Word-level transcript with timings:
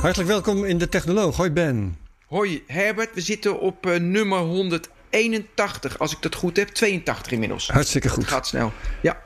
Hartelijk 0.00 0.28
welkom 0.28 0.64
in 0.64 0.78
de 0.78 0.88
Technoloog. 0.88 1.36
Hoi 1.36 1.50
Ben. 1.50 1.98
Hoi 2.26 2.62
Herbert, 2.66 3.14
we 3.14 3.20
zitten 3.20 3.60
op 3.60 3.86
uh, 3.86 3.96
nummer 3.96 4.38
181, 4.38 5.98
als 5.98 6.12
ik 6.12 6.22
dat 6.22 6.34
goed 6.34 6.56
heb. 6.56 6.68
82 6.68 7.32
inmiddels. 7.32 7.68
Hartstikke 7.68 8.08
goed. 8.08 8.22
Het 8.22 8.32
gaat 8.32 8.46
snel. 8.46 8.72
Ja. 9.02 9.22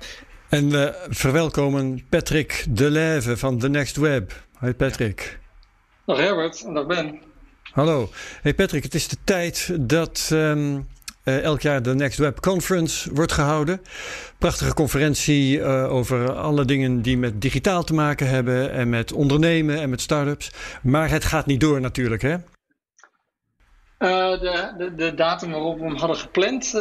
En 0.49 0.71
we 0.71 1.07
verwelkomen 1.09 2.07
Patrick 2.09 2.65
Deleuve 2.69 3.37
van 3.37 3.59
The 3.59 3.69
Next 3.69 3.97
Web. 3.97 4.45
Hoi 4.59 4.75
Patrick. 4.75 5.39
Dag 6.07 6.19
Herbert 6.19 6.65
en 6.65 6.75
dag 6.75 6.87
Ben. 6.87 7.21
Hallo. 7.73 8.11
Hey 8.43 8.55
Patrick, 8.55 8.83
het 8.83 8.95
is 8.95 9.09
de 9.09 9.17
tijd 9.25 9.77
dat 9.81 10.31
um, 10.33 10.89
uh, 11.25 11.43
elk 11.43 11.61
jaar 11.61 11.83
de 11.83 11.95
Next 11.95 12.19
Web 12.19 12.41
Conference 12.41 13.15
wordt 13.15 13.33
gehouden. 13.33 13.83
Prachtige 14.39 14.75
conferentie 14.75 15.59
uh, 15.59 15.93
over 15.93 16.33
alle 16.33 16.65
dingen 16.65 17.03
die 17.03 17.19
met 17.19 17.41
digitaal 17.41 17.85
te 17.85 17.95
maken 17.95 18.29
hebben 18.29 18.73
en 18.73 18.89
met 18.89 19.13
ondernemen 19.13 19.81
en 19.81 19.91
met 19.91 20.01
start-ups. 20.01 20.51
Maar 20.83 21.11
het 21.11 21.25
gaat 21.25 21.47
niet 21.47 21.61
door 21.61 21.81
natuurlijk, 21.81 22.23
hè? 22.23 22.37
Uh, 23.99 24.41
de, 24.41 24.75
de, 24.79 24.95
de, 24.95 25.15
datum 25.15 25.51
waarop 25.51 25.79
we 25.79 25.85
hem 25.85 25.97
hadden 25.97 26.17
gepland, 26.17 26.75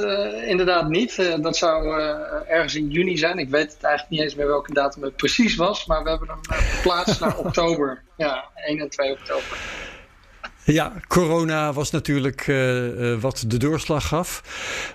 inderdaad 0.45 0.90
niet. 0.90 1.38
Dat 1.42 1.58
zou 1.58 2.02
ergens 2.48 2.76
in 2.76 2.90
juni 2.90 3.17
zijn. 3.17 3.38
Ik 3.38 3.50
weet 3.50 3.73
het 3.73 3.84
eigenlijk 3.84 4.10
niet 4.10 4.22
eens 4.22 4.36
meer 4.36 4.48
welke 4.48 4.73
datum 4.73 5.04
het 5.04 5.16
precies 5.16 5.56
was. 5.56 5.86
Maar 5.86 6.04
we 6.04 6.10
hebben 6.10 6.28
hem 6.28 6.40
verplaatst 6.42 7.20
naar 7.20 7.38
oktober. 7.45 8.04
Ja, 8.17 8.44
1 8.56 8.80
en 8.80 8.90
2 8.90 9.12
oktober. 9.12 9.58
Ja, 10.73 10.94
corona 11.08 11.73
was 11.73 11.92
natuurlijk 11.92 12.45
wat 13.20 13.44
de 13.48 13.58
doorslag 13.58 14.08
gaf. 14.08 14.44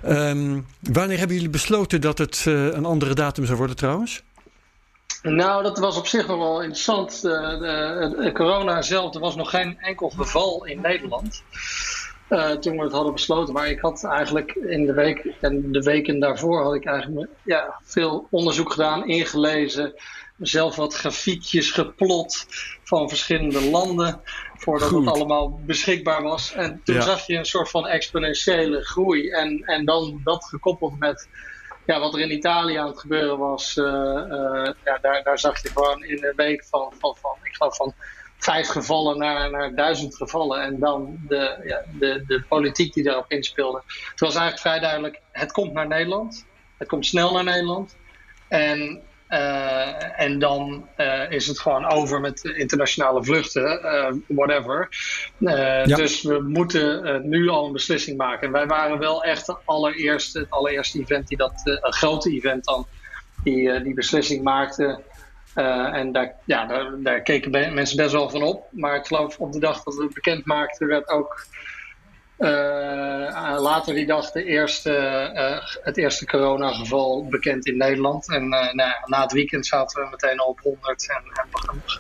Um, 0.08 0.66
wanneer 0.81 1.19
hebben 1.19 1.36
jullie 1.36 1.50
besloten 1.50 2.00
dat 2.00 2.19
het 2.19 2.42
een 2.47 2.84
andere 2.84 3.14
datum 3.14 3.44
zou 3.44 3.58
worden 3.58 3.77
trouwens? 3.77 4.22
Nou, 5.22 5.62
dat 5.62 5.78
was 5.78 5.97
op 5.97 6.06
zich 6.06 6.27
nog 6.27 6.39
wel 6.39 6.61
interessant. 6.61 7.22
De, 7.22 8.14
de, 8.19 8.33
corona 8.33 8.83
zelf, 8.83 9.14
er 9.14 9.20
was 9.20 9.36
nog 9.36 9.50
geen 9.50 9.78
enkel 9.78 10.11
geval 10.16 10.64
in 10.64 10.81
Nederland. 10.81 11.42
Toen 12.61 12.77
we 12.77 12.83
het 12.83 12.92
hadden 12.92 13.12
besloten. 13.12 13.55
Maar 13.55 13.69
ik 13.69 13.81
had 13.81 14.05
eigenlijk 14.05 14.55
in 14.55 14.86
de 14.86 14.92
week 14.92 15.34
en 15.41 15.72
de 15.72 15.83
weken 15.83 16.20
daarvoor 16.20 16.62
had 16.62 16.75
ik 16.75 16.84
eigenlijk 16.84 17.31
ja, 17.44 17.81
veel 17.84 18.27
onderzoek 18.31 18.72
gedaan, 18.72 19.06
ingelezen. 19.09 19.94
Zelf 20.38 20.77
wat 20.77 20.94
grafiekjes 20.94 21.70
geplot 21.70 22.47
van 22.84 23.09
verschillende 23.09 23.70
landen. 23.70 24.20
Voordat 24.65 24.89
Goed. 24.89 25.05
het 25.05 25.15
allemaal 25.15 25.61
beschikbaar 25.67 26.23
was. 26.23 26.53
En 26.53 26.81
toen 26.84 26.95
ja. 26.95 27.01
zag 27.01 27.27
je 27.27 27.37
een 27.37 27.45
soort 27.45 27.70
van 27.70 27.87
exponentiële 27.87 28.84
groei. 28.84 29.31
En, 29.31 29.62
en 29.65 29.84
dan 29.84 30.21
dat 30.25 30.45
gekoppeld 30.45 30.98
met 30.98 31.29
ja, 31.87 32.01
wat 32.01 32.15
er 32.15 32.21
in 32.21 32.33
Italië 32.33 32.77
aan 32.77 32.87
het 32.87 32.98
gebeuren 32.98 33.39
was. 33.39 33.77
Uh, 33.77 33.84
uh, 33.84 34.71
ja, 34.84 34.98
daar, 35.01 35.23
daar 35.23 35.39
zag 35.39 35.62
je 35.62 35.69
gewoon 35.69 36.05
in 36.05 36.25
een 36.25 36.37
week 36.37 36.65
van, 36.65 36.93
van, 36.98 37.17
van 37.21 37.37
ik 37.43 37.55
geloof 37.55 37.77
van 37.77 37.95
vijf 38.39 38.69
gevallen 38.69 39.19
naar, 39.19 39.51
naar 39.51 39.75
duizend 39.75 40.17
gevallen. 40.17 40.62
En 40.62 40.78
dan 40.78 41.19
de, 41.28 41.61
ja, 41.65 41.83
de, 41.99 42.25
de 42.27 42.43
politiek 42.49 42.93
die 42.93 43.05
daarop 43.05 43.31
inspeelde. 43.31 43.83
Het 43.87 44.21
was 44.21 44.34
eigenlijk 44.34 44.61
vrij 44.61 44.81
duidelijk, 44.81 45.21
het 45.33 45.53
komt 45.53 45.72
naar 45.72 45.87
Nederland. 45.87 46.47
Het 46.77 46.88
komt 46.88 47.06
snel 47.06 47.33
naar 47.33 47.44
Nederland. 47.44 47.97
En, 48.49 49.03
uh, 49.34 50.21
en 50.21 50.39
dan 50.39 50.89
uh, 50.97 51.31
is 51.31 51.47
het 51.47 51.59
gewoon 51.59 51.91
over 51.91 52.21
met 52.21 52.45
internationale 52.45 53.25
vluchten, 53.25 53.81
uh, 53.83 54.12
whatever. 54.28 54.89
Ja. 55.39 55.84
Dus 55.84 56.22
we 56.22 56.41
moeten 56.41 57.21
nu 57.28 57.49
al 57.49 57.67
een 57.67 57.73
beslissing 57.73 58.17
maken. 58.17 58.47
En 58.47 58.53
wij 58.53 58.67
waren 58.67 58.99
wel 58.99 59.25
echt 59.25 59.47
de 59.47 59.56
allereerste, 59.65 60.39
het 60.39 60.50
allereerste 60.50 60.99
event 60.99 61.28
die 61.28 61.37
dat, 61.37 61.61
een 61.65 61.93
grote 61.93 62.31
event 62.31 62.65
dan, 62.65 62.87
die 63.43 63.83
die 63.83 63.94
beslissing 63.94 64.43
maakte. 64.43 65.00
En 65.55 66.12
daar, 66.12 66.34
ja, 66.44 66.67
daar, 66.67 66.91
daar, 67.03 67.21
keken 67.23 67.75
mensen 67.75 67.97
best 67.97 68.12
wel 68.12 68.31
van 68.31 68.43
op. 68.43 68.67
Maar 68.71 68.97
ik 68.97 69.06
geloof 69.06 69.39
op 69.39 69.53
de 69.53 69.61
dag 69.61 69.83
dat 69.83 69.94
we 69.94 70.03
het 70.03 70.15
bekend 70.15 70.47
maakten, 70.47 70.87
werd 70.87 71.09
ook 71.09 71.47
uh, 72.39 73.56
later 73.61 73.95
die 73.95 74.06
dag 74.06 74.31
de 74.31 74.45
eerste, 74.45 74.91
uh, 75.34 75.84
het 75.84 75.97
eerste 75.97 76.27
coronageval 76.27 77.27
bekend 77.28 77.67
in 77.67 77.77
Nederland. 77.77 78.31
En 78.33 78.49
nou, 78.49 78.72
na 79.05 79.22
het 79.22 79.33
weekend 79.33 79.67
zaten 79.67 80.03
we 80.03 80.09
meteen 80.11 80.39
al 80.39 80.47
op 80.47 80.61
100 80.61 81.09
en, 81.11 81.23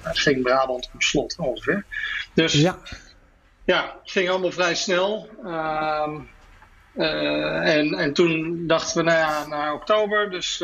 en 0.02 0.16
ging 0.16 0.42
Brabant 0.42 0.90
op 0.94 1.02
slot 1.02 1.36
ongeveer. 1.38 1.84
Dus 2.34 2.52
ja, 2.52 2.78
ja 3.64 3.82
het 4.02 4.10
ging 4.10 4.28
allemaal 4.28 4.50
vrij 4.50 4.74
snel. 4.74 5.28
Ehm, 5.44 6.20
en, 6.94 7.94
en 7.94 8.12
toen 8.12 8.66
dachten 8.66 8.96
we, 8.96 9.10
nou 9.10 9.18
ja, 9.18 9.46
naar 9.46 9.72
oktober, 9.72 10.30
dus 10.30 10.62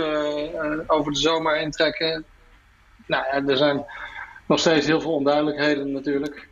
over 0.86 1.12
de 1.12 1.18
zomer 1.18 1.60
intrekken 1.60 2.24
nou 3.10 3.24
ja, 3.24 3.46
er 3.46 3.56
zijn 3.56 3.84
nog 4.46 4.58
steeds 4.58 4.86
heel 4.86 5.00
veel 5.00 5.14
onduidelijkheden 5.14 5.92
natuurlijk. 5.92 6.48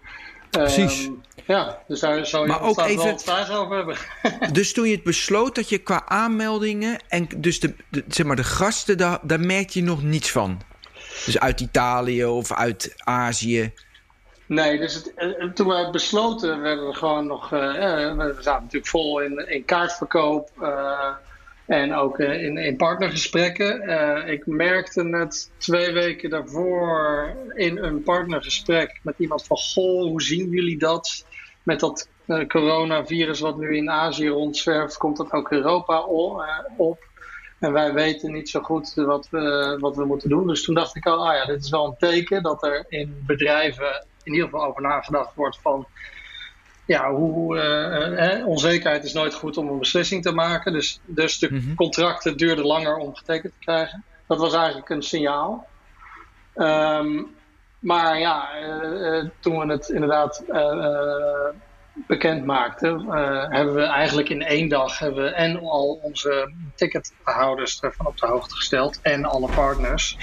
Precies. 0.50 1.04
Um, 1.04 1.22
ja, 1.46 1.78
dus 1.86 2.00
daar 2.00 2.26
zou 2.26 2.42
je 2.42 2.48
maar 2.48 2.62
ook 2.62 2.80
even, 2.80 3.04
wel 3.04 3.18
vragen 3.18 3.54
over 3.54 3.76
hebben. 3.76 3.96
dus 4.52 4.72
toen 4.72 4.88
je 4.88 4.94
het 4.94 5.04
besloot 5.04 5.54
dat 5.54 5.68
je 5.68 5.78
qua 5.78 6.02
aanmeldingen 6.06 6.98
en 7.08 7.28
dus 7.36 7.60
de, 7.60 7.74
de 7.90 8.04
zeg 8.08 8.26
maar 8.26 8.36
de 8.36 8.44
gasten, 8.44 8.98
daar, 8.98 9.18
daar 9.22 9.40
merk 9.40 9.70
je 9.70 9.82
nog 9.82 10.02
niets 10.02 10.30
van? 10.30 10.60
Dus 11.24 11.38
uit 11.38 11.60
Italië 11.60 12.24
of 12.24 12.52
uit 12.52 12.94
Azië? 12.96 13.72
Nee, 14.46 14.78
dus 14.78 14.94
het, 14.94 15.56
toen 15.56 15.66
we 15.66 15.74
het 15.74 15.90
besloten 15.90 16.60
werden 16.60 16.86
we 16.86 16.94
gewoon 16.94 17.26
nog... 17.26 17.52
Uh, 17.52 17.60
we 18.16 18.36
zaten 18.40 18.62
natuurlijk 18.62 18.90
vol 18.90 19.20
in, 19.20 19.48
in 19.48 19.64
kaartverkoop... 19.64 20.50
Uh, 20.60 21.08
en 21.68 21.94
ook 21.94 22.18
uh, 22.18 22.42
in, 22.42 22.56
in 22.56 22.76
partnergesprekken. 22.76 23.82
Uh, 23.88 24.32
ik 24.32 24.46
merkte 24.46 25.04
net 25.04 25.50
twee 25.56 25.92
weken 25.92 26.30
daarvoor 26.30 27.32
in 27.54 27.78
een 27.78 28.02
partnergesprek 28.02 29.00
met 29.02 29.14
iemand 29.18 29.46
van: 29.46 29.56
Goh, 29.56 30.02
hoe 30.02 30.22
zien 30.22 30.50
jullie 30.50 30.78
dat? 30.78 31.26
Met 31.62 31.80
dat 31.80 32.08
uh, 32.26 32.46
coronavirus 32.46 33.40
wat 33.40 33.58
nu 33.58 33.76
in 33.76 33.90
Azië 33.90 34.28
rondzwerft, 34.28 34.96
komt 34.96 35.16
dat 35.16 35.32
ook 35.32 35.50
Europa 35.50 36.00
op? 36.76 37.06
En 37.58 37.72
wij 37.72 37.92
weten 37.92 38.32
niet 38.32 38.48
zo 38.48 38.60
goed 38.60 38.92
wat 38.94 39.28
we, 39.30 39.76
wat 39.80 39.96
we 39.96 40.04
moeten 40.04 40.28
doen. 40.28 40.46
Dus 40.46 40.64
toen 40.64 40.74
dacht 40.74 40.96
ik 40.96 41.06
al, 41.06 41.28
ah 41.28 41.36
ja, 41.36 41.44
dit 41.44 41.64
is 41.64 41.70
wel 41.70 41.86
een 41.86 41.96
teken 42.10 42.42
dat 42.42 42.62
er 42.62 42.84
in 42.88 43.22
bedrijven 43.26 44.06
in 44.22 44.32
ieder 44.32 44.48
geval 44.48 44.66
over 44.66 44.82
nagedacht 44.82 45.34
wordt 45.34 45.58
van 45.62 45.86
ja, 46.88 47.12
hoe, 47.12 47.56
uh, 48.38 48.46
onzekerheid 48.46 49.04
is 49.04 49.12
nooit 49.12 49.34
goed 49.34 49.56
om 49.56 49.68
een 49.68 49.78
beslissing 49.78 50.22
te 50.22 50.32
maken. 50.32 50.72
Dus, 50.72 51.00
dus 51.04 51.38
de 51.38 51.48
mm-hmm. 51.50 51.74
contracten 51.74 52.36
duurden 52.36 52.64
langer 52.64 52.96
om 52.96 53.14
getekend 53.14 53.52
te 53.52 53.64
krijgen. 53.64 54.04
Dat 54.26 54.38
was 54.38 54.54
eigenlijk 54.54 54.88
een 54.88 55.02
signaal. 55.02 55.66
Um, 56.54 57.26
maar 57.78 58.18
ja, 58.18 58.48
uh, 58.60 59.24
toen 59.40 59.58
we 59.58 59.72
het 59.72 59.88
inderdaad 59.88 60.44
bekend 62.06 62.44
maakten, 62.44 63.06
hebben 63.50 63.74
we 63.74 63.82
eigenlijk 63.82 64.28
in 64.28 64.42
één 64.42 64.68
dag 64.68 64.98
hebben 64.98 65.24
we 65.24 65.30
en 65.30 65.58
al 65.58 66.00
onze 66.02 66.52
tickethouders 66.74 67.80
ervan 67.80 68.06
op 68.06 68.18
de 68.18 68.26
hoogte 68.26 68.54
gesteld 68.54 68.98
en 69.02 69.24
alle 69.24 69.48
partners. 69.54 70.16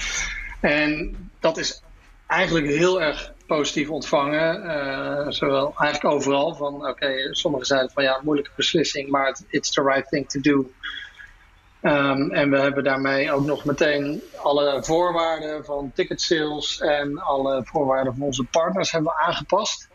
En 0.60 1.16
dat 1.40 1.56
is 1.56 1.82
eigenlijk 2.26 2.66
heel 2.66 3.02
erg 3.02 3.34
positief 3.46 3.90
ontvangen. 3.90 4.64
Uh, 4.64 5.26
zowel 5.28 5.74
eigenlijk 5.78 6.14
overal. 6.14 6.54
Van 6.54 6.88
oké, 6.88 7.34
sommigen 7.34 7.66
zeiden 7.66 7.90
van 7.90 8.02
ja, 8.02 8.20
moeilijke 8.22 8.50
beslissing, 8.56 9.10
maar 9.10 9.38
it's 9.48 9.70
the 9.70 9.82
right 9.82 10.08
thing 10.08 10.28
to 10.28 10.40
do. 10.40 10.70
Um, 11.82 12.30
en 12.30 12.50
we 12.50 12.58
hebben 12.58 12.84
daarmee 12.84 13.32
ook 13.32 13.44
nog 13.44 13.64
meteen 13.64 14.22
alle 14.36 14.84
voorwaarden 14.84 15.64
van 15.64 15.90
ticket 15.94 16.20
sales 16.20 16.80
en 16.80 17.18
alle 17.18 17.60
voorwaarden 17.64 18.14
van 18.14 18.26
onze 18.26 18.44
partners 18.44 18.90
hebben 18.90 19.12
we 19.16 19.26
aangepast. 19.26 19.88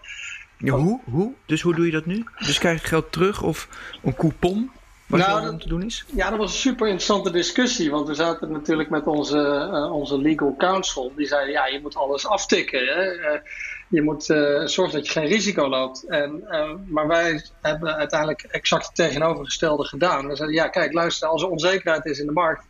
Ja, 0.58 0.74
hoe? 0.74 1.00
hoe? 1.12 1.34
Dus 1.46 1.62
hoe 1.62 1.76
doe 1.76 1.86
je 1.86 1.92
dat 1.92 2.06
nu? 2.06 2.26
Dus 2.38 2.60
krijg 2.60 2.82
je 2.82 2.88
geld 2.88 3.12
terug 3.12 3.44
of 3.44 3.68
een 4.04 4.16
coupon? 4.16 4.72
Wat 5.12 5.20
nou, 5.20 5.58
te 5.58 5.68
doen 5.68 5.84
is? 5.84 6.06
Ja, 6.16 6.30
dat 6.30 6.40
was 6.40 6.52
een 6.52 6.60
super 6.60 6.88
interessante 6.88 7.32
discussie. 7.32 7.92
Want 7.92 8.08
we 8.08 8.14
zaten 8.14 8.52
natuurlijk 8.52 8.90
met 8.90 9.08
onze, 9.08 9.70
uh, 9.74 9.94
onze 9.94 10.18
legal 10.18 10.56
counsel. 10.58 11.12
Die 11.16 11.28
zeiden, 11.28 11.52
ja, 11.52 11.66
je 11.66 11.82
moet 11.82 11.96
alles 11.96 12.28
aftikken. 12.28 12.86
Hè? 12.86 13.14
Uh, 13.14 13.40
je 13.88 14.02
moet 14.02 14.30
uh, 14.30 14.66
zorgen 14.66 14.96
dat 14.96 15.06
je 15.06 15.12
geen 15.12 15.28
risico 15.28 15.70
loopt. 15.70 16.08
En, 16.08 16.44
maar 16.88 17.08
wij 17.08 17.46
hebben 17.62 17.96
uiteindelijk 17.96 18.42
exact 18.42 18.86
het 18.86 18.96
tegenovergestelde 18.96 19.86
gedaan. 19.86 20.28
We 20.28 20.36
zeiden, 20.36 20.58
ja, 20.58 20.68
kijk, 20.68 20.94
luister, 20.94 21.28
als 21.28 21.42
er 21.42 21.50
onzekerheid 21.50 22.06
is 22.06 22.20
in 22.20 22.26
de 22.26 22.32
markt... 22.32 22.66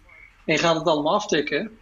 en 0.45 0.53
je 0.53 0.59
gaat 0.59 0.75
het 0.75 0.87
allemaal 0.87 1.13
aftikken... 1.13 1.79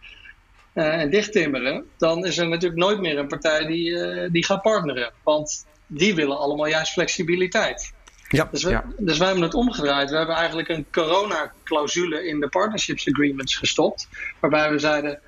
en 0.72 1.10
dichttimmeren, 1.10 1.84
dan 1.98 2.26
is 2.26 2.38
er 2.38 2.48
natuurlijk 2.48 2.80
nooit 2.80 3.00
meer 3.00 3.18
een 3.18 3.28
partij 3.28 3.66
die, 3.66 4.30
die 4.30 4.44
gaat 4.44 4.62
partneren. 4.62 5.12
Want 5.22 5.66
die 5.86 6.14
willen 6.14 6.38
allemaal 6.38 6.66
juist 6.66 6.92
flexibiliteit. 6.92 7.92
Ja, 8.32 8.48
dus, 8.50 8.62
we, 8.62 8.80
dus 8.98 9.18
wij 9.18 9.26
hebben 9.26 9.44
het 9.44 9.54
omgedraaid. 9.54 10.10
We 10.10 10.16
hebben 10.16 10.34
eigenlijk 10.34 10.68
een 10.68 10.86
corona-clausule 10.92 12.26
in 12.26 12.40
de 12.40 12.48
partnerships 12.48 13.08
agreements 13.08 13.56
gestopt. 13.56 14.08
Waarbij 14.40 14.70
we 14.70 14.78
zeiden: 14.78 15.20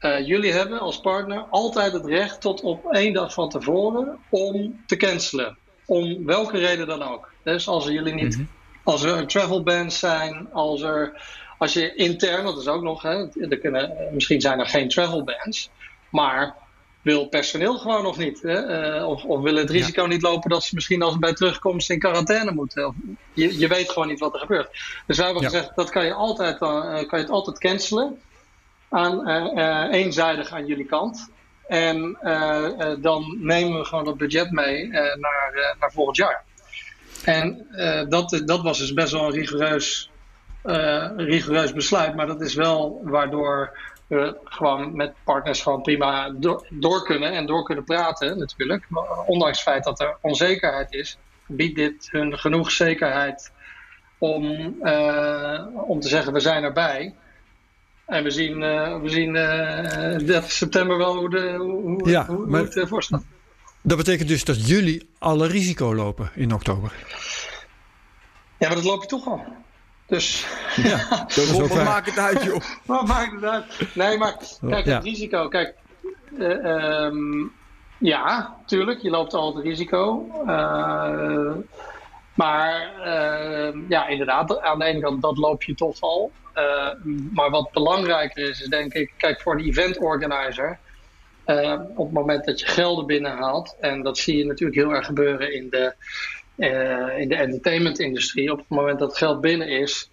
uh, 0.00 0.26
jullie 0.26 0.52
hebben 0.52 0.80
als 0.80 1.00
partner 1.00 1.38
altijd 1.50 1.92
het 1.92 2.04
recht 2.04 2.40
tot 2.40 2.60
op 2.60 2.92
één 2.92 3.12
dag 3.12 3.32
van 3.32 3.48
tevoren 3.48 4.18
om 4.28 4.82
te 4.86 4.96
cancelen. 4.96 5.56
Om 5.86 6.24
welke 6.24 6.58
reden 6.58 6.86
dan 6.86 7.02
ook. 7.02 7.32
Dus 7.42 7.68
als 7.68 7.86
er 7.86 7.92
jullie 7.92 8.14
niet, 8.14 8.36
mm 8.36 8.48
als 8.86 9.02
er 9.02 9.26
travel 9.26 9.62
bans 9.62 9.98
zijn, 9.98 10.48
als 10.52 10.82
er, 10.82 11.22
als 11.58 11.72
je 11.72 11.94
intern, 11.94 12.44
dat 12.44 12.58
is 12.58 12.66
ook 12.66 12.82
nog, 12.82 13.02
hè, 13.02 13.26
er 13.48 13.58
kunnen, 13.58 14.08
misschien 14.12 14.40
zijn 14.40 14.58
er 14.58 14.66
geen 14.66 14.88
travel 14.88 15.24
bans, 15.24 15.70
maar 16.10 16.54
wil 17.06 17.26
personeel 17.26 17.78
gewoon 17.78 18.02
nog 18.02 18.18
niet. 18.18 18.42
Hè? 18.42 18.96
Uh, 18.98 19.08
of, 19.08 19.24
of 19.24 19.42
willen 19.42 19.60
het 19.60 19.70
risico 19.70 20.04
niet 20.04 20.22
lopen 20.22 20.50
dat 20.50 20.64
ze 20.64 20.74
misschien 20.74 21.02
als 21.02 21.18
bij 21.18 21.32
terugkomst 21.32 21.90
in 21.90 21.98
quarantaine 21.98 22.52
moeten. 22.52 22.86
Of, 22.86 22.94
je, 23.32 23.58
je 23.58 23.68
weet 23.68 23.90
gewoon 23.90 24.08
niet 24.08 24.20
wat 24.20 24.34
er 24.34 24.40
gebeurt. 24.40 24.70
Dus 25.06 25.16
wij 25.16 25.26
hebben 25.26 25.44
gezegd, 25.44 25.70
dat 25.74 25.90
kan 25.90 26.04
je, 26.04 26.12
altijd, 26.12 26.62
uh, 26.62 26.80
kan 26.80 27.06
je 27.10 27.16
het 27.16 27.30
altijd 27.30 27.58
cancelen. 27.58 28.20
Aan, 28.88 29.28
uh, 29.28 29.92
eenzijdig 29.92 30.50
aan 30.50 30.66
jullie 30.66 30.86
kant. 30.86 31.28
En 31.66 32.18
dan 33.00 33.36
nemen 33.40 33.78
we 33.78 33.84
gewoon 33.84 34.04
dat 34.04 34.16
budget 34.16 34.50
mee 34.50 34.88
naar, 34.88 35.76
naar 35.80 35.92
volgend 35.92 36.16
jaar. 36.16 36.44
En 37.24 37.66
dat, 38.08 38.42
dat 38.44 38.62
was 38.62 38.78
dus 38.78 38.92
best 38.92 39.12
wel 39.12 39.24
een 39.24 39.32
rigoureus, 39.32 40.10
rigoureus 41.16 41.72
besluit. 41.72 42.14
Maar 42.14 42.26
dat 42.26 42.40
is 42.40 42.54
wel 42.54 43.00
waardoor 43.04 43.78
we 44.06 44.36
gewoon 44.44 44.96
met 44.96 45.14
partners 45.24 45.62
gewoon 45.62 45.82
prima 45.82 46.30
door, 46.30 46.66
door, 46.70 47.04
kunnen 47.04 47.32
en 47.32 47.46
door 47.46 47.64
kunnen 47.64 47.84
praten 47.84 48.38
natuurlijk. 48.38 48.86
Ondanks 49.26 49.58
het 49.58 49.68
feit 49.68 49.84
dat 49.84 50.00
er 50.00 50.16
onzekerheid 50.20 50.92
is, 50.92 51.18
biedt 51.46 51.76
dit 51.76 52.08
hun 52.10 52.38
genoeg 52.38 52.70
zekerheid 52.70 53.52
om, 54.18 54.74
uh, 54.82 55.66
om 55.74 56.00
te 56.00 56.08
zeggen 56.08 56.32
we 56.32 56.40
zijn 56.40 56.64
erbij. 56.64 57.14
En 58.06 58.22
we 58.22 58.30
zien, 58.30 58.62
uh, 58.62 59.00
we 59.00 59.08
zien 59.08 59.34
uh, 59.34 60.14
eh, 60.14 60.26
30 60.26 60.52
september 60.52 60.96
wel 60.96 61.16
hoe, 61.16 61.30
de, 61.30 61.54
hoe, 61.56 62.10
ja, 62.10 62.26
hoe, 62.26 62.46
hoe 62.46 62.56
het 62.56 62.88
voor 62.88 63.02
staat. 63.02 63.24
Dat 63.82 63.96
betekent 63.96 64.28
dus 64.28 64.44
dat 64.44 64.68
jullie 64.68 65.10
alle 65.18 65.46
risico 65.46 65.94
lopen 65.94 66.30
in 66.34 66.52
oktober? 66.52 66.92
Ja, 68.58 68.66
maar 68.66 68.76
dat 68.76 68.84
loop 68.84 69.02
je 69.02 69.08
toch 69.08 69.26
al. 69.26 69.44
Dus 70.06 70.46
ja, 70.76 71.08
dat 71.20 71.36
is 71.36 71.60
ook 71.60 71.68
wat 71.68 71.84
maakt 71.84 72.06
het 72.06 72.18
uit, 72.18 72.42
joh? 72.42 72.60
wat 72.86 73.06
maakt 73.06 73.32
het 73.32 73.44
uit? 73.44 73.64
Nee, 73.94 74.18
maar 74.18 74.36
kijk, 74.68 74.84
het 74.84 75.04
risico. 75.04 75.48
Kijk, 75.48 75.74
uh, 76.38 77.10
ja, 77.98 78.56
tuurlijk, 78.66 79.00
je 79.00 79.10
loopt 79.10 79.34
altijd 79.34 79.64
risico. 79.64 80.26
Uh, 80.46 81.52
maar 82.34 82.92
uh, 82.98 83.88
ja, 83.88 84.06
inderdaad, 84.06 84.60
aan 84.60 84.78
de 84.78 84.84
ene 84.84 85.00
kant, 85.00 85.22
dat 85.22 85.38
loop 85.38 85.62
je 85.62 85.74
toch 85.74 86.00
al. 86.00 86.32
Uh, 86.54 86.88
maar 87.32 87.50
wat 87.50 87.72
belangrijker 87.72 88.48
is, 88.48 88.60
is 88.60 88.68
denk 88.68 88.94
ik, 88.94 89.12
kijk, 89.16 89.40
voor 89.40 89.56
de 89.56 89.64
event 89.64 89.98
organizer. 89.98 90.78
op 91.96 92.04
het 92.04 92.12
moment 92.12 92.44
dat 92.44 92.60
je 92.60 92.66
gelden 92.66 93.06
binnenhaalt, 93.06 93.76
en 93.80 94.02
dat 94.02 94.18
zie 94.18 94.36
je 94.36 94.44
natuurlijk 94.44 94.78
heel 94.78 94.94
erg 94.94 95.06
gebeuren 95.06 95.54
in 95.54 95.70
de 95.70 95.94
uh, 96.56 97.18
in 97.18 97.28
de 97.28 97.36
entertainment-industrie, 97.36 98.52
op 98.52 98.58
het 98.58 98.68
moment 98.68 98.98
dat 98.98 99.08
het 99.08 99.18
geld 99.18 99.40
binnen 99.40 99.68
is, 99.68 100.10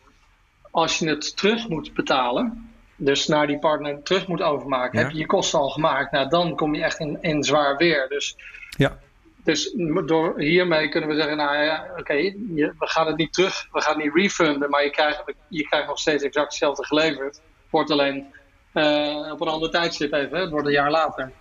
als 0.72 1.00
je 1.00 1.10
het 1.10 1.38
terug 1.38 1.68
moet 1.68 1.94
betalen, 1.94 2.70
dus 2.96 3.28
naar 3.28 3.48
die 3.48 3.60
partner 3.60 4.04
terug 4.04 4.28
moet 4.28 4.42
overmaken, 4.42 5.00
heb 5.00 5.12
je 5.12 5.18
je 5.18 5.26
kosten 5.26 5.60
al 5.60 5.70
gemaakt, 5.70 6.12
nou 6.12 6.30
dan 6.30 6.56
kom 6.56 6.76
je 6.76 6.84
echt 6.84 7.00
in, 7.00 7.18
in 7.22 7.44
zwaar 7.44 7.78
weer. 7.78 8.06
Dus, 8.10 8.36
ja. 8.78 9.00
dus 9.44 9.76
door, 10.06 10.40
hiermee 10.40 10.90
kunnen 10.90 11.10
we 11.10 11.16
zeggen, 11.16 11.38
nou 11.38 11.64
ja, 11.64 11.88
oké, 11.98 12.14
we 12.14 12.74
gaan 12.78 13.08
het 13.08 13.18
niet 13.18 13.34
terug, 13.34 13.68
we 13.72 13.82
gaan 13.82 13.96
het 13.96 14.04
niet 14.04 14.16
refunden, 14.16 14.70
maar 14.70 14.84
je 14.84 14.90
krijgt, 14.90 15.24
je 15.48 15.68
krijgt 15.68 15.88
nog 15.88 16.00
steeds 16.00 16.24
exact 16.24 16.48
hetzelfde 16.48 16.86
geleverd. 16.86 17.42
Wordt 17.70 17.92
alleen 17.92 18.26
uh, 18.74 19.32
op 19.32 19.42
een 19.42 19.48
ander 19.48 19.70
tijdstip 19.70 20.14
even, 20.14 20.40
het 20.40 20.50
wordt 20.50 20.68
een 20.68 20.74
jaar 20.74 20.92
later. 20.92 21.32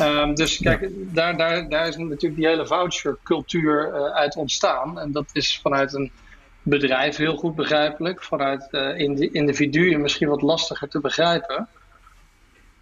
Um, 0.00 0.34
dus 0.34 0.58
kijk, 0.58 0.90
daar, 0.92 1.36
daar, 1.36 1.68
daar 1.68 1.88
is 1.88 1.96
natuurlijk 1.96 2.36
die 2.36 2.46
hele 2.46 2.66
vouchercultuur 2.66 3.88
uh, 3.88 4.04
uit 4.04 4.36
ontstaan. 4.36 4.98
En 4.98 5.12
dat 5.12 5.30
is 5.32 5.58
vanuit 5.62 5.92
een 5.92 6.12
bedrijf 6.62 7.16
heel 7.16 7.36
goed 7.36 7.54
begrijpelijk. 7.54 8.22
Vanuit 8.22 8.68
uh, 8.70 8.98
individuen 9.32 10.00
misschien 10.00 10.28
wat 10.28 10.42
lastiger 10.42 10.88
te 10.88 11.00
begrijpen. 11.00 11.68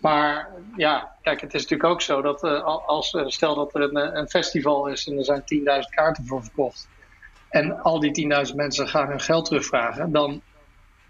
Maar 0.01 0.49
ja, 0.77 1.17
kijk, 1.23 1.41
het 1.41 1.55
is 1.55 1.63
natuurlijk 1.63 1.91
ook 1.91 2.03
zo 2.03 2.23
dat 2.23 2.45
uh, 2.45 2.63
als 2.87 3.17
stel 3.27 3.55
dat 3.55 3.75
er 3.75 3.81
een, 3.81 4.19
een, 4.19 4.29
festival 4.29 4.87
is 4.87 5.07
en 5.07 5.19
er 5.19 5.25
zijn 5.25 5.41
10.000 5.41 5.47
kaarten 5.91 6.27
voor 6.27 6.43
verkocht. 6.43 6.89
En 7.49 7.83
al 7.83 8.01
die 8.01 8.47
10.000 8.49 8.55
mensen 8.55 8.89
gaan 8.89 9.09
hun 9.09 9.21
geld 9.21 9.45
terugvragen. 9.45 10.13
Dan, 10.13 10.43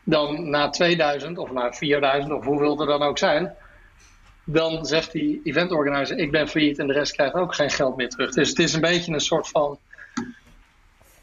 dan 0.05 0.51
na 0.51 0.69
2000 0.69 1.39
of 1.39 1.53
na 1.53 1.73
4000 1.73 2.33
of 2.33 2.45
hoeveel 2.45 2.81
er 2.81 2.87
dan 2.87 3.03
ook 3.03 3.19
zijn 3.19 3.57
dan 4.49 4.85
zegt 4.85 5.13
die 5.13 5.41
event 5.45 5.73
organizer: 5.73 6.19
Ik 6.19 6.31
ben 6.31 6.49
failliet 6.49 6.79
en 6.79 6.87
de 6.87 6.93
rest 6.93 7.13
krijgt 7.13 7.35
ook 7.35 7.55
geen 7.55 7.71
geld 7.71 7.97
meer 7.97 8.09
terug. 8.09 8.35
Dus 8.35 8.49
het 8.49 8.59
is 8.59 8.73
een 8.73 8.81
beetje 8.81 9.13
een 9.13 9.21
soort 9.21 9.49
van. 9.49 9.79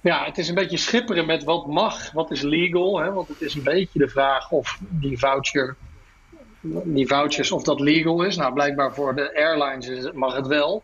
Ja, 0.02 0.26
het 0.26 0.38
is 0.38 0.48
een 0.48 0.56
beetje 0.56 0.78
schipperen 0.78 1.26
met 1.26 1.44
wat 1.44 1.68
mag, 1.68 2.12
wat 2.12 2.32
is 2.32 2.42
legal. 2.42 3.00
Hè? 3.00 3.12
Want 3.12 3.28
het 3.28 3.42
is 3.42 3.56
een 3.56 3.64
beetje 3.64 4.00
de 4.00 4.08
vraag 4.08 4.52
of 4.52 4.80
die 4.90 5.20
voucher, 5.20 5.76
die 6.84 7.08
vouchers, 7.08 7.52
of 7.52 7.64
dat 7.64 7.80
legal 7.80 8.24
is. 8.24 8.36
Nou, 8.36 8.54
blijkbaar 8.54 8.94
voor 8.94 9.16
de 9.16 9.36
airlines 9.36 10.12
mag 10.12 10.36
het 10.36 10.48
wel. 10.48 10.84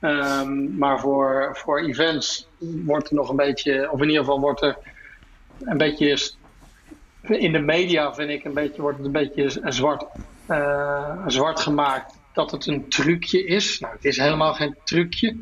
Um, 0.00 0.76
maar 0.78 1.00
voor, 1.00 1.50
voor 1.58 1.80
events 1.80 2.48
wordt 2.58 3.08
er 3.08 3.14
nog 3.14 3.28
een 3.28 3.36
beetje, 3.36 3.90
of 3.90 4.00
in 4.00 4.08
ieder 4.08 4.24
geval 4.24 4.40
wordt 4.40 4.62
er 4.62 4.76
een 5.64 5.78
beetje 5.78 6.34
in 7.28 7.52
de 7.52 7.58
media 7.58 8.14
vind 8.14 8.30
ik 8.30 8.44
een 8.44 8.54
beetje, 8.54 8.82
wordt 8.82 8.96
het 8.96 9.06
een 9.06 9.12
beetje 9.12 9.60
zwart 9.64 10.06
zwart 11.26 11.60
gemaakt 11.60 12.14
dat 12.36 12.50
het 12.50 12.66
een 12.66 12.88
trucje 12.88 13.44
is. 13.44 13.78
Nou, 13.78 13.94
het 13.94 14.04
is 14.04 14.16
helemaal 14.16 14.54
geen 14.54 14.76
trucje. 14.84 15.36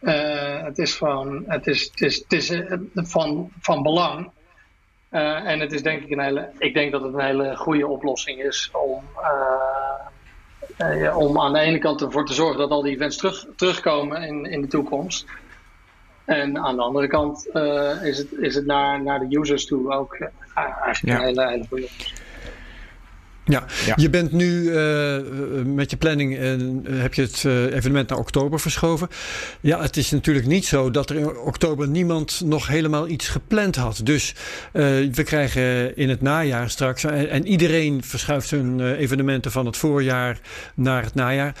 Uh, 0.00 0.62
het 0.62 0.78
is 0.78 0.94
gewoon, 0.94 1.44
het 1.46 1.66
is, 1.66 1.84
het 1.84 2.00
is, 2.00 2.16
het 2.16 2.32
is 2.32 2.50
uh, 2.50 2.72
van, 2.94 3.50
van 3.60 3.82
belang. 3.82 4.30
en 5.10 5.60
het 5.60 5.72
is 5.72 5.82
denk 5.82 6.02
ik 6.02 6.10
een 6.10 6.20
hele, 6.20 6.50
ik 6.58 6.74
denk 6.74 6.92
dat 6.92 7.02
het 7.02 7.14
een 7.14 7.24
hele 7.24 7.56
goede 7.56 7.86
oplossing 7.86 8.42
is 8.42 8.70
om, 8.72 9.04
om 11.14 11.40
aan 11.40 11.52
de 11.52 11.58
ene 11.58 11.78
kant 11.78 12.00
ervoor 12.00 12.26
te 12.26 12.34
zorgen 12.34 12.58
dat 12.58 12.70
al 12.70 12.82
die 12.82 12.94
events 12.94 13.16
terug, 13.16 13.46
terugkomen 13.56 14.22
in, 14.22 14.44
in 14.44 14.60
de 14.60 14.68
toekomst. 14.68 15.26
En 16.24 16.58
aan 16.58 16.76
de 16.76 16.82
andere 16.82 17.06
kant 17.06 17.46
is, 18.02 18.18
het, 18.18 18.32
is 18.32 18.54
het 18.54 18.66
naar, 18.66 19.02
naar 19.02 19.18
de 19.18 19.36
users 19.36 19.66
toe 19.66 19.92
ook 19.92 20.30
eigenlijk 20.54 21.18
een 21.18 21.24
hele, 21.24 21.48
hele 21.48 21.66
goede 21.68 21.84
oplossing. 21.84 22.21
Ja. 23.44 23.66
je 23.96 24.10
bent 24.10 24.32
nu 24.32 24.62
uh, 24.62 25.16
met 25.64 25.90
je 25.90 25.96
planning 25.96 26.38
en 26.38 26.84
uh, 26.86 27.00
heb 27.00 27.14
je 27.14 27.22
het 27.22 27.42
uh, 27.46 27.74
evenement 27.74 28.08
naar 28.08 28.18
oktober 28.18 28.60
verschoven. 28.60 29.08
Ja, 29.60 29.82
het 29.82 29.96
is 29.96 30.10
natuurlijk 30.10 30.46
niet 30.46 30.64
zo 30.64 30.90
dat 30.90 31.10
er 31.10 31.16
in 31.16 31.36
oktober 31.36 31.88
niemand 31.88 32.42
nog 32.44 32.66
helemaal 32.66 33.08
iets 33.08 33.28
gepland 33.28 33.76
had. 33.76 34.00
Dus 34.04 34.34
we 34.72 35.22
krijgen 35.24 35.96
in 35.96 36.08
het 36.08 36.20
najaar 36.20 36.70
straks, 36.70 37.04
en, 37.04 37.30
en 37.30 37.46
iedereen 37.46 38.02
verschuift 38.04 38.50
hun 38.50 38.94
evenementen 38.94 39.50
van 39.50 39.66
het 39.66 39.76
voorjaar 39.76 40.40
naar 40.74 41.02
het 41.02 41.14
najaar. 41.14 41.54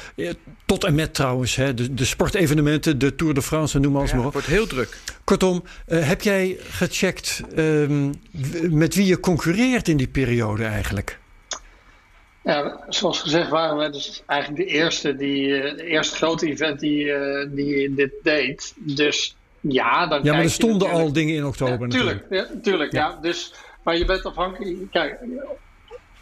tot 0.66 0.84
en 0.84 0.94
met 0.94 1.14
trouwens, 1.14 1.56
hè, 1.56 1.74
de, 1.74 1.94
de 1.94 2.04
sportevenementen, 2.04 2.98
de 2.98 3.14
Tour 3.14 3.34
de 3.34 3.42
France, 3.42 3.78
noem 3.78 3.96
alles 3.96 4.10
ja, 4.10 4.16
maar 4.16 4.26
op. 4.26 4.34
Het 4.34 4.46
wordt 4.46 4.58
heel 4.58 4.68
druk. 4.68 4.98
Kortom, 5.24 5.64
heb 5.86 6.22
jij 6.22 6.56
gecheckt 6.70 7.40
um, 7.56 8.14
met 8.70 8.94
wie 8.94 9.06
je 9.06 9.20
concurreert 9.20 9.88
in 9.88 9.96
die 9.96 10.08
periode 10.08 10.64
eigenlijk? 10.64 11.20
Ja, 12.42 12.84
zoals 12.88 13.20
gezegd 13.20 13.48
waren 13.48 13.76
we 13.76 13.90
dus 13.90 14.22
eigenlijk 14.26 14.68
de 14.68 14.74
eerste, 14.74 15.16
die, 15.16 15.54
eh, 15.54 15.76
de 15.76 15.84
eerste 15.84 16.16
grote 16.16 16.46
event 16.46 16.80
die, 16.80 17.12
eh, 17.12 17.48
die 17.50 17.94
dit 17.94 18.12
deed. 18.22 18.74
Dus 18.76 19.36
ja, 19.60 20.06
dan 20.06 20.22
Ja, 20.22 20.32
maar 20.32 20.42
er 20.42 20.50
stonden 20.50 20.90
al 20.90 21.12
dingen 21.12 21.34
in 21.34 21.44
oktober 21.44 21.80
ja, 21.80 21.88
tuurlijk, 21.88 22.20
natuurlijk. 22.20 22.50
Ja, 22.50 22.60
tuurlijk, 22.62 22.92
ja. 22.92 23.18
Dus, 23.20 23.54
maar 23.82 23.96
je 23.96 24.04
bent 24.04 24.24
afhankelijk... 24.24 24.90
Kijk, 24.90 25.18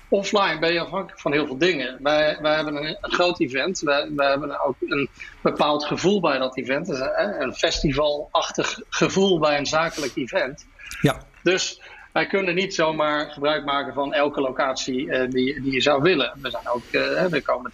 offline 0.09 0.59
ben 0.59 0.73
je 0.73 0.81
afhankelijk 0.81 1.21
van 1.21 1.33
heel 1.33 1.47
veel 1.47 1.59
dingen. 1.59 1.99
Wij, 2.03 2.39
wij 2.41 2.55
hebben 2.55 2.77
een, 2.77 2.99
een 3.01 3.13
groot 3.13 3.41
event. 3.41 3.81
Wij, 3.81 4.11
wij 4.17 4.29
hebben 4.29 4.65
ook 4.65 4.77
een 4.81 5.09
bepaald 5.41 5.85
gevoel 5.85 6.21
bij 6.21 6.39
dat 6.39 6.57
event. 6.57 6.87
Dus, 6.87 7.01
een 7.39 7.55
festivalachtig 7.55 8.81
gevoel 8.89 9.39
bij 9.39 9.59
een 9.59 9.67
zakelijk 9.67 10.17
event. 10.17 10.67
Ja. 11.01 11.23
Dus 11.43 11.81
wij 12.13 12.27
kunnen 12.27 12.55
niet 12.55 12.75
zomaar 12.75 13.31
gebruik 13.31 13.65
maken 13.65 13.95
van 13.95 14.15
elke 14.15 14.41
locatie 14.41 15.07
uh, 15.07 15.31
die, 15.31 15.63
die 15.63 15.73
je 15.73 15.81
zou 15.81 16.03
willen. 16.03 16.39
Er, 16.43 16.51
zijn 16.51 16.69
ook, 16.69 16.83
uh, 16.91 17.33
er 17.33 17.43
komen 17.43 17.71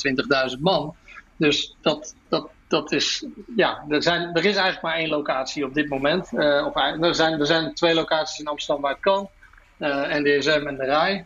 20.000 0.56 0.60
man. 0.60 0.94
Dus 1.36 1.76
dat, 1.80 2.14
dat, 2.28 2.48
dat 2.68 2.92
is, 2.92 3.26
ja, 3.56 3.84
er, 3.88 4.02
zijn, 4.02 4.22
er 4.22 4.44
is 4.44 4.56
eigenlijk 4.56 4.82
maar 4.82 4.94
één 4.94 5.08
locatie 5.08 5.64
op 5.64 5.74
dit 5.74 5.88
moment. 5.88 6.32
Uh, 6.32 6.66
of, 6.66 6.76
er, 6.76 7.14
zijn, 7.14 7.40
er 7.40 7.46
zijn 7.46 7.74
twee 7.74 7.94
locaties 7.94 8.38
in 8.38 8.46
Amsterdam 8.46 8.82
waar 8.82 8.92
het 8.92 9.00
kan. 9.00 9.28
NDSM 9.78 10.66
en 10.66 10.76
de 10.76 10.84
RAI. 10.84 11.24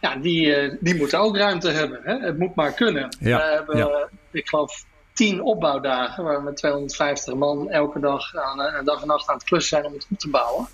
ja, 0.00 0.16
die, 0.16 0.76
die 0.80 0.94
moeten 0.94 1.18
ook 1.18 1.36
ruimte 1.36 1.70
hebben. 1.70 2.00
Hè? 2.02 2.18
Het 2.18 2.38
moet 2.38 2.54
maar 2.54 2.72
kunnen. 2.72 3.16
Ja, 3.20 3.36
We 3.66 3.76
hebben, 3.76 4.10
ik 4.30 4.48
geloof, 4.48 4.84
tien 5.12 5.42
opbouwdagen 5.42 6.24
waar 6.24 6.36
we 6.36 6.42
met 6.42 6.56
250 6.56 7.34
man 7.34 7.70
elke 7.70 8.00
dag 8.00 8.36
aan 8.36 8.60
een 8.60 8.84
dag 8.84 9.00
en 9.00 9.06
nacht 9.06 9.28
aan 9.28 9.34
het 9.34 9.44
klussen 9.44 9.76
zijn 9.76 9.86
om 9.86 9.92
het 9.92 10.06
op 10.10 10.18
te 10.18 10.30
bouwen. 10.30 10.66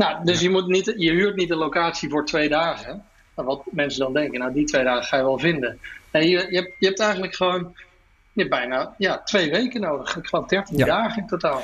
Nou, 0.00 0.24
dus 0.24 0.40
je, 0.40 0.50
moet 0.50 0.66
niet, 0.66 0.92
je 0.96 1.10
huurt 1.10 1.36
niet 1.36 1.50
een 1.50 1.56
locatie 1.56 2.08
voor 2.10 2.26
twee 2.26 2.48
dagen. 2.48 3.04
Wat 3.34 3.62
mensen 3.70 4.00
dan 4.00 4.12
denken, 4.12 4.38
nou 4.38 4.52
die 4.52 4.64
twee 4.64 4.84
dagen 4.84 5.04
ga 5.04 5.16
je 5.16 5.22
wel 5.22 5.38
vinden. 5.38 5.78
Nee, 6.12 6.28
je, 6.28 6.46
je, 6.50 6.56
hebt, 6.56 6.72
je 6.78 6.86
hebt 6.86 7.00
eigenlijk 7.00 7.34
gewoon 7.34 7.74
je 8.32 8.40
hebt 8.42 8.50
bijna 8.50 8.94
ja, 8.98 9.22
twee 9.22 9.50
weken 9.50 9.80
nodig. 9.80 10.16
Ik 10.16 10.26
geloof 10.26 10.46
13 10.46 10.76
Ja. 10.76 10.86
dagen 10.86 11.22
in 11.22 11.26
totaal. 11.28 11.62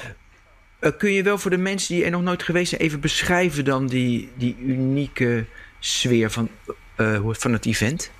Eh, 0.79 0.93
kun 0.99 1.11
je 1.11 1.23
wel 1.23 1.39
voor 1.39 1.51
de 1.51 1.57
mensen 1.57 1.95
die 1.95 2.05
er 2.05 2.11
nog 2.11 2.23
nooit 2.23 2.43
geweest 2.43 2.69
zijn 2.69 2.81
even 2.81 3.01
beschrijven 3.01 3.65
dan 3.65 3.87
die, 3.87 4.33
die 4.35 4.57
unieke 4.59 5.45
sfeer 5.79 6.31
van, 6.31 6.49
eh, 6.97 7.21
van 7.31 7.53
het 7.53 7.67
event? 7.67 8.11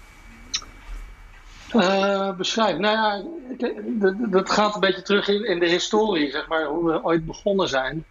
Eh, 1.69 2.37
beschrijf. 2.37 2.79
Nou 2.79 2.97
ja, 2.97 3.25
dat 4.29 4.51
gaat 4.51 4.75
een 4.75 4.81
beetje 4.81 5.03
terug 5.03 5.29
in, 5.29 5.45
in 5.45 5.59
de 5.59 5.69
historie, 5.69 6.31
zeg 6.31 6.49
maar, 6.49 6.65
hoe 6.65 6.93
we 6.93 7.05
ooit 7.05 7.27
begonnen 7.27 7.69
zijn. 7.69 8.05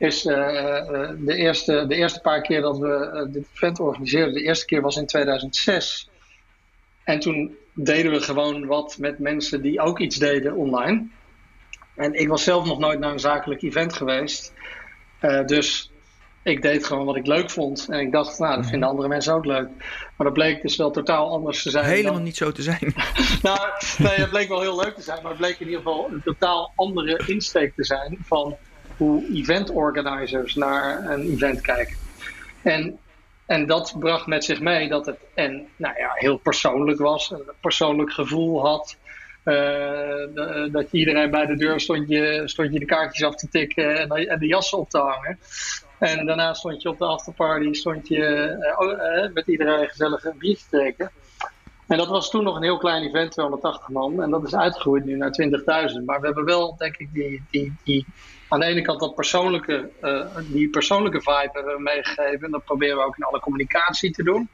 Is 0.00 0.26
eh, 0.26 0.78
eh, 0.78 1.10
de, 1.18 1.34
eerste, 1.34 1.86
de 1.86 1.94
eerste 1.94 2.20
paar 2.20 2.40
keer 2.42 2.60
dat 2.60 2.78
we 2.78 3.10
eh, 3.10 3.32
dit 3.32 3.46
event 3.54 3.80
organiseerden, 3.80 4.34
de 4.34 4.42
eerste 4.42 4.64
keer 4.64 4.80
was 4.80 4.96
in 4.96 5.06
2006. 5.06 6.08
En 7.04 7.20
toen 7.20 7.56
deden 7.74 8.12
we 8.12 8.20
gewoon 8.20 8.66
wat 8.66 8.96
met 8.98 9.18
mensen 9.18 9.62
die 9.62 9.80
ook 9.80 9.98
iets 9.98 10.16
deden 10.16 10.54
online. 10.54 11.06
En 11.94 12.14
ik 12.14 12.28
was 12.28 12.44
zelf 12.44 12.66
nog 12.66 12.78
nooit 12.78 12.98
naar 12.98 13.12
een 13.12 13.20
zakelijk 13.20 13.62
event 13.62 13.92
geweest. 13.92 14.52
Dus 15.46 15.90
ik 16.42 16.62
deed 16.62 16.86
gewoon 16.86 17.04
wat 17.04 17.16
ik 17.16 17.26
leuk 17.26 17.50
vond. 17.50 17.86
En 17.90 18.00
ik 18.00 18.12
dacht, 18.12 18.38
nou, 18.38 18.56
dat 18.56 18.66
vinden 18.66 18.88
andere 18.88 19.08
mensen 19.08 19.34
ook 19.34 19.44
leuk. 19.44 19.68
Maar 20.16 20.26
dat 20.26 20.32
bleek 20.32 20.62
dus 20.62 20.76
wel 20.76 20.90
totaal 20.90 21.30
anders 21.30 21.62
te 21.62 21.70
zijn. 21.70 21.84
Helemaal 21.84 22.12
dan- 22.12 22.22
niet 22.22 22.36
zo 22.36 22.52
te 22.52 22.62
zijn. 22.62 22.94
nou, 23.42 23.58
nee, 23.98 24.14
het 24.14 24.30
bleek 24.30 24.48
wel 24.48 24.60
heel 24.60 24.80
leuk 24.82 24.94
te 24.94 25.02
zijn, 25.02 25.18
maar 25.22 25.30
het 25.30 25.40
bleek 25.40 25.60
in 25.60 25.66
ieder 25.66 25.82
geval 25.82 26.08
een 26.10 26.22
totaal 26.24 26.72
andere 26.76 27.22
insteek 27.26 27.74
te 27.74 27.84
zijn 27.84 28.18
van 28.26 28.56
hoe 29.00 29.26
event 29.34 29.70
organizers 29.70 30.54
naar 30.54 31.10
een 31.10 31.32
event 31.32 31.60
kijken. 31.60 31.96
En, 32.62 32.98
en 33.46 33.66
dat 33.66 33.96
bracht 33.98 34.26
met 34.26 34.44
zich 34.44 34.60
mee 34.60 34.88
dat 34.88 35.06
het 35.06 35.18
en, 35.34 35.68
nou 35.76 35.98
ja, 35.98 36.10
heel 36.14 36.36
persoonlijk 36.36 36.98
was, 36.98 37.30
een 37.30 37.42
persoonlijk 37.60 38.12
gevoel 38.12 38.66
had. 38.66 38.96
Eh, 39.42 40.72
dat 40.72 40.86
iedereen 40.90 41.30
bij 41.30 41.46
de 41.46 41.56
deur 41.56 41.80
stond 41.80 42.08
je, 42.08 42.42
stond 42.44 42.72
je 42.72 42.78
de 42.78 42.84
kaartjes 42.84 43.26
af 43.26 43.34
te 43.34 43.48
tikken 43.48 43.98
en, 43.98 44.10
en 44.28 44.38
de 44.38 44.46
jassen 44.46 44.78
op 44.78 44.90
te 44.90 44.98
hangen. 44.98 45.38
En 45.98 46.26
daarna 46.26 46.54
stond 46.54 46.82
je 46.82 46.88
op 46.88 46.98
de 46.98 47.04
afterparty 47.04 47.72
stond 47.72 48.08
je, 48.08 48.24
eh, 48.24 48.80
oh, 48.80 48.92
eh, 48.92 49.32
met 49.32 49.46
iedereen 49.46 49.88
gezellig 49.88 50.24
een 50.24 50.38
biertje 50.38 50.64
te 50.70 50.76
drinken. 50.76 51.10
En 51.86 51.98
dat 51.98 52.08
was 52.08 52.30
toen 52.30 52.44
nog 52.44 52.56
een 52.56 52.62
heel 52.62 52.78
klein 52.78 53.02
event, 53.02 53.30
280 53.32 53.88
man. 53.88 54.22
En 54.22 54.30
dat 54.30 54.46
is 54.46 54.54
uitgegroeid 54.54 55.04
nu 55.04 55.16
naar 55.16 55.32
20.000. 55.32 56.04
Maar 56.04 56.20
we 56.20 56.26
hebben 56.26 56.44
wel, 56.44 56.76
denk 56.76 56.96
ik, 56.96 57.08
die, 57.12 57.42
die, 57.50 57.74
die, 57.84 58.06
aan 58.50 58.60
de 58.60 58.66
ene 58.66 58.82
kant 58.82 59.00
dat 59.00 59.14
persoonlijke, 59.14 59.90
eh, 60.00 60.36
die 60.44 60.68
persoonlijke 60.68 61.20
vibe 61.20 61.50
hebben 61.52 61.74
we 61.74 61.82
meegegeven. 61.82 62.40
En 62.40 62.50
dat 62.50 62.64
proberen 62.64 62.96
we 62.96 63.04
ook 63.04 63.16
in 63.16 63.24
alle 63.24 63.40
communicatie 63.40 64.10
te 64.10 64.22
doen. 64.22 64.48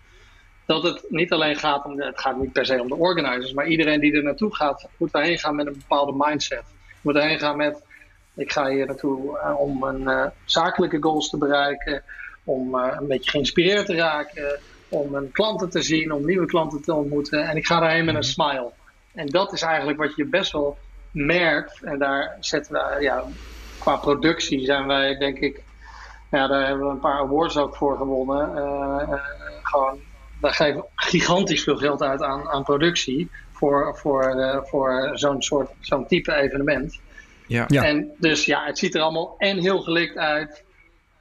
Dat 0.66 0.82
het 0.82 1.04
niet 1.08 1.32
alleen 1.32 1.56
gaat 1.56 1.84
om, 1.84 2.00
het 2.00 2.20
gaat 2.20 2.38
niet 2.38 2.52
per 2.52 2.66
se 2.66 2.80
om 2.80 2.88
de 2.88 2.96
organizers, 2.96 3.52
maar 3.52 3.66
iedereen 3.66 4.00
die 4.00 4.12
er 4.12 4.22
naartoe 4.22 4.54
gaat, 4.54 4.88
moet 4.96 5.12
daarheen 5.12 5.38
gaan 5.38 5.54
met 5.54 5.66
een 5.66 5.78
bepaalde 5.78 6.14
mindset. 6.16 6.64
Moet 7.00 7.14
daarheen 7.14 7.38
gaan 7.38 7.56
met, 7.56 7.82
ik 8.34 8.52
ga 8.52 8.68
hier 8.68 8.86
naartoe 8.86 9.38
eh, 9.38 9.60
om 9.60 9.82
een 9.82 10.08
eh, 10.08 10.26
zakelijke 10.44 11.02
goals 11.02 11.30
te 11.30 11.38
bereiken, 11.38 12.02
om 12.44 12.74
een 12.74 13.06
beetje 13.06 13.30
geïnspireerd 13.30 13.86
te 13.86 13.94
raken, 13.94 14.60
om 14.88 15.10
mijn 15.10 15.30
klanten 15.30 15.70
te 15.70 15.82
zien, 15.82 16.12
om 16.12 16.26
nieuwe 16.26 16.46
klanten 16.46 16.82
te 16.82 16.94
ontmoeten. 16.94 17.48
En 17.48 17.56
ik 17.56 17.66
ga 17.66 17.80
daarheen 17.80 18.04
met 18.04 18.14
een 18.14 18.22
smile. 18.22 18.72
En 19.14 19.26
dat 19.26 19.52
is 19.52 19.62
eigenlijk 19.62 19.98
wat 19.98 20.16
je 20.16 20.24
best 20.24 20.52
wel 20.52 20.78
merkt. 21.10 21.82
En 21.82 21.98
daar 21.98 22.36
zetten 22.40 22.72
we, 22.72 22.96
ja, 23.00 23.24
qua 23.86 23.96
productie 23.96 24.64
zijn 24.64 24.86
wij, 24.86 25.16
denk 25.16 25.38
ik, 25.38 25.60
ja, 26.30 26.46
daar 26.46 26.66
hebben 26.66 26.86
we 26.86 26.92
een 26.92 27.00
paar 27.00 27.18
awards 27.18 27.56
ook 27.56 27.76
voor 27.76 27.96
gewonnen. 27.96 28.56
Eh, 28.56 29.02
eh, 29.02 29.20
gewoon, 29.62 29.98
wij 30.40 30.52
geven 30.52 30.84
gigantisch 30.94 31.62
veel 31.62 31.76
geld 31.76 32.02
uit 32.02 32.22
aan, 32.22 32.48
aan 32.48 32.62
productie 32.62 33.30
voor, 33.52 33.98
voor, 33.98 34.22
eh, 34.22 34.62
voor 34.62 35.10
zo'n 35.12 35.42
soort, 35.42 35.70
zo'n 35.80 36.06
type 36.06 36.34
evenement. 36.34 37.00
Ja. 37.46 37.64
Ja. 37.68 37.84
En 37.84 38.10
dus 38.18 38.44
ja, 38.44 38.64
het 38.64 38.78
ziet 38.78 38.94
er 38.94 39.00
allemaal 39.00 39.34
en 39.38 39.58
heel 39.58 39.80
gelikt 39.80 40.16
uit. 40.16 40.64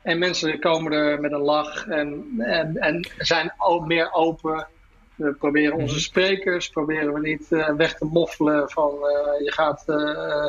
En 0.02 0.20
mensen 0.20 0.60
komen 0.60 0.92
er 0.92 1.20
met 1.20 1.32
een 1.32 1.42
lach 1.42 1.88
en, 1.88 2.26
en, 2.38 2.78
en 2.78 3.08
zijn 3.18 3.54
ook 3.58 3.86
meer 3.86 4.14
open. 4.14 4.68
We 5.16 5.34
proberen 5.34 5.76
onze 5.76 6.00
sprekers 6.00 6.70
proberen 6.70 7.14
we 7.14 7.20
niet 7.20 7.52
eh, 7.52 7.70
weg 7.70 7.96
te 7.96 8.06
moffelen 8.06 8.70
van 8.70 8.92
eh, 8.92 9.46
je 9.46 9.52
gaat 9.52 9.84
eh, 9.88 10.46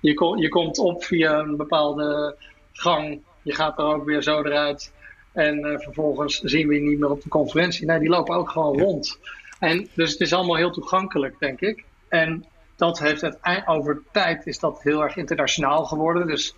je, 0.00 0.14
kom, 0.14 0.38
je 0.38 0.48
komt 0.48 0.78
op 0.78 1.04
via 1.04 1.38
een 1.38 1.56
bepaalde 1.56 2.36
gang, 2.72 3.20
je 3.42 3.54
gaat 3.54 3.78
er 3.78 3.84
ook 3.84 4.04
weer 4.04 4.22
zo 4.22 4.42
eruit 4.42 4.92
en 5.32 5.64
eh, 5.64 5.78
vervolgens 5.78 6.38
zien 6.38 6.68
we 6.68 6.74
je 6.74 6.80
niet 6.80 6.98
meer 6.98 7.10
op 7.10 7.22
de 7.22 7.28
conferentie. 7.28 7.86
Nee, 7.86 7.98
die 7.98 8.08
lopen 8.08 8.36
ook 8.36 8.50
gewoon 8.50 8.78
rond. 8.80 9.18
En 9.58 9.88
dus 9.94 10.10
het 10.10 10.20
is 10.20 10.32
allemaal 10.32 10.56
heel 10.56 10.70
toegankelijk, 10.70 11.38
denk 11.38 11.60
ik. 11.60 11.84
En 12.08 12.44
dat 12.76 12.98
heeft 12.98 13.20
het 13.20 13.38
over 13.66 14.02
tijd 14.12 14.46
is 14.46 14.58
dat 14.58 14.82
heel 14.82 15.02
erg 15.02 15.16
internationaal 15.16 15.84
geworden. 15.84 16.26
Dus 16.26 16.54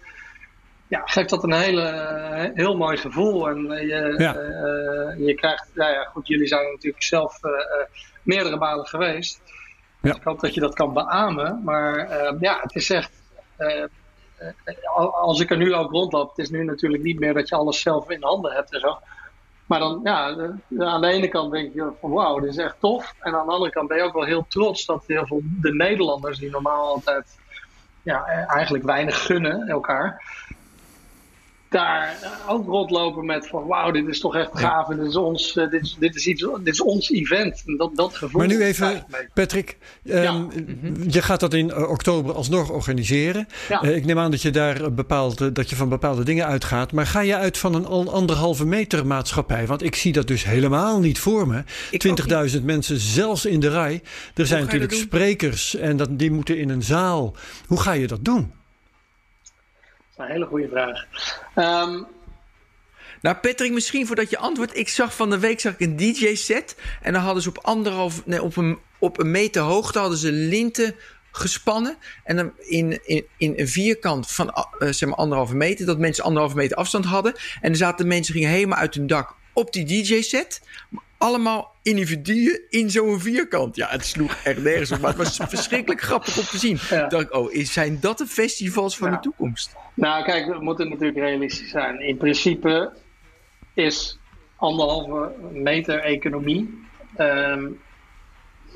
ja, 0.89 1.03
geeft 1.05 1.31
dat 1.31 1.43
een 1.43 1.53
hele, 1.53 1.83
eh, 1.83 2.51
heel 2.55 2.77
mooi 2.77 2.97
gevoel. 2.97 3.49
En 3.49 3.73
eh, 3.73 3.81
je, 3.81 4.15
Ja. 4.19 4.33
je 5.27 5.35
krijgt, 5.35 5.71
nou 5.75 5.93
ja, 5.93 6.05
goed, 6.05 6.27
jullie 6.27 6.47
zijn 6.47 6.71
natuurlijk 6.71 7.03
zelf 7.03 7.41
meerdere 8.23 8.57
malen 8.57 8.87
geweest. 8.87 9.41
Ja. 10.01 10.15
Ik 10.15 10.23
hoop 10.23 10.41
dat 10.41 10.55
je 10.55 10.61
dat 10.61 10.75
kan 10.75 10.93
beamen. 10.93 11.61
Maar 11.65 12.09
ja, 12.41 12.59
het 12.63 12.75
is 12.75 12.91
echt. 12.91 13.22
Eh, 13.57 13.83
eh, 13.83 13.89
al- 14.95 15.15
als 15.15 15.41
ik 15.41 15.51
er 15.51 15.57
nu 15.57 15.75
ook 15.75 15.91
rondloop, 15.91 16.29
het 16.29 16.39
is 16.39 16.51
nu 16.51 16.65
natuurlijk 16.65 17.03
niet 17.03 17.19
meer 17.19 17.35
dat 17.35 17.49
je 17.49 17.55
alles 17.57 17.81
zelf 17.81 18.11
in 18.11 18.23
handen 18.23 18.53
hebt 18.53 18.73
en 18.73 18.81
zo. 18.81 18.99
Maar 19.67 19.79
dan, 19.79 20.01
ja, 20.05 20.33
de- 20.35 20.85
aan 20.85 21.01
de 21.01 21.07
ene 21.09 21.29
kant 21.29 21.53
denk 21.53 21.75
je 21.75 21.93
van 22.01 22.11
wauw, 22.11 22.39
dit 22.41 22.51
is 22.51 22.57
echt 22.57 22.77
tof. 22.81 23.15
En 23.21 23.35
aan 23.35 23.47
de 23.47 23.53
andere 23.53 23.71
kant 23.71 23.89
ben 23.89 23.97
je 23.97 24.03
ook 24.03 24.13
wel 24.13 24.25
heel 24.25 24.47
trots 24.49 24.85
dat 24.85 25.05
heel 25.07 25.27
veel 25.27 25.41
de 25.45 25.75
Nederlanders, 25.75 26.39
die 26.39 26.51
normaal 26.51 26.87
altijd 26.87 27.39
ja, 28.03 28.25
eh, 28.27 28.55
eigenlijk 28.55 28.85
weinig 28.85 29.25
gunnen 29.27 29.69
elkaar, 29.69 30.23
daar 31.73 32.17
eh, 32.23 32.51
ook 32.51 32.67
rondlopen 32.67 33.27
met 33.27 33.49
van 33.49 33.67
wauw, 33.67 33.91
dit 33.91 34.07
is 34.09 34.21
toch 34.21 34.37
echt 34.37 34.51
gaaf. 34.53 34.89
En 34.89 34.97
dit 34.97 35.07
is 35.07 35.17
ons, 35.17 35.57
eh, 35.57 35.71
dit 35.71 35.83
is, 35.83 35.97
dit 35.99 36.15
is 36.15 36.27
iets, 36.27 36.47
dit 36.63 36.75
is 36.75 36.81
ons 36.83 37.11
event. 37.11 37.63
En 37.67 37.77
dat, 37.77 37.91
dat 37.97 38.15
gevoel. 38.17 38.41
Maar 38.41 38.49
nu 38.49 38.63
even. 38.63 39.07
Patrick, 39.35 39.77
ehm, 40.07 40.45
je 41.09 41.23
gaat 41.23 41.41
dat 41.41 41.55
in 41.55 41.71
eh, 41.71 41.91
oktober 41.91 42.35
alsnog 42.35 42.71
organiseren. 42.71 43.47
Ja. 43.69 43.83
Ik 43.83 44.05
neem 44.05 44.19
aan 44.19 44.31
dat 44.31 44.43
je 44.43 44.51
daar 44.51 44.93
bepaalde, 44.93 45.53
dat 45.53 45.71
je 45.71 45.77
van 45.77 45.89
bepaalde 45.89 46.25
dingen 46.25 46.47
uitgaat. 46.47 46.93
Maar 46.93 47.07
ga 47.07 47.21
je 47.21 47.37
uit 47.37 47.59
van 47.59 47.75
een 47.75 47.87
al- 47.87 48.13
anderhalve 48.13 48.67
meter 48.67 49.07
maatschappij? 49.07 49.67
Want 49.67 49.83
ik 49.83 49.95
zie 49.95 50.13
dat 50.13 50.27
dus 50.27 50.45
helemaal 50.45 51.01
niet 51.01 51.19
voor 51.19 51.47
me. 51.47 51.63
Ik 51.91 52.01
20.000 52.01 52.65
mensen, 52.65 52.99
zelfs 52.99 53.45
in 53.47 53.61
de 53.61 53.71
rij. 53.71 54.03
Er 54.35 54.47
zijn 54.47 54.65
natuurlijk 54.65 54.93
sprekers 54.93 55.77
en 55.77 55.97
dat, 55.97 56.19
die 56.19 56.31
moeten 56.31 56.59
in 56.59 56.69
een 56.69 56.83
zaal. 56.83 57.35
Hoe 57.67 57.81
ga 57.81 57.93
je 57.93 58.07
dat 58.07 58.25
doen? 58.25 58.53
Dat 60.17 60.27
is 60.27 60.31
een 60.31 60.31
hele 60.31 60.47
goede 60.47 60.69
vraag. 60.69 61.07
Ehm, 61.55 62.03
Nou, 63.21 63.37
Patrick, 63.37 63.73
misschien 63.73 64.07
voordat 64.07 64.31
je 64.31 64.39
antwoordt. 64.39 64.77
Ik 64.77 64.89
zag 64.89 65.17
van 65.17 65.31
de 65.31 65.39
week 65.39 65.61
zag 65.61 65.73
ik 65.73 65.81
een 65.81 65.97
DJ-set. 65.97 66.77
En 67.03 67.13
dan 67.13 67.23
hadden 67.23 67.43
ze 67.43 67.49
op 67.49 67.59
anderhalf, 67.59 68.27
nee, 68.27 68.43
op 68.43 68.57
een, 68.57 68.79
op 68.99 69.19
een 69.19 69.31
meter 69.31 69.63
hoogte 69.63 69.99
hadden 69.99 70.19
ze 70.19 70.33
linten 70.33 70.95
gespannen. 71.31 71.97
En 72.25 72.37
dan 72.37 72.53
in, 72.59 73.01
in, 73.05 73.27
in 73.37 73.53
een 73.57 73.69
vierkant 73.69 74.31
van 74.31 74.51
eh, 74.51 74.89
zeg 74.89 75.09
maar 75.09 75.19
anderhalve 75.19 75.57
meter. 75.57 75.87
Dat 75.87 75.99
mensen 75.99 76.25
anderhalve 76.25 76.57
meter 76.57 76.77
afstand 76.77 77.05
hadden. 77.05 77.35
En 77.61 77.71
er 77.71 77.77
zaten 77.77 78.07
mensen 78.07 78.35
gingen 78.35 78.51
helemaal 78.51 78.79
uit 78.79 78.95
hun 78.95 79.07
dak 79.07 79.35
op 79.53 79.73
die 79.73 79.85
DJ-set. 79.85 80.63
Allemaal 81.23 81.75
individuen 81.83 82.61
in 82.69 82.91
zo'n 82.91 83.21
vierkant. 83.21 83.77
Ja, 83.77 83.89
het 83.89 84.05
sloeg 84.07 84.37
echt 84.45 84.63
nergens 84.63 84.93
op. 84.93 84.99
Maar 85.01 85.09
het 85.17 85.19
was 85.19 85.37
verschrikkelijk 85.49 86.01
grappig 86.01 86.39
om 86.39 86.45
te 86.45 86.59
zien. 86.59 86.79
Ja. 86.91 87.05
Ik 87.05 87.11
dacht, 87.11 87.31
oh, 87.31 87.53
is- 87.53 87.73
zijn 87.73 87.99
dat 88.01 88.19
de 88.19 88.27
festivals 88.27 88.97
van 88.97 89.11
Ja. 89.11 89.15
de 89.17 89.21
toekomst? 89.23 89.75
Nou, 89.95 90.25
kijk, 90.25 90.47
we 90.47 90.59
moeten 90.65 90.89
natuurlijk 90.89 91.19
realistisch 91.19 91.71
zijn. 91.71 92.01
In 92.01 92.17
principe 92.17 92.93
is 93.75 94.19
anderhalve 94.57 95.31
meter 95.53 95.99
economie 96.01 96.81
ehm, 97.17 97.67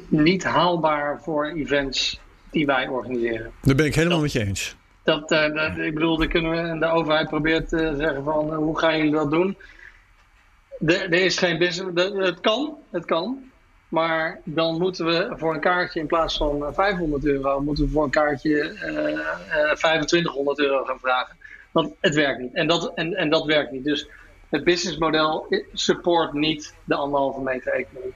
niet 0.08 0.44
haalbaar 0.44 1.20
voor 1.22 1.46
events 1.46 2.20
die 2.50 2.66
wij 2.66 2.88
organiseren. 2.88 3.52
Daar 3.62 3.74
ben 3.74 3.86
ik 3.86 3.94
helemaal 3.94 4.20
met 4.20 4.32
je 4.32 4.44
eens. 4.44 4.76
Dat, 5.04 5.30
eh, 5.30 5.54
dat- 5.54 5.78
ik 5.78 5.94
bedoel, 5.94 6.26
kunnen 6.28 6.50
we, 6.50 6.56
en 6.56 6.80
de 6.80 6.86
overheid 6.86 7.28
probeert 7.28 7.68
te 7.68 7.94
zeggen 7.98 8.24
van 8.24 8.50
eh, 8.50 8.56
hoe 8.56 8.78
gaan 8.78 8.96
jullie 8.96 9.12
dat 9.12 9.30
doen? 9.30 9.56
Er, 10.86 11.12
is 11.12 11.38
geen 11.38 11.58
business. 11.58 12.02
Het 12.16 12.40
kan, 12.40 12.76
het 12.90 13.04
kan. 13.04 13.50
Maar 13.88 14.40
dan 14.44 14.78
moeten 14.78 15.06
we 15.06 15.32
voor 15.36 15.54
een 15.54 15.60
kaartje 15.60 16.00
in 16.00 16.06
plaats 16.06 16.36
van 16.36 16.66
eh, 16.66 16.72
500 16.72 17.24
euro, 17.24 17.60
moeten 17.60 17.84
we 17.84 17.90
voor 17.90 18.04
een 18.04 18.10
kaartje 18.10 18.60
eh, 18.60 19.12
eh, 19.12 19.72
2500 19.72 20.58
euro 20.58 20.84
gaan 20.84 20.98
vragen. 20.98 21.36
Want 21.72 21.94
het 22.00 22.14
werkt 22.14 22.40
niet. 22.40 22.54
En 22.54 22.66
dat, 22.66 22.92
en, 22.94 23.30
dat 23.30 23.44
werkt 23.44 23.70
niet. 23.70 23.84
Dus 23.84 24.08
het 24.48 24.64
businessmodel 24.64 25.46
support 25.72 26.32
niet 26.32 26.74
de 26.84 26.94
anderhalve 26.94 27.40
meter 27.40 27.72
economie. 27.72 28.14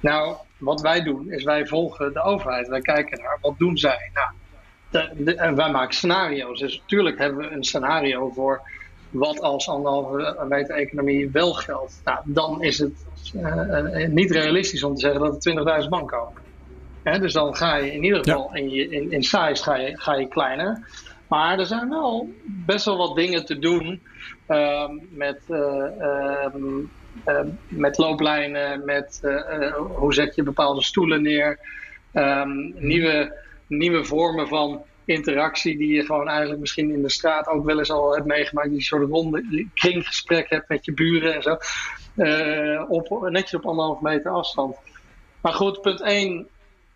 Nou, 0.00 0.36
wat 0.58 0.80
wij 0.80 1.02
doen 1.02 1.30
is 1.30 1.44
wij 1.44 1.66
volgen 1.66 2.12
de 2.12 2.22
overheid. 2.22 2.68
Wij 2.68 2.80
kijken 2.80 3.22
naar 3.22 3.38
wat 3.40 3.58
doen 3.58 3.78
zij. 3.78 4.10
Nou, 4.12 5.54
wij 5.54 5.70
maken 5.70 5.94
scenario's. 5.94 6.60
Dus 6.60 6.78
natuurlijk 6.80 7.18
hebben 7.18 7.38
we 7.38 7.54
een 7.54 7.64
scenario 7.64 8.30
voor 8.30 8.62
wat 9.14 9.40
als 9.40 9.68
anderhalve 9.68 10.44
meter 10.48 10.74
economie 10.74 11.30
wel 11.30 11.52
geldt. 11.52 12.00
Nou, 12.04 12.18
dan 12.24 12.62
is 12.62 12.78
het 12.78 13.06
uh, 13.34 14.06
niet 14.06 14.30
realistisch 14.30 14.82
om 14.82 14.94
te 14.94 15.00
zeggen 15.00 15.20
dat 15.20 15.46
er 15.46 15.82
20.000 15.82 15.88
man 15.88 16.06
komen. 16.06 16.42
dus 17.20 17.32
dan 17.32 17.56
ga 17.56 17.76
je 17.76 17.92
in 17.92 18.04
ieder 18.04 18.18
geval 18.18 18.54
in, 18.54 18.70
je, 18.70 18.88
in, 18.88 19.12
in 19.12 19.22
size 19.22 19.62
ga 19.62 19.76
je, 19.76 19.98
ga 19.98 20.14
je 20.14 20.28
kleiner. 20.28 20.88
Maar 21.28 21.58
er 21.58 21.66
zijn 21.66 21.88
wel 21.88 22.32
best 22.44 22.84
wel 22.84 22.96
wat 22.96 23.16
dingen 23.16 23.46
te 23.46 23.58
doen 23.58 24.02
uh, 24.48 24.88
met, 25.10 25.40
uh, 25.48 26.36
met 27.68 27.98
looplijnen, 27.98 28.84
met 28.84 29.20
hoe 29.96 30.14
zet 30.14 30.34
je 30.34 30.42
bepaalde 30.42 30.82
stoelen 30.82 31.22
neer, 31.22 31.58
um, 32.12 32.74
nieuwe, 32.76 33.38
nieuwe 33.66 34.04
vormen 34.04 34.48
van 34.48 34.82
interactie 35.04 35.78
die 35.78 35.94
je 35.94 36.04
gewoon 36.04 36.28
eigenlijk 36.28 36.60
misschien 36.60 36.90
in 36.90 37.02
de 37.02 37.10
straat 37.10 37.46
ook 37.46 37.64
wel 37.64 37.78
eens 37.78 37.90
al 37.90 38.14
hebt 38.14 38.26
meegemaakt. 38.26 38.70
Die 38.70 38.82
soort 38.82 39.08
ronde 39.10 39.68
kringgesprek 39.74 40.50
hebt 40.50 40.68
met 40.68 40.84
je 40.84 40.92
buren 40.92 41.34
en 41.34 41.42
zo. 41.42 41.56
Uh, 42.16 42.90
op, 42.90 43.28
netjes 43.30 43.54
op 43.54 43.66
anderhalve 43.66 44.02
meter 44.02 44.30
afstand. 44.30 44.76
Maar 45.40 45.52
goed, 45.52 45.80
punt 45.80 46.00
1. 46.00 46.48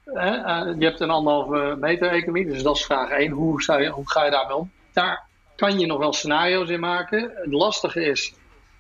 Hè, 0.04 0.36
uh, 0.36 0.74
je 0.78 0.84
hebt 0.84 1.00
een 1.00 1.10
anderhalve 1.10 1.76
meter 1.80 2.10
economie, 2.10 2.46
dus 2.46 2.62
dat 2.62 2.76
is 2.76 2.84
vraag 2.84 3.10
1. 3.10 3.30
Hoe, 3.30 3.62
zou 3.62 3.82
je, 3.82 3.88
hoe 3.88 4.10
ga 4.10 4.24
je 4.24 4.30
daarmee 4.30 4.56
om? 4.56 4.70
Daar 4.92 5.26
kan 5.56 5.78
je 5.78 5.86
nog 5.86 5.98
wel 5.98 6.12
scenario's 6.12 6.68
in 6.68 6.80
maken. 6.80 7.32
Het 7.34 7.52
lastige 7.52 8.04
is, 8.04 8.34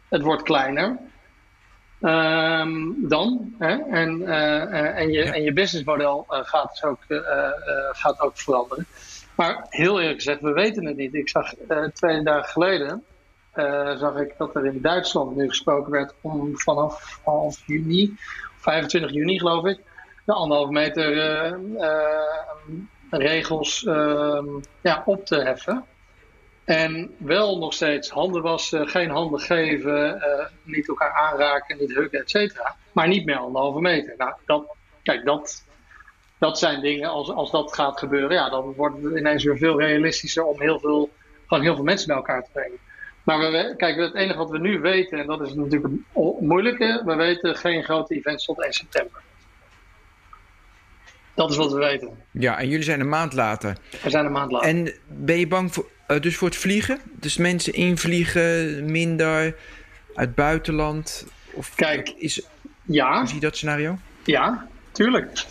het 0.08 0.22
wordt 0.22 0.42
kleiner. 0.42 0.98
Um, 2.00 3.08
dan. 3.08 3.54
Hè? 3.58 3.76
En, 3.76 4.20
uh, 4.20 4.98
en, 4.98 5.10
je, 5.10 5.24
ja. 5.24 5.32
en 5.32 5.42
je 5.42 5.52
businessmodel 5.52 6.24
gaat, 6.28 6.70
dus 6.70 6.84
ook, 6.84 7.04
gaat 7.92 8.20
ook 8.20 8.38
veranderen. 8.38 8.86
Maar 9.38 9.66
heel 9.68 10.00
eerlijk 10.00 10.18
gezegd, 10.18 10.40
we 10.40 10.52
weten 10.52 10.84
het 10.84 10.96
niet. 10.96 11.14
Ik 11.14 11.28
zag 11.28 11.54
twee 11.92 12.22
dagen 12.22 12.50
geleden 12.50 13.04
uh, 13.54 13.96
zag 13.96 14.16
ik 14.16 14.34
dat 14.38 14.54
er 14.54 14.66
in 14.66 14.80
Duitsland 14.80 15.36
nu 15.36 15.48
gesproken 15.48 15.92
werd 15.92 16.14
om 16.20 16.58
vanaf 16.58 17.20
half 17.24 17.62
juni, 17.66 18.16
25 18.56 19.12
juni 19.12 19.38
geloof 19.38 19.64
ik, 19.64 19.80
de 20.24 20.32
anderhalve 20.32 20.72
meter 20.72 21.12
uh, 21.16 21.54
regels 23.10 23.80
ja, 24.80 25.02
op 25.04 25.26
te 25.26 25.36
heffen. 25.36 25.84
En 26.64 27.14
wel 27.18 27.58
nog 27.58 27.74
steeds 27.74 28.10
handen 28.10 28.42
wassen, 28.42 28.88
geen 28.88 29.10
handen 29.10 29.40
geven, 29.40 30.22
niet 30.62 30.88
elkaar 30.88 31.12
aanraken, 31.12 31.78
niet 31.78 31.94
huggen, 31.94 32.20
et 32.20 32.30
cetera. 32.30 32.76
Maar 32.92 33.08
niet 33.08 33.24
meer 33.24 33.36
anderhalve 33.36 33.80
meter. 33.80 34.14
Nou, 34.16 34.32
dat, 34.46 34.76
kijk, 35.02 35.24
dat, 35.24 35.64
dat 36.38 36.58
zijn 36.58 36.80
dingen, 36.80 37.08
als, 37.08 37.30
als 37.30 37.50
dat 37.50 37.74
gaat 37.74 37.98
gebeuren, 37.98 38.32
ja, 38.32 38.50
dan 38.50 38.72
wordt 38.76 39.02
het 39.02 39.16
ineens 39.16 39.44
weer 39.44 39.58
veel 39.58 39.80
realistischer 39.80 40.44
om 40.44 40.60
heel 40.60 40.80
veel, 40.80 41.10
gewoon 41.46 41.62
heel 41.62 41.74
veel 41.74 41.84
mensen 41.84 42.06
bij 42.06 42.16
elkaar 42.16 42.42
te 42.42 42.50
brengen. 42.52 42.78
Maar 43.22 43.38
we, 43.38 43.74
kijk, 43.76 43.96
het 43.96 44.14
enige 44.14 44.38
wat 44.38 44.50
we 44.50 44.58
nu 44.58 44.80
weten, 44.80 45.18
en 45.18 45.26
dat 45.26 45.40
is 45.40 45.54
natuurlijk 45.54 45.92
het 45.92 46.40
moeilijke, 46.40 47.02
we 47.04 47.14
weten 47.14 47.56
geen 47.56 47.82
grote 47.82 48.14
events 48.14 48.44
tot 48.44 48.62
1 48.62 48.72
september. 48.72 49.20
Dat 51.34 51.50
is 51.50 51.56
wat 51.56 51.72
we 51.72 51.78
weten. 51.78 52.18
Ja, 52.30 52.58
en 52.58 52.68
jullie 52.68 52.84
zijn 52.84 53.00
een 53.00 53.08
maand 53.08 53.32
later. 53.32 53.76
We 54.02 54.10
zijn 54.10 54.24
een 54.24 54.32
maand 54.32 54.52
later. 54.52 54.68
En 54.68 54.92
ben 55.06 55.38
je 55.38 55.46
bang 55.46 55.74
voor, 55.74 55.88
uh, 56.08 56.20
dus 56.20 56.36
voor 56.36 56.48
het 56.48 56.56
vliegen? 56.56 57.00
Dus 57.12 57.36
mensen 57.36 57.72
invliegen 57.72 58.84
minder 58.90 59.56
uit 60.14 60.34
buitenland? 60.34 61.26
Of 61.52 61.74
Kijk, 61.74 62.08
is, 62.08 62.42
ja. 62.82 63.26
Zie 63.26 63.34
je 63.34 63.40
dat 63.40 63.56
scenario? 63.56 63.98
Ja, 64.24 64.68
tuurlijk. 64.92 65.44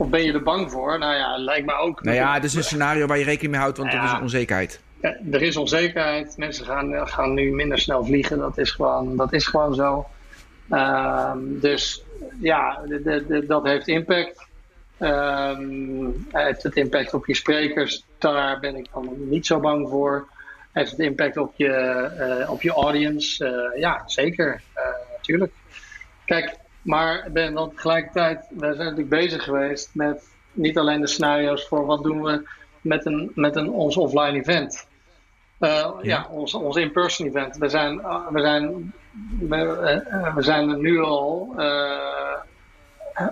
Of 0.00 0.08
ben 0.08 0.22
je 0.22 0.32
er 0.32 0.42
bang 0.42 0.70
voor? 0.70 0.98
Nou 0.98 1.14
ja, 1.14 1.36
lijkt 1.36 1.66
me 1.66 1.72
ook. 1.72 2.02
Nou 2.02 2.16
ja, 2.16 2.34
het 2.34 2.44
is 2.44 2.54
een 2.54 2.64
scenario 2.64 3.06
waar 3.06 3.18
je 3.18 3.24
rekening 3.24 3.52
mee 3.52 3.60
houdt, 3.60 3.78
want 3.78 3.92
ja. 3.92 3.98
er 3.98 4.14
is 4.14 4.20
onzekerheid. 4.20 4.80
Er 5.30 5.42
is 5.42 5.56
onzekerheid. 5.56 6.36
Mensen 6.36 6.64
gaan, 6.66 7.08
gaan 7.08 7.34
nu 7.34 7.50
minder 7.50 7.78
snel 7.78 8.04
vliegen. 8.04 8.38
Dat 8.38 8.58
is 8.58 8.70
gewoon, 8.70 9.16
dat 9.16 9.32
is 9.32 9.46
gewoon 9.46 9.74
zo. 9.74 10.06
Um, 10.70 11.60
dus 11.60 12.02
ja, 12.40 12.80
de, 12.86 13.02
de, 13.02 13.26
de, 13.26 13.46
dat 13.46 13.64
heeft 13.64 13.88
impact. 13.88 14.46
Um, 14.98 16.26
heeft 16.32 16.62
het 16.62 16.76
impact 16.76 17.14
op 17.14 17.26
je 17.26 17.34
sprekers? 17.34 18.04
Daar 18.18 18.60
ben 18.60 18.76
ik 18.76 18.86
dan 18.92 19.14
niet 19.16 19.46
zo 19.46 19.60
bang 19.60 19.88
voor. 19.88 20.28
Heeft 20.72 20.90
het 20.90 21.00
impact 21.00 21.36
op 21.36 21.52
je, 21.56 22.38
uh, 22.40 22.50
op 22.50 22.62
je 22.62 22.72
audience? 22.72 23.44
Uh, 23.44 23.80
ja, 23.80 24.02
zeker. 24.06 24.62
Uh, 24.76 24.82
natuurlijk. 25.16 25.52
Kijk, 26.24 26.56
maar 26.82 27.28
ben 27.32 27.54
dan 27.54 27.70
tegelijkertijd, 27.70 28.46
we 28.50 28.66
zijn 28.66 28.76
natuurlijk 28.76 29.08
bezig 29.08 29.44
geweest 29.44 29.90
met 29.94 30.28
niet 30.52 30.78
alleen 30.78 31.00
de 31.00 31.06
scenario's 31.06 31.68
voor 31.68 31.86
wat 31.86 32.02
doen 32.02 32.22
we 32.22 32.48
met, 32.80 33.06
een, 33.06 33.32
met 33.34 33.56
een, 33.56 33.70
ons 33.70 33.96
offline 33.96 34.38
event. 34.38 34.88
Uh, 35.60 35.68
ja. 35.68 35.98
ja, 36.02 36.26
ons, 36.30 36.54
ons 36.54 36.76
in-person 36.76 37.26
event. 37.26 37.56
We 37.56 37.68
zijn, 37.68 37.94
uh, 37.94 38.28
we, 38.28 38.40
zijn, 38.40 38.92
we, 39.40 39.56
uh, 40.12 40.34
we 40.34 40.42
zijn 40.42 40.68
er 40.68 40.78
nu 40.78 41.00
al, 41.00 41.52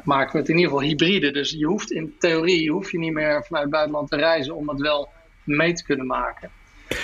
maken 0.04 0.32
we 0.32 0.38
het 0.38 0.48
in 0.48 0.56
ieder 0.56 0.70
geval 0.70 0.87
hybride. 0.87 1.30
Dus 1.30 1.50
je 1.50 1.66
hoeft 1.66 1.90
in 1.90 2.14
theorie 2.18 2.70
hoef 2.70 2.92
je 2.92 2.98
niet 2.98 3.12
meer 3.12 3.44
vanuit 3.44 3.64
het 3.64 3.72
buitenland 3.72 4.11
te 4.11 4.16
reizen 4.16 4.54
om 4.54 4.68
het 4.68 4.80
wel 4.80 5.08
mee 5.44 5.72
te 5.72 5.84
kunnen 5.84 6.06
maken. 6.06 6.50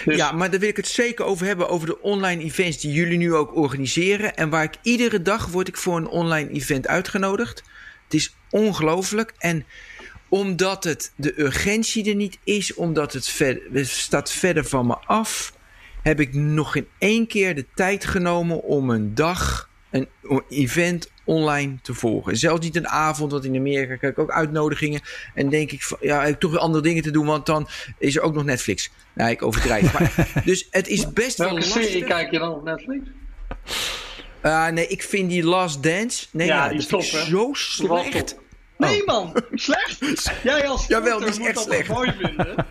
Dus... 0.04 0.16
Ja, 0.16 0.32
maar 0.32 0.50
daar 0.50 0.60
wil 0.60 0.68
ik 0.68 0.76
het 0.76 0.88
zeker 0.88 1.24
over 1.24 1.46
hebben, 1.46 1.68
over 1.68 1.86
de 1.86 2.00
online 2.00 2.42
events 2.42 2.80
die 2.80 2.92
jullie 2.92 3.18
nu 3.18 3.34
ook 3.34 3.56
organiseren. 3.56 4.36
En 4.36 4.50
waar 4.50 4.62
ik 4.62 4.74
iedere 4.82 5.22
dag 5.22 5.46
word 5.46 5.68
ik 5.68 5.76
voor 5.76 5.96
een 5.96 6.08
online 6.08 6.50
event 6.50 6.86
uitgenodigd. 6.86 7.62
Het 8.04 8.14
is 8.14 8.34
ongelooflijk. 8.50 9.32
En 9.38 9.64
omdat 10.28 10.84
het 10.84 11.12
de 11.16 11.40
urgentie 11.40 12.08
er 12.08 12.14
niet 12.14 12.38
is, 12.44 12.74
omdat 12.74 13.12
het, 13.12 13.28
ver, 13.28 13.60
staat 13.82 14.30
verder 14.30 14.64
van 14.64 14.86
me 14.86 14.96
af, 14.96 15.54
heb 16.02 16.20
ik 16.20 16.34
nog 16.34 16.76
in 16.76 16.88
één 16.98 17.26
keer 17.26 17.54
de 17.54 17.66
tijd 17.74 18.04
genomen 18.04 18.62
om 18.62 18.90
een 18.90 19.14
dag, 19.14 19.68
een 19.90 20.08
event 20.48 21.10
online 21.24 21.76
te 21.82 21.94
volgen. 21.94 22.36
Zelfs 22.36 22.60
niet 22.60 22.76
een 22.76 22.88
avond, 22.88 23.32
want 23.32 23.44
in 23.44 23.56
Amerika 23.56 23.96
krijg 23.96 24.12
ik 24.12 24.18
ook 24.18 24.30
uitnodigingen. 24.30 25.00
En 25.34 25.48
denk 25.48 25.72
ik, 25.72 25.82
van, 25.82 25.98
ja, 26.00 26.20
ik 26.20 26.28
heb 26.28 26.40
toch 26.40 26.50
weer 26.50 26.60
andere 26.60 26.82
dingen 26.82 27.02
te 27.02 27.10
doen, 27.10 27.26
want 27.26 27.46
dan 27.46 27.68
is 27.98 28.16
er 28.16 28.22
ook 28.22 28.34
nog 28.34 28.44
Netflix. 28.44 28.90
Nou, 29.14 29.30
ik 29.30 29.42
overdrijf. 29.42 29.92
maar, 29.92 30.26
dus 30.44 30.66
het 30.70 30.88
is 30.88 31.12
best 31.12 31.38
Welke 31.38 31.54
wel 31.54 31.62
lastig. 31.62 31.84
serie 31.84 32.04
kijk 32.04 32.30
je 32.30 32.38
dan 32.38 32.52
op 32.52 32.64
Netflix? 32.64 33.02
Uh, 34.42 34.68
nee, 34.68 34.86
ik 34.86 35.02
vind 35.02 35.30
die 35.30 35.44
Last 35.44 35.82
Dance. 35.82 36.26
Nee, 36.30 36.46
ja, 36.46 36.54
ja 36.54 36.68
die 36.68 36.88
dat 36.88 37.02
is 37.02 37.10
top, 37.10 37.20
zo 37.20 37.50
slecht. 37.52 38.36
Nee, 38.76 39.00
oh. 39.00 39.06
man, 39.06 39.42
slecht. 39.52 40.32
Jij 40.42 40.68
als 40.68 40.86
Jawel, 40.86 41.18
die 41.18 41.28
is 41.28 41.38
moet 41.38 41.46
echt 41.46 41.56
dat 41.56 41.64
slecht. 41.64 41.88
mooi 41.88 42.12
vinden. 42.18 42.54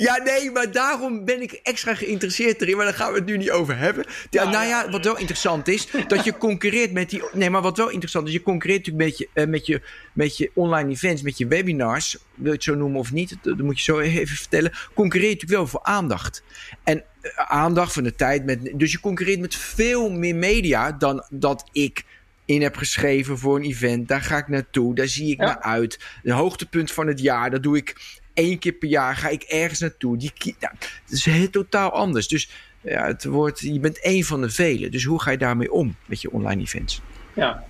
Ja, 0.00 0.16
nee, 0.16 0.50
maar 0.50 0.70
daarom 0.70 1.24
ben 1.24 1.42
ik 1.42 1.52
extra 1.52 1.94
geïnteresseerd 1.94 2.60
erin. 2.62 2.76
Maar 2.76 2.84
daar 2.84 2.94
gaan 2.94 3.12
we 3.12 3.18
het 3.18 3.26
nu 3.28 3.36
niet 3.36 3.50
over 3.50 3.76
hebben. 3.78 4.04
Ja, 4.30 4.42
Ja, 4.42 4.50
nou 4.50 4.66
ja. 4.66 4.90
wat 4.90 5.04
wel 5.04 5.18
interessant 5.18 5.68
is, 5.68 5.86
dat 6.08 6.24
je 6.24 6.36
concurreert 6.36 6.92
met 6.92 7.10
die. 7.10 7.22
Nee, 7.32 7.50
maar 7.50 7.62
wat 7.62 7.76
wel 7.76 7.88
interessant 7.88 8.26
is, 8.26 8.32
je 8.32 8.42
concurreert 8.42 8.86
natuurlijk 8.86 9.08
met 9.10 9.18
je, 9.18 9.28
eh, 9.32 9.46
met 9.46 9.66
je, 9.66 9.82
met 10.12 10.36
je 10.36 10.50
online 10.54 10.90
events, 10.90 11.22
met 11.22 11.38
je 11.38 11.46
webinars. 11.46 12.18
Wil 12.34 12.46
je 12.46 12.52
het 12.52 12.62
zo 12.62 12.74
noemen 12.74 12.98
of 12.98 13.12
niet? 13.12 13.28
Dat, 13.28 13.56
dat 13.56 13.66
moet 13.66 13.76
je 13.78 13.84
zo 13.84 13.98
even 14.18 14.36
vertellen. 14.36 14.72
Concurreer 14.94 15.28
je 15.28 15.34
natuurlijk 15.34 15.60
wel 15.60 15.68
voor 15.70 15.82
aandacht. 15.82 16.42
En 16.84 17.04
eh, 17.20 17.30
aandacht 17.50 17.92
van 17.92 18.02
de 18.02 18.14
tijd. 18.14 18.44
Met, 18.44 18.72
dus 18.74 18.92
je 18.92 19.00
concurreert 19.00 19.40
met 19.40 19.54
veel 19.54 20.10
meer 20.10 20.34
media 20.36 20.92
dan 20.92 21.24
dat 21.30 21.68
ik 21.72 22.04
in 22.44 22.62
heb 22.62 22.76
geschreven 22.76 23.38
voor 23.38 23.56
een 23.56 23.64
event. 23.64 24.08
Daar 24.08 24.22
ga 24.22 24.36
ik 24.36 24.48
naartoe. 24.48 24.94
Daar 24.94 25.08
zie 25.08 25.30
ik 25.32 25.40
Ja. 25.40 25.44
naar 25.46 25.60
uit. 25.60 25.98
Een 26.22 26.32
hoogtepunt 26.32 26.92
van 26.92 27.06
het 27.06 27.20
jaar. 27.20 27.50
Dat 27.50 27.62
doe 27.62 27.76
ik 27.76 28.18
één 28.34 28.58
keer 28.58 28.72
per 28.72 28.88
jaar. 28.88 29.16
Ga 29.16 29.28
ik 29.28 29.42
ergens 29.42 29.80
naartoe. 29.80 30.16
Die, 30.16 30.32
kie- 30.38 30.56
nou, 30.60 30.74
het 31.04 31.12
is 31.12 31.24
heel 31.24 31.50
totaal 31.50 31.90
anders. 31.90 32.28
Dus 32.28 32.50
ja, 32.80 33.06
het 33.06 33.24
wordt, 33.24 33.60
je 33.60 33.80
bent 33.80 34.00
één 34.00 34.24
van 34.24 34.40
de 34.40 34.50
velen. 34.50 34.90
Dus 34.90 35.04
hoe 35.04 35.22
ga 35.22 35.30
je 35.30 35.38
daarmee 35.38 35.72
om 35.72 35.96
met 36.06 36.20
je 36.20 36.30
online 36.32 36.62
events? 36.62 37.00
Ja. 37.34 37.64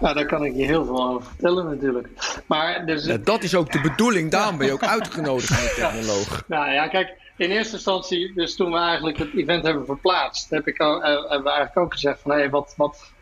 Nou, 0.00 0.14
daar 0.14 0.26
kan 0.26 0.44
ik 0.44 0.56
je 0.56 0.64
heel 0.64 0.84
veel 0.84 1.08
over 1.08 1.22
vertellen 1.28 1.64
natuurlijk. 1.64 2.08
Maar 2.46 2.86
dus, 2.86 3.04
Ja, 3.04 3.16
dat 3.16 3.42
is 3.42 3.54
ook 3.54 3.72
de 3.72 3.80
bedoeling. 3.80 4.30
Daarom 4.30 4.56
ben 4.58 4.66
je 4.66 4.72
ook 4.72 4.82
uitgenodigd 4.84 5.46
van 5.54 5.62
de 5.64 5.72
technoloog. 5.82 6.44
Nou 6.46 6.70
ja, 6.72 6.88
kijk, 6.88 7.14
in 7.36 7.50
eerste 7.50 7.74
instantie, 7.74 8.32
dus 8.34 8.56
toen 8.56 8.70
we 8.72 8.78
eigenlijk 8.78 9.18
het 9.18 9.34
event 9.36 9.64
hebben 9.64 9.84
verplaatst, 9.86 10.50
heb 10.50 10.66
ik, 10.66 10.78
al- 10.80 11.02
eh, 11.02 11.08
hebben 11.10 11.42
we 11.42 11.48
eigenlijk 11.50 11.78
ook 11.78 11.92
gezegd 11.92 12.20
van 12.20 12.30
hé, 12.30 12.36
hey, 12.36 12.50
wat, 12.50 12.74
wat, 12.76 13.12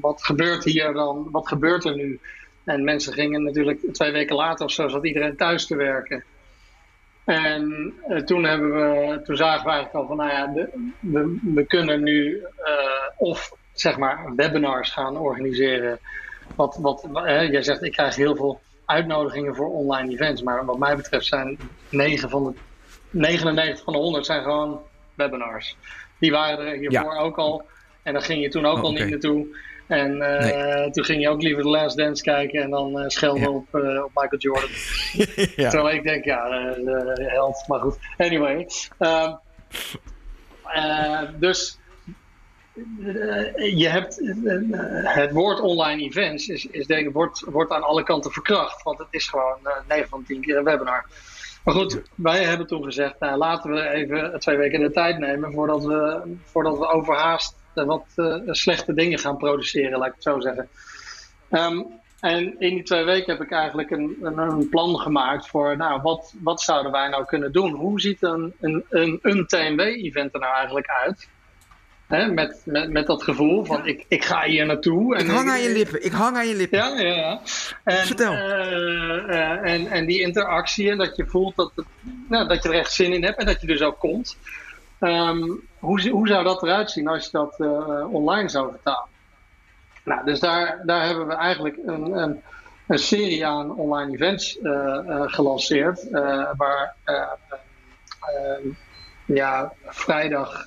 wat 0.00 0.24
gebeurt 0.24 0.64
hier 0.64 0.92
dan? 0.92 1.28
Wat 1.30 1.48
gebeurt 1.48 1.84
er 1.84 1.94
nu? 1.96 2.20
En 2.66 2.84
mensen 2.84 3.12
gingen 3.12 3.42
natuurlijk 3.42 3.80
twee 3.92 4.12
weken 4.12 4.36
later 4.36 4.64
of 4.64 4.72
zo, 4.72 4.88
zat 4.88 5.06
iedereen 5.06 5.36
thuis 5.36 5.66
te 5.66 5.76
werken. 5.76 6.24
En 7.24 7.92
eh, 8.08 8.18
toen, 8.18 8.44
hebben 8.44 8.72
we, 8.72 9.22
toen 9.22 9.36
zagen 9.36 9.64
we 9.64 9.70
eigenlijk 9.70 9.94
al 9.94 10.06
van, 10.06 10.16
nou 10.16 10.30
ja, 10.30 10.46
de, 10.46 10.90
we, 11.00 11.38
we 11.54 11.64
kunnen 11.64 12.02
nu 12.02 12.42
eh, 12.56 12.74
of 13.16 13.52
zeg 13.72 13.96
maar 13.96 14.34
webinars 14.36 14.90
gaan 14.90 15.16
organiseren. 15.16 15.98
Wat, 16.54 16.78
wat, 16.80 17.08
eh, 17.24 17.50
jij 17.50 17.62
zegt, 17.62 17.82
ik 17.82 17.92
krijg 17.92 18.16
heel 18.16 18.36
veel 18.36 18.60
uitnodigingen 18.84 19.54
voor 19.54 19.70
online 19.70 20.12
events. 20.12 20.42
Maar 20.42 20.64
wat 20.64 20.78
mij 20.78 20.96
betreft 20.96 21.26
zijn 21.26 21.58
9 21.88 22.30
van 22.30 22.44
de, 22.44 22.52
99 23.10 23.84
van 23.84 23.92
de 23.92 23.98
100 23.98 24.26
zijn 24.26 24.42
gewoon 24.42 24.80
webinars. 25.14 25.76
Die 26.18 26.30
waren 26.30 26.66
er 26.66 26.76
hiervoor 26.76 27.16
ook 27.16 27.36
al. 27.36 27.66
En 28.02 28.12
daar 28.12 28.22
ging 28.22 28.42
je 28.42 28.48
toen 28.48 28.66
ook 28.66 28.76
Oh, 28.76 28.82
al 28.82 28.92
niet 28.92 29.08
naartoe. 29.08 29.46
En 29.86 30.22
eh, 30.22 30.90
toen 30.90 31.04
ging 31.04 31.22
je 31.22 31.28
ook 31.28 31.42
liever 31.42 31.62
The 31.62 31.68
Last 31.68 31.96
Dance 31.96 32.22
kijken 32.22 32.62
en 32.62 32.70
dan 32.70 32.98
eh, 32.98 33.08
schelden 33.08 33.42
Ja. 33.42 33.48
op, 33.48 33.74
eh, 33.74 34.04
op 34.04 34.10
Michael 34.14 34.40
Jordan. 34.40 34.70
ja. 35.64 35.70
Terwijl 35.70 35.96
ik 35.96 36.02
denk, 36.02 36.24
ja, 36.24 36.48
eh, 36.48 37.28
held, 37.32 37.64
maar 37.66 37.80
goed. 37.80 37.98
Anyway. 38.16 38.66
ehm, 38.98 39.32
eh, 40.64 41.22
dus 41.38 41.78
je 43.76 43.88
hebt 43.88 44.20
het 45.02 45.30
woord 45.32 45.60
online 45.60 46.02
events 46.02 46.48
is, 46.48 46.66
is 46.66 46.86
denk 46.86 47.06
ik, 47.06 47.12
wordt, 47.12 47.40
wordt 47.40 47.70
aan 47.72 47.82
alle 47.82 48.02
kanten 48.02 48.30
verkracht. 48.30 48.82
Want 48.82 48.98
het 48.98 49.08
is 49.10 49.28
gewoon 49.28 49.58
eh 49.62 49.72
9 49.88 50.08
van 50.08 50.24
10 50.24 50.40
keer 50.40 50.56
een 50.56 50.64
webinar. 50.64 51.06
Maar 51.64 51.74
goed, 51.74 52.02
wij 52.14 52.44
hebben 52.44 52.66
toen 52.66 52.84
gezegd, 52.84 53.20
nou, 53.20 53.36
laten 53.36 53.70
we 53.70 53.88
even 53.88 54.40
twee 54.40 54.56
weken 54.56 54.80
de 54.80 54.90
tijd 54.90 55.18
nemen 55.18 55.52
voordat 55.52 55.84
we, 55.84 56.22
voordat 56.44 56.78
we 56.78 56.86
overhaast 56.86 57.56
wat 57.84 58.06
eh, 58.14 58.36
slechte 58.44 58.94
dingen 58.94 59.18
gaan 59.18 59.36
produceren, 59.36 59.98
laat 59.98 60.08
ik 60.08 60.14
het 60.14 60.22
zo 60.22 60.40
zeggen. 60.40 60.68
Ehm, 61.50 61.82
en 62.20 62.60
in 62.60 62.74
die 62.74 62.82
twee 62.82 63.04
weken 63.04 63.32
heb 63.32 63.42
ik 63.42 63.52
eigenlijk 63.52 63.90
een, 63.90 64.16
een, 64.22 64.38
een 64.38 64.68
plan 64.68 64.98
gemaakt 64.98 65.48
voor, 65.48 65.76
nou, 65.76 66.00
wat, 66.02 66.34
wat 66.42 66.60
zouden 66.60 66.92
wij 66.92 67.08
nou 67.08 67.24
kunnen 67.24 67.52
doen? 67.52 67.74
Hoe 67.74 68.00
ziet 68.00 68.22
een, 68.22 68.54
een, 68.60 68.84
een, 68.88 69.18
een 69.22 69.46
TMW-event 69.46 70.34
er 70.34 70.40
nou 70.40 70.54
eigenlijk 70.54 70.86
uit? 71.04 71.28
Hè, 72.06 72.26
met, 72.26 72.62
met, 72.64 72.90
met 72.90 73.06
dat 73.06 73.22
gevoel 73.22 73.64
van, 73.64 73.86
ik, 73.86 74.04
ik 74.08 74.24
ga 74.24 74.44
hier 74.44 74.66
naartoe. 74.66 75.14
Ik 75.14 75.20
en 75.20 75.28
hang 75.28 75.48
aan 75.48 75.62
je 75.62 75.72
lippen. 75.72 76.04
Ik 76.04 76.12
hang 76.12 76.36
aan 76.36 76.48
je 76.48 76.54
lippen. 76.54 76.78
ja, 76.78 77.00
ja, 77.00 77.14
ja. 77.14 77.40
En, 77.84 78.06
Vertel. 78.06 78.32
eh, 78.32 79.28
eh, 79.28 79.72
en, 79.72 79.86
en 79.86 80.06
die 80.06 80.20
interactie 80.20 80.90
en 80.90 80.98
dat 80.98 81.16
je 81.16 81.26
voelt 81.26 81.56
dat, 81.56 81.72
het, 81.74 81.86
nou, 82.28 82.48
dat 82.48 82.62
je 82.62 82.68
er 82.68 82.74
echt 82.74 82.92
zin 82.92 83.12
in 83.12 83.24
hebt 83.24 83.38
en 83.38 83.46
dat 83.46 83.60
je 83.60 83.66
dus 83.66 83.82
ook 83.82 83.98
komt. 83.98 84.36
Ehm, 85.00 85.42
hoe, 85.78 86.08
hoe 86.08 86.28
zou 86.28 86.44
dat 86.44 86.62
eruit 86.62 86.90
zien 86.90 87.08
als 87.08 87.24
je 87.24 87.30
dat 87.30 87.60
eh, 87.60 88.12
online 88.14 88.48
zou 88.48 88.70
vertalen? 88.70 89.08
Nou, 90.06 90.24
dus 90.24 90.40
daar, 90.40 90.82
daar 90.84 91.06
hebben 91.06 91.26
we 91.26 91.34
eigenlijk 91.34 91.76
een, 91.86 92.18
een, 92.18 92.42
een 92.86 92.98
serie 92.98 93.46
aan 93.46 93.76
online 93.76 94.12
events 94.12 94.58
eh, 94.58 94.98
eh, 94.98 95.22
gelanceerd. 95.26 96.10
waar 96.56 96.94
eh, 97.04 97.22
eh, 98.20 98.72
ja, 99.24 99.72
vrijdag, 99.84 100.66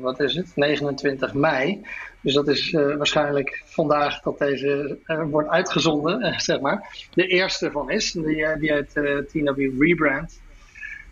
wat 0.00 0.20
is 0.20 0.34
het? 0.34 0.52
29 0.54 1.34
mei. 1.34 1.86
Dus 2.20 2.34
dat 2.34 2.48
is 2.48 2.70
waarschijnlijk 2.70 3.62
vandaag 3.64 4.20
dat 4.20 4.38
deze 4.38 4.98
wordt 5.30 5.48
uitgezonden, 5.48 6.34
zeg 6.40 6.60
maar. 6.60 7.08
De 7.14 7.26
eerste 7.26 7.70
van 7.70 7.90
is. 7.90 8.12
Die, 8.12 8.58
die 8.58 8.72
heet 8.72 8.92
TNW 9.28 9.82
Rebrand. 9.82 10.40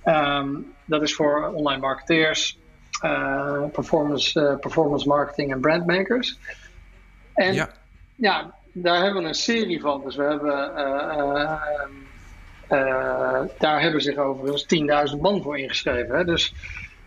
Ehm, 0.02 0.54
dat 0.84 1.02
is 1.02 1.14
voor 1.14 1.52
online 1.54 1.80
marketeers, 1.80 2.58
eh, 3.00 3.64
performance, 3.72 4.40
eh, 4.40 4.58
performance 4.58 5.08
marketing 5.08 5.52
en 5.52 5.60
brandmakers. 5.60 6.38
En 7.34 7.54
Ja. 7.54 7.68
ja, 8.14 8.54
daar 8.72 9.02
hebben 9.02 9.22
we 9.22 9.28
een 9.28 9.34
serie 9.34 9.80
van. 9.80 10.02
Dus 10.04 10.16
we 10.16 10.22
hebben, 10.22 10.76
eh, 12.68 13.42
daar 13.58 13.80
hebben 13.80 14.00
zich 14.00 14.16
overigens 14.16 14.64
10.000 14.64 15.22
man 15.22 15.42
voor 15.42 15.58
ingeschreven. 15.58 16.16
Hè? 16.16 16.24
Dus 16.24 16.54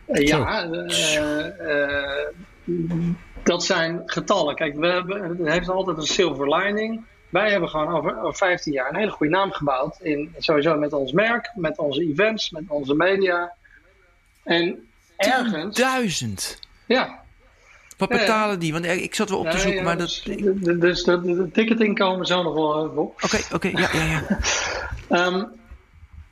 ja, 0.05 0.67
dat 3.43 3.63
zijn 3.63 4.01
getallen. 4.05 4.55
Kijk, 4.55 4.75
we 4.75 4.87
hebben, 4.87 5.23
het 5.23 5.47
heeft 5.47 5.69
altijd 5.69 5.97
een 5.97 6.03
silver 6.03 6.55
lining. 6.55 7.05
Wij 7.29 7.51
hebben 7.51 7.69
gewoon 7.69 7.95
over, 7.95 8.21
over 8.21 8.37
15 8.37 8.73
jaar 8.73 8.89
een 8.89 8.95
hele 8.95 9.11
goede 9.11 9.33
naam 9.33 9.51
gebouwd. 9.51 9.99
In, 10.01 10.35
sowieso 10.37 10.77
met 10.77 10.93
ons 10.93 11.11
merk, 11.11 11.51
met 11.55 11.77
onze 11.77 12.01
events, 12.01 12.49
met 12.49 12.63
onze 12.67 12.95
media. 12.95 13.55
En 14.47 14.87
ergens, 15.17 15.77
Duizend. 15.77 16.59
ja, 16.85 17.19
Wat 17.97 18.09
ja. 18.09 18.17
betalen 18.17 18.59
die? 18.59 18.73
Want 18.73 18.85
eh, 18.85 19.03
ik 19.03 19.15
zat 19.15 19.29
wel 19.29 19.39
op 19.39 19.49
te 19.49 19.57
zoeken, 19.57 19.75
ja, 19.79 19.83
maar 19.83 19.97
dat... 19.97 20.07
dus, 20.07 20.37
Oké, 20.41 20.59
de- 20.59 20.77
dus 20.77 21.03
de, 21.03 21.21
de, 21.21 21.35
de 21.35 21.51
ticketing 21.51 21.97
komen 21.99 22.19
we 22.19 22.25
zo 22.25 22.43
nog 22.43 22.53
wel 22.53 22.85
even 22.85 22.97
op. 22.97 23.21
oké, 23.53 23.67
ja, 23.67 23.89
ja, 23.93 24.03
ja. 24.03 24.23
Ehm, 25.25 25.43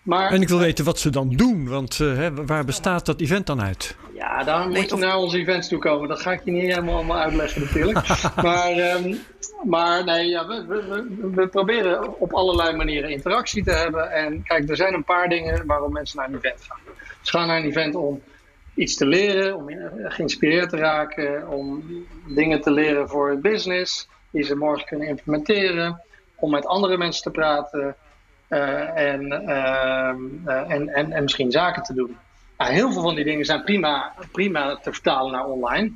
maar 0.02 0.32
En 0.32 0.42
ik 0.42 0.48
wil 0.50 0.60
weten 0.60 0.86
wat 0.86 1.00
ze 1.00 1.10
dan 1.10 1.30
doen, 1.30 1.68
want 1.70 2.00
eh, 2.00 2.16
hè, 2.16 2.46
waar 2.46 2.66
bestaat 2.66 3.06
dat 3.06 3.22
event 3.22 3.46
dan 3.46 3.62
uit? 3.62 3.96
ja, 4.16 4.44
daar 4.44 4.60
Nee, 4.70 4.80
moet 4.80 4.90
je 4.90 4.94
of- 4.96 5.00
naar 5.02 5.18
onze 5.18 5.38
events 5.38 5.68
toe 5.68 5.80
komen. 5.80 6.08
Dat 6.10 6.20
ga 6.22 6.32
ik 6.32 6.42
je 6.46 6.52
niet 6.52 6.62
helemaal 6.62 6.96
allemaal 6.96 7.18
uitleggen 7.18 7.62
natuurlijk. 7.62 8.08
maar, 8.42 8.72
ehm, 8.72 9.16
maar 9.64 10.04
nee, 10.04 10.28
ja, 10.28 10.48
we, 10.48 10.66
we, 10.68 10.84
we, 10.88 11.30
we 11.36 11.48
proberen 11.48 12.20
op 12.20 12.34
allerlei 12.34 12.76
manieren 12.76 13.10
interactie 13.10 13.64
te 13.64 13.72
hebben. 13.72 14.12
En 14.12 14.44
kijk, 14.44 14.70
er 14.70 14.76
zijn 14.76 14.94
een 14.94 15.04
paar 15.04 15.30
dingen 15.30 15.66
waarom 15.66 15.92
mensen 15.92 16.18
naar 16.18 16.28
een 16.28 16.36
event 16.36 16.62
gaan. 16.68 16.80
Gaan 17.30 17.48
naar 17.48 17.58
een 17.58 17.66
event 17.66 17.96
om 17.96 18.22
iets 18.76 18.96
te 18.96 19.06
leren, 19.06 19.56
om 19.56 19.70
geïnspireerd 20.04 20.70
te 20.70 20.78
raken, 20.78 21.48
om 21.48 21.84
dingen 22.28 22.62
te 22.62 22.72
leren 22.72 23.10
voor 23.10 23.30
het 23.30 23.42
business, 23.42 24.08
die 24.30 24.44
ze 24.44 24.56
morgen 24.56 24.86
kunnen 24.86 25.08
implementeren, 25.08 26.02
om 26.36 26.52
met 26.52 26.66
andere 26.66 26.98
mensen 26.98 27.24
te 27.24 27.32
praten 27.32 27.96
eh, 28.48 28.98
en, 28.98 29.32
ehm, 29.32 30.18
eh, 30.46 30.72
en, 30.72 30.90
en, 30.90 31.12
en 31.12 31.24
misschien 31.24 31.52
zaken 31.52 31.84
te 31.84 31.94
doen. 31.94 32.18
Nou, 32.58 32.72
heel 32.72 32.92
veel 32.92 33.02
van 33.02 33.16
die 33.16 33.24
dingen 33.24 33.46
zijn 33.46 33.64
prima, 33.64 34.14
prima 34.32 34.76
te 34.76 34.92
vertalen 34.92 35.32
naar 35.32 35.46
online. 35.46 35.92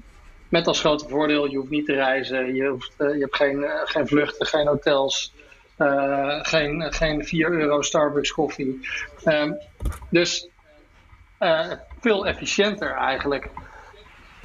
Met 0.50 0.68
als 0.68 0.80
grote 0.80 1.08
voordeel, 1.08 1.46
je 1.46 1.58
hoeft 1.58 1.70
niet 1.70 1.86
te 1.86 1.94
reizen, 1.94 2.56
je, 2.56 2.68
hoeft, 2.68 2.94
eh, 2.98 3.14
je 3.14 3.20
hebt 3.20 3.36
geen, 3.36 3.66
geen 3.84 4.08
vluchten, 4.08 4.46
geen 4.46 4.68
hotels, 4.68 5.34
geen, 6.42 6.94
geen 6.94 7.26
4 7.26 7.52
euro 7.52 7.82
Starbucks 7.82 8.32
koffie. 8.32 8.88
Ehm, 9.24 9.52
dus 10.10 10.50
veel 12.00 12.28
efficiënter 12.28 12.92
eigenlijk. 12.92 13.50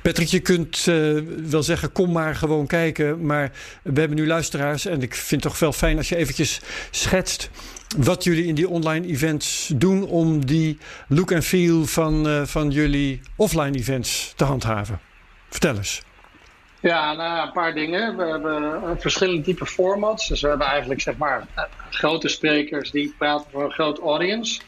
Patrick, 0.02 0.28
je 0.28 0.40
kunt 0.40 0.86
eh, 0.88 1.18
wel 1.50 1.62
zeggen, 1.62 1.92
kom 1.92 2.12
maar 2.12 2.34
gewoon 2.34 2.66
kijken. 2.66 3.26
Maar 3.26 3.52
we 3.82 4.00
hebben 4.00 4.18
nu 4.18 4.26
luisteraars. 4.26 4.86
En 4.86 5.02
ik 5.02 5.14
vind 5.14 5.42
het 5.42 5.52
toch 5.52 5.60
wel 5.60 5.72
fijn 5.72 5.96
als 5.96 6.08
je 6.08 6.16
eventjes 6.16 6.60
schetst 6.90 7.50
wat 7.96 8.24
jullie 8.24 8.46
in 8.46 8.54
die 8.54 8.68
online 8.68 9.06
events 9.06 9.70
doen 9.74 10.06
om 10.06 10.46
die 10.46 10.78
look 11.08 11.30
en 11.30 11.42
feel 11.42 11.86
van, 11.86 12.28
eh, 12.28 12.42
van 12.42 12.70
jullie 12.70 13.20
offline 13.36 13.78
events 13.78 14.32
te 14.36 14.44
handhaven. 14.44 15.00
Vertel 15.48 15.76
eens. 15.76 16.02
Ja, 16.80 17.12
nou, 17.12 17.46
een 17.46 17.52
paar 17.52 17.74
dingen. 17.74 18.16
We 18.16 18.24
hebben 18.24 18.62
eh, 18.62 18.90
verschillende 18.98 19.42
type 19.42 19.66
formats. 19.66 20.28
Dus 20.28 20.40
we 20.40 20.48
hebben 20.48 20.66
eigenlijk 20.66 21.00
zeg 21.00 21.16
maar 21.16 21.46
eh, 21.54 21.64
grote 21.90 22.28
sprekers 22.28 22.90
die 22.90 23.14
praten 23.18 23.46
voor 23.50 23.64
een 23.64 23.72
groot 23.72 23.98
audience. 23.98 24.60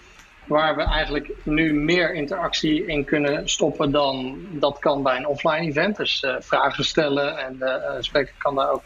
Waar 0.46 0.76
we 0.76 0.82
eigenlijk 0.82 1.30
nu 1.42 1.74
meer 1.74 2.14
interactie 2.14 2.86
in 2.86 3.04
kunnen 3.04 3.48
stoppen 3.48 3.90
dan 3.90 4.38
dat 4.50 4.78
kan 4.78 5.02
bij 5.02 5.16
een 5.16 5.26
offline 5.26 5.66
event. 5.66 5.96
Dus 5.96 6.20
eh, 6.20 6.34
vragen 6.38 6.84
stellen 6.84 7.38
en 7.38 7.56
de 7.58 7.64
eh, 7.64 7.96
spreker 8.00 8.34
kan 8.38 8.54
daar 8.54 8.70
ook 8.70 8.82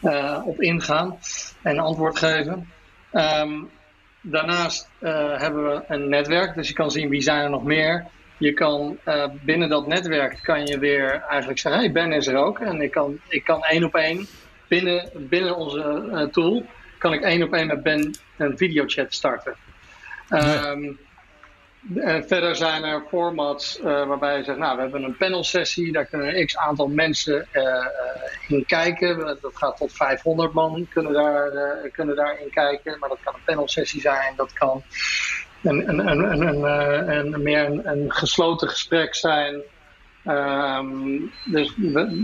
eh, 0.00 0.42
op 0.44 0.60
ingaan 0.60 1.18
en 1.62 1.78
antwoord 1.78 2.18
geven. 2.18 2.68
Ehm, 3.12 3.50
daarnaast 4.20 4.88
hebben 5.38 5.64
we 5.64 5.82
een 5.88 6.08
netwerk, 6.08 6.54
dus 6.54 6.68
je 6.68 6.74
kan 6.74 6.90
zien 6.90 7.08
wie 7.08 7.20
zijn 7.20 7.42
er 7.42 7.50
nog 7.50 7.64
meer. 7.64 8.06
Je 8.36 8.52
kan 8.52 8.98
binnen 9.42 9.68
dat 9.68 9.86
netwerk 9.86 10.38
kan 10.42 10.66
je 10.66 10.78
weer 10.78 11.24
eigenlijk 11.28 11.60
zeggen, 11.60 11.80
hey 11.80 11.92
Ben 11.92 12.12
is 12.12 12.26
er 12.26 12.36
ook. 12.36 12.58
En 12.58 12.80
ik 12.80 12.90
kan, 12.90 13.20
ik 13.28 13.44
kan 13.44 13.64
één 13.64 13.84
op 13.84 13.94
één 13.94 14.26
binnen, 14.68 15.10
binnen 15.14 15.56
onze 15.56 16.28
tool, 16.32 16.64
kan 16.98 17.12
ik 17.12 17.22
één 17.22 17.42
op 17.42 17.52
één 17.52 17.66
met 17.66 17.82
Ben 17.82 18.14
een 18.36 18.58
videochat 18.58 19.14
starten. 19.14 19.54
Ehm, 20.30 20.92
eh, 21.94 22.22
verder 22.26 22.56
zijn 22.56 22.84
er 22.84 23.02
formats 23.08 23.80
eh, 23.80 24.06
waarbij 24.06 24.36
je 24.36 24.44
zegt, 24.44 24.58
nou, 24.58 24.76
we 24.76 24.82
hebben 24.82 25.02
een 25.02 25.16
panelsessie, 25.16 25.92
daar 25.92 26.04
kunnen 26.04 26.38
een 26.38 26.46
x 26.46 26.56
aantal 26.56 26.88
mensen 26.88 27.46
eh, 27.50 27.64
eh, 27.64 27.84
in 28.48 28.66
kijken. 28.66 29.38
Dat 29.40 29.56
gaat 29.56 29.76
tot 29.76 29.92
500 29.92 30.52
man 30.52 30.86
kunnen, 30.88 31.12
daar, 31.12 31.46
eh, 31.46 31.92
kunnen 31.92 32.16
daarin 32.16 32.50
kijken, 32.50 32.98
maar 32.98 33.08
dat 33.08 33.18
kan 33.24 33.34
een 33.34 33.44
panelsessie 33.44 34.00
zijn, 34.00 34.32
dat 34.36 34.52
kan 34.52 34.82
een, 35.62 35.88
een, 35.88 36.08
een, 36.08 36.62
een, 37.32 37.42
meer 37.42 37.86
een, 37.86 38.12
gesloten 38.12 38.68
gesprek 38.68 39.14
zijn. 39.14 39.62
Ehm, 40.24 41.18
dus 41.44 41.74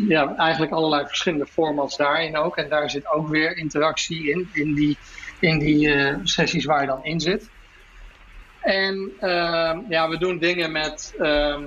ja, 0.08 0.34
eigenlijk 0.36 0.72
allerlei 0.72 1.06
verschillende 1.06 1.46
formats 1.46 1.96
daarin 1.96 2.36
ook. 2.36 2.56
En 2.56 2.68
daar 2.68 2.90
zit 2.90 3.12
ook 3.12 3.28
weer 3.28 3.56
interactie 3.56 4.30
in, 4.30 4.50
in 4.52 4.74
die, 4.74 4.98
in 5.40 5.58
die 5.58 5.90
sessies 6.22 6.64
waar 6.64 6.80
je 6.80 6.86
dan 6.86 7.04
in 7.04 7.20
zit. 7.20 7.50
En 8.66 9.12
ehm, 9.20 9.78
ja, 9.88 10.08
we 10.08 10.18
doen 10.18 10.38
dingen 10.38 10.72
met 10.72 11.14
ehm, 11.18 11.62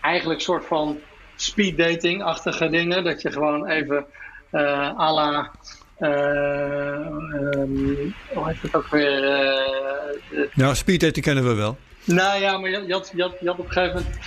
eigenlijk 0.00 0.40
soort 0.40 0.64
van 0.66 0.98
speed 1.36 1.78
dating-achtige 1.78 2.68
dingen. 2.68 3.04
Dat 3.04 3.22
je 3.22 3.30
gewoon 3.32 3.66
even 3.68 4.04
eh 4.50 4.98
à 4.98 5.12
la. 5.12 5.50
eh, 5.98 6.10
ehm, 6.10 8.10
hoe 8.32 8.46
heet 8.48 8.62
het 8.62 8.74
ook 8.74 8.86
weer? 8.88 9.24
eh, 9.24 10.48
Nou, 10.54 10.74
speed 10.74 11.00
dating 11.00 11.24
kennen 11.24 11.44
we 11.44 11.54
wel. 11.54 11.78
nou 12.04 12.40
ja, 12.40 12.58
maar 12.58 12.70
je, 12.70 12.86
je, 12.86 12.92
had, 12.92 13.12
je, 13.14 13.22
had, 13.22 13.36
je 13.40 13.48
had 13.48 13.58
op 13.58 13.66
een 13.66 13.72
gegeven 13.72 13.94
moment 14.02 14.18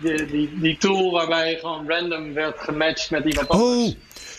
die, 0.00 0.26
die, 0.26 0.58
die 0.60 0.76
tool 0.76 1.10
waarbij 1.12 1.50
je 1.50 1.58
gewoon 1.58 1.88
random 1.88 2.32
werd 2.34 2.60
gematcht 2.60 3.10
met 3.10 3.24
iemand 3.24 3.48
Oh, 3.48 3.60
anders. 3.60 3.96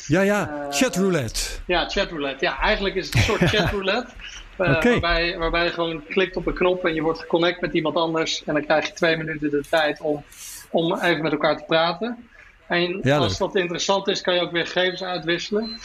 ja, 0.07 0.21
ja. 0.21 0.67
Eh, 0.69 0.75
Chatroulette. 0.77 1.41
Ja, 1.67 1.89
chatroulette. 1.89 2.45
Ja, 2.45 2.59
eigenlijk 2.59 2.95
is 2.95 3.05
het 3.05 3.15
een 3.15 3.21
soort 3.21 3.41
chatroulette. 3.55 4.11
Eh, 4.57 4.83
waarbij, 4.83 5.37
waarbij 5.37 5.63
je 5.63 5.71
gewoon 5.71 6.03
klikt 6.07 6.35
op 6.35 6.47
een 6.47 6.53
knop 6.53 6.85
en 6.85 6.93
je 6.93 7.01
wordt 7.01 7.19
geconnect 7.19 7.61
met 7.61 7.73
iemand 7.73 7.95
anders. 7.95 8.43
En 8.43 8.53
dan 8.53 8.65
krijg 8.65 8.87
je 8.87 8.93
twee 8.93 9.17
minuten 9.17 9.49
de 9.49 9.63
tijd 9.69 10.01
om, 10.01 10.23
om 10.69 10.99
even 10.99 11.21
met 11.21 11.31
elkaar 11.31 11.57
te 11.57 11.63
praten. 11.67 12.27
En 12.67 13.01
als 13.03 13.37
dat 13.37 13.55
interessant 13.55 14.07
is, 14.07 14.21
kan 14.21 14.33
je 14.33 14.41
ook 14.41 14.51
weer 14.51 14.67
gegevens 14.67 15.03
uitwisselen. 15.03 15.77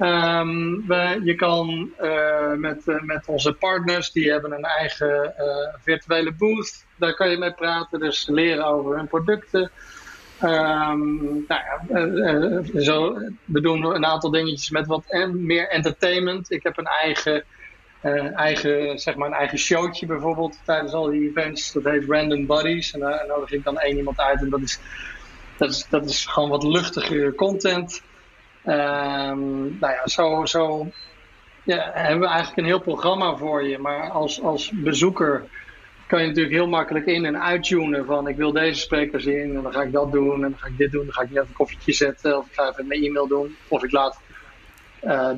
Um, 0.00 0.86
we, 0.86 1.20
je 1.24 1.34
kan 1.34 1.90
uh, 2.00 2.52
met, 2.52 2.82
uh, 2.86 3.00
met 3.00 3.26
onze 3.26 3.52
partners, 3.52 4.12
die 4.12 4.30
hebben 4.30 4.52
een 4.52 4.64
eigen 4.64 5.34
virtuele 5.82 6.32
booth. 6.32 6.84
Daar 6.96 7.14
kan 7.14 7.30
je 7.30 7.38
mee 7.38 7.52
praten, 7.52 8.00
dus 8.00 8.26
leren 8.26 8.66
over 8.66 8.96
hun 8.96 9.06
producten. 9.06 9.70
Um, 10.42 11.44
nou 11.48 11.60
ja, 11.64 12.80
zo, 12.80 13.18
we 13.44 13.60
doen 13.60 13.84
een 13.84 14.06
aantal 14.06 14.30
dingetjes 14.30 14.70
met 14.70 14.86
wat 14.86 15.04
meer 15.32 15.68
entertainment. 15.68 16.50
Ik 16.50 16.62
heb 16.62 16.78
een 16.78 16.86
eigen, 16.86 17.44
eigen, 18.34 18.98
zeg 18.98 19.14
maar 19.14 19.28
een 19.28 19.34
eigen 19.34 19.58
showtje 19.58 20.06
bijvoorbeeld 20.06 20.58
tijdens 20.64 20.92
al 20.92 21.10
die 21.10 21.28
events. 21.28 21.72
Dat 21.72 21.84
heet 21.84 22.04
Random 22.08 22.46
Buddies. 22.46 22.92
En 22.92 23.00
daar 23.00 23.24
nodig 23.28 23.52
ik 23.52 23.64
dan 23.64 23.78
één 23.78 23.96
iemand 23.96 24.18
uit. 24.20 24.40
En 24.40 24.50
dat 24.50 24.60
is, 24.60 24.80
dat 25.56 25.70
is, 25.70 25.86
dat 25.88 26.08
is 26.08 26.26
gewoon 26.26 26.48
wat 26.48 26.62
luchtigere 26.62 27.34
content. 27.34 28.02
Um, 28.66 29.78
nou 29.78 29.92
ja, 29.92 30.00
zo, 30.04 30.44
zo 30.44 30.86
ja, 31.64 31.90
hebben 31.94 32.20
we 32.20 32.26
eigenlijk 32.26 32.58
een 32.58 32.64
heel 32.64 32.80
programma 32.80 33.36
voor 33.36 33.64
je. 33.64 33.78
Maar 33.78 34.10
als, 34.10 34.42
als 34.42 34.70
bezoeker 34.70 35.44
kan 36.06 36.20
je 36.20 36.26
natuurlijk 36.26 36.54
heel 36.54 36.68
makkelijk 36.68 37.06
in- 37.06 37.24
en 37.24 37.42
uittunen 37.42 38.06
van 38.06 38.28
ik 38.28 38.36
wil 38.36 38.52
deze 38.52 38.80
spreker 38.80 39.20
zien 39.20 39.54
en 39.54 39.62
dan 39.62 39.72
ga 39.72 39.82
ik 39.82 39.92
dat 39.92 40.12
doen 40.12 40.34
en 40.34 40.40
dan 40.40 40.58
ga 40.58 40.66
ik 40.66 40.78
dit 40.78 40.92
doen. 40.92 41.04
Dan 41.04 41.14
ga 41.14 41.22
ik 41.22 41.30
net 41.30 41.46
een 41.46 41.52
koffietje 41.52 41.92
zetten 41.92 42.38
of 42.38 42.46
ik 42.46 42.54
ga 42.54 42.68
even 42.70 42.86
mijn 42.86 43.04
e-mail 43.04 43.26
doen. 43.26 43.56
Of 43.68 43.84
ik 43.84 43.92
laat 43.92 44.20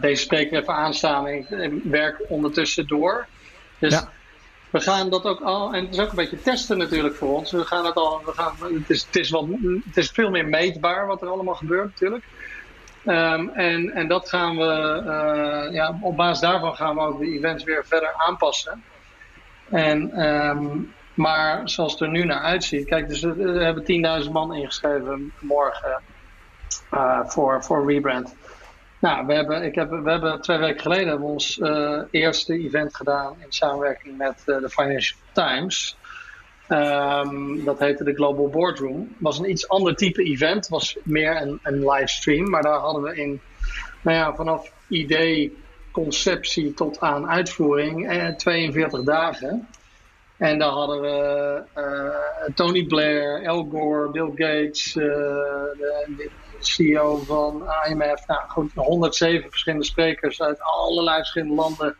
deze 0.01 0.23
spreker 0.23 0.61
even 0.61 0.75
aanstaan 0.75 1.27
en 1.27 1.37
ik 1.63 1.83
werk 1.85 2.23
ondertussen 2.29 2.87
door. 2.87 3.27
Dus 3.79 3.93
ja. 3.93 4.09
we 4.71 4.81
gaan 4.81 5.11
dat 5.11 5.25
ook 5.25 5.41
al, 5.41 5.73
en 5.73 5.85
het 5.85 5.95
is 5.95 6.01
ook 6.01 6.11
een 6.11 6.17
beetje 6.17 6.43
testen 6.43 6.79
natuurlijk 6.79 7.15
voor 7.15 7.37
ons. 7.37 7.53
We 7.53 7.65
gaan 7.65 7.85
het 7.85 7.95
al, 7.95 8.23
we 8.25 8.33
gaan, 8.33 8.55
het, 8.61 8.91
is, 8.91 9.05
het, 9.05 9.17
is 9.17 9.31
wat, 9.31 9.47
het 9.85 9.97
is 9.97 10.11
veel 10.11 10.31
meer 10.31 10.47
meetbaar 10.47 11.07
wat 11.07 11.23
er 11.23 11.29
allemaal 11.29 11.55
gebeurt 11.55 11.91
natuurlijk. 11.91 12.25
Um, 13.07 13.49
en, 13.49 13.91
en 13.91 14.09
dat 14.09 14.29
gaan 14.29 14.57
we, 14.57 15.03
uh, 15.07 15.75
ja, 15.75 15.99
op 16.01 16.17
basis 16.17 16.41
daarvan 16.41 16.77
gaan 16.77 16.95
we 16.95 17.01
ook 17.01 17.19
de 17.19 17.27
events 17.27 17.65
weer 17.65 17.85
verder 17.87 18.15
aanpassen. 18.17 18.83
En, 19.71 20.25
um, 20.27 20.95
maar 21.15 21.69
zoals 21.69 21.93
het 21.93 22.01
er 22.01 22.09
nu 22.09 22.25
naar 22.25 22.41
uitziet, 22.41 22.87
kijk, 22.87 23.09
dus 23.09 23.21
we 23.21 23.63
hebben 23.63 24.23
10.000 24.25 24.31
man 24.33 24.55
ingeschreven 24.55 25.33
morgen 25.41 26.03
uh, 26.95 27.21
voor, 27.25 27.65
voor 27.65 27.93
Rebrand. 27.93 28.35
Nou, 28.99 29.27
we 29.27 29.35
hebben, 29.35 29.63
ik 29.63 29.75
heb, 29.75 29.91
we 29.91 30.11
hebben 30.11 30.41
twee 30.41 30.59
weken 30.59 30.81
geleden 30.81 31.21
ons 31.21 31.59
uh, 31.59 32.03
eerste 32.11 32.55
event 32.55 32.97
gedaan 32.97 33.35
in 33.39 33.53
samenwerking 33.53 34.17
met 34.17 34.43
de 34.45 34.71
Financial 34.71 35.19
Times. 35.33 35.97
Um, 36.69 37.65
dat 37.65 37.79
heette 37.79 38.05
de 38.05 38.15
Global 38.15 38.49
Boardroom. 38.49 39.15
Was 39.19 39.39
een 39.39 39.51
iets 39.51 39.69
ander 39.69 39.97
type 39.97 40.23
event. 40.23 40.69
was 40.69 40.97
meer 41.03 41.41
een, 41.43 41.59
een 41.63 41.91
livestream. 41.91 42.51
Maar 42.51 42.63
daar 42.63 42.79
hadden 42.79 43.03
we 43.03 43.17
in, 43.17 43.41
nou 44.03 44.17
ja, 44.17 44.35
vanaf 44.35 44.73
idee, 44.89 45.57
conceptie 45.91 46.75
tot 46.75 47.01
aan 47.01 47.29
uitvoering 47.29 48.09
eh, 48.09 48.29
42 48.29 49.03
dagen. 49.03 49.69
En 50.37 50.59
daar 50.59 50.71
hadden 50.71 51.01
we 51.01 51.63
Tony 52.55 52.87
Blair, 52.87 53.49
Al 53.49 53.69
Gore, 53.71 54.11
Bill 54.11 54.31
Gates, 54.35 54.93
de, 54.93 56.31
CEO 56.61 57.16
van 57.16 57.64
IMF. 57.88 58.27
Nou 58.27 58.40
goed, 58.49 58.73
107 58.75 59.51
verschillende 59.51 59.85
sprekers 59.85 60.42
uit 60.42 60.61
allerlei 60.61 61.16
verschillende 61.16 61.55
landen 61.55 61.97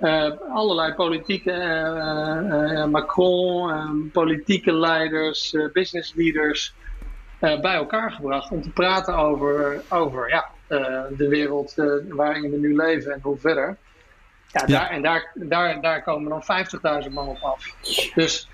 uh, 0.00 0.30
allerlei 0.54 0.94
politieke, 0.94 1.52
uh, 1.52 2.72
uh, 2.72 2.84
Macron, 2.84 4.10
politieke 4.12 4.72
leiders, 4.72 5.56
business 5.72 6.14
leaders 6.14 6.74
bij 7.40 7.74
elkaar 7.74 8.10
gebracht 8.12 8.50
om 8.50 8.62
te 8.62 8.70
praten 8.70 9.16
over, 9.16 9.82
over 9.88 10.28
ja, 10.28 10.50
de 11.16 11.28
wereld 11.28 11.74
waarin 12.08 12.50
we 12.50 12.56
nu 12.56 12.76
leven 12.76 13.12
en 13.12 13.20
hoe 13.22 13.38
verder. 13.38 13.76
Ja, 14.46 14.62
ja. 14.66 14.78
Daar, 14.78 14.90
en 14.90 15.02
daar, 15.02 15.32
daar, 15.34 15.80
daar 15.80 16.02
komen 16.02 16.28
dan 16.28 16.42
50.000 17.04 17.12
man 17.12 17.28
op 17.28 17.42
af. 17.42 17.74
Dus 18.14 18.48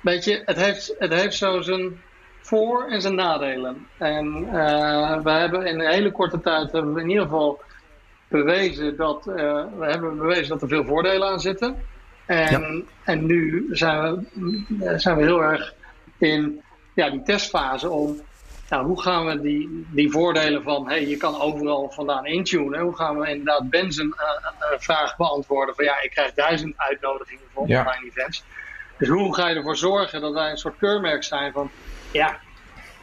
weet 0.00 0.24
je, 0.24 0.42
het 0.44 0.56
heeft, 0.56 0.94
het 0.98 1.12
heeft 1.12 1.36
zo 1.36 1.60
zijn 1.60 2.00
voor- 2.48 2.86
en 2.88 3.00
zijn 3.00 3.14
nadelen. 3.14 3.86
En 3.98 4.52
we 5.22 5.30
hebben 5.30 5.66
in 5.66 5.80
een 5.80 5.90
hele 5.90 6.12
korte 6.12 6.40
tijd 6.40 6.72
hebben 6.72 6.94
we 6.94 7.00
in 7.00 7.08
ieder 7.08 7.24
geval 7.24 7.60
bewezen 8.28 8.96
dat, 8.96 9.26
uh, 9.26 9.34
we 9.78 9.86
hebben 9.86 10.18
bewezen 10.18 10.48
dat 10.48 10.62
er 10.62 10.68
veel 10.68 10.84
voordelen 10.84 11.28
aan 11.28 11.40
zitten. 11.40 11.82
En, 12.26 12.76
ja. 12.76 12.82
en 13.04 13.26
nu 13.26 13.66
zijn 13.70 14.26
we, 14.38 14.94
zijn 14.96 15.16
we 15.16 15.22
heel 15.22 15.42
erg 15.42 15.74
in 16.18 16.62
ja, 16.94 17.10
die 17.10 17.22
testfase 17.22 17.90
om 17.90 18.20
nou, 18.68 18.86
hoe 18.86 19.02
gaan 19.02 19.26
we 19.26 19.40
die, 19.40 19.86
die 19.90 20.10
voordelen 20.10 20.62
van 20.62 20.88
hey, 20.88 21.06
je 21.06 21.16
kan 21.16 21.40
overal 21.40 21.90
vandaan 21.90 22.26
intunen, 22.26 22.80
hoe 22.80 22.96
gaan 22.96 23.18
we 23.18 23.28
inderdaad 23.28 23.70
Ben's 23.70 23.96
een 23.96 24.14
uh, 24.16 24.78
vraag 24.78 25.16
beantwoorden 25.16 25.74
van 25.74 25.84
ja, 25.84 26.02
ik 26.02 26.10
krijg 26.10 26.34
duizend 26.34 26.74
uitnodigingen 26.76 27.44
voor 27.52 27.68
ja. 27.68 27.80
online 27.80 28.06
events. 28.06 28.44
Dus 28.98 29.08
hoe 29.08 29.34
ga 29.34 29.48
je 29.48 29.54
ervoor 29.54 29.76
zorgen 29.76 30.20
dat 30.20 30.32
wij 30.32 30.50
een 30.50 30.56
soort 30.56 30.78
keurmerk 30.78 31.24
zijn 31.24 31.52
van 31.52 31.70
ja, 32.12 32.38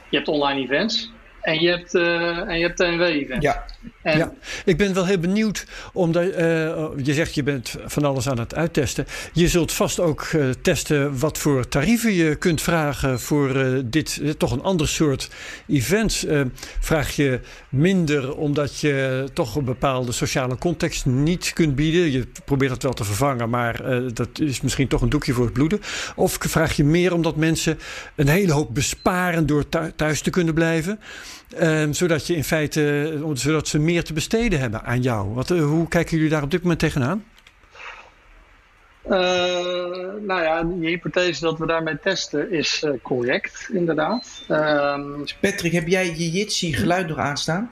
je 0.09 0.17
hebt 0.17 0.27
online 0.27 0.61
events, 0.61 1.11
en 1.41 1.61
je 1.61 1.69
hebt, 1.69 1.93
uh, 1.93 2.49
en 2.49 2.57
je 2.57 2.65
hebt 2.65 2.77
TNW-event. 2.77 3.41
Ja. 3.41 3.65
Ja, 4.13 4.33
ik 4.65 4.77
ben 4.77 4.93
wel 4.93 5.05
heel 5.05 5.17
benieuwd, 5.17 5.65
omdat 5.93 6.23
uh, 6.23 6.31
je 7.03 7.13
zegt 7.13 7.35
je 7.35 7.43
bent 7.43 7.75
van 7.85 8.03
alles 8.03 8.29
aan 8.29 8.39
het 8.39 8.55
uittesten. 8.55 9.05
Je 9.33 9.47
zult 9.47 9.71
vast 9.71 9.99
ook 9.99 10.21
uh, 10.35 10.49
testen 10.61 11.19
wat 11.19 11.37
voor 11.37 11.67
tarieven 11.67 12.13
je 12.13 12.35
kunt 12.35 12.61
vragen 12.61 13.19
voor 13.19 13.81
dit 13.85 14.21
toch 14.37 14.51
een 14.51 14.61
ander 14.61 14.87
soort 14.87 15.29
events. 15.67 16.25
vraag 16.79 17.15
je 17.15 17.39
minder 17.69 18.35
omdat 18.35 18.79
je 18.79 19.27
toch 19.33 19.55
een 19.55 19.65
bepaalde 19.65 20.11
sociale 20.11 20.57
context 20.57 21.05
niet 21.05 21.53
kunt 21.53 21.75
bieden. 21.75 22.11
Je 22.11 22.27
probeert 22.45 22.71
het 22.71 22.83
wel 22.83 22.93
te 22.93 23.03
vervangen, 23.03 23.49
maar 23.49 23.81
dat 24.13 24.39
is 24.39 24.61
misschien 24.61 24.87
toch 24.87 25.01
een 25.01 25.09
doekje 25.09 25.33
voor 25.33 25.45
het 25.45 25.53
bloeden. 25.53 25.79
Of 26.15 26.37
vraag 26.39 26.75
je 26.75 26.83
meer 26.83 27.13
omdat 27.13 27.35
mensen 27.35 27.79
een 28.15 28.27
hele 28.27 28.51
hoop 28.51 28.73
besparen 28.73 29.45
door 29.45 29.63
thuis 29.95 30.21
te 30.21 30.29
kunnen 30.29 30.53
blijven. 30.53 30.99
Um, 31.61 31.93
zodat 31.93 32.27
je 32.27 32.35
in 32.35 32.43
feite, 32.43 33.33
zodat 33.33 33.67
ze 33.67 33.79
meer 33.79 34.03
te 34.03 34.13
besteden 34.13 34.59
hebben 34.59 34.83
aan 34.83 35.01
jou. 35.01 35.33
Wat, 35.33 35.49
uh, 35.49 35.65
hoe 35.65 35.87
kijken 35.87 36.15
jullie 36.15 36.31
daar 36.31 36.43
op 36.43 36.51
dit 36.51 36.61
moment 36.61 36.79
tegenaan? 36.79 37.23
Uh, 39.05 39.11
nou 40.21 40.41
ja, 40.41 40.63
die 40.63 40.87
hypothese 40.87 41.41
dat 41.41 41.57
we 41.57 41.65
daarmee 41.65 41.99
testen 41.99 42.51
is 42.51 42.83
uh, 42.83 42.91
correct, 43.01 43.69
inderdaad. 43.73 44.45
Um, 44.49 45.23
Patrick, 45.41 45.71
heb 45.71 45.87
jij 45.87 46.05
je 46.05 46.31
Jitsi 46.31 46.73
geluid 46.73 47.07
nog 47.07 47.17
aanstaan? 47.17 47.71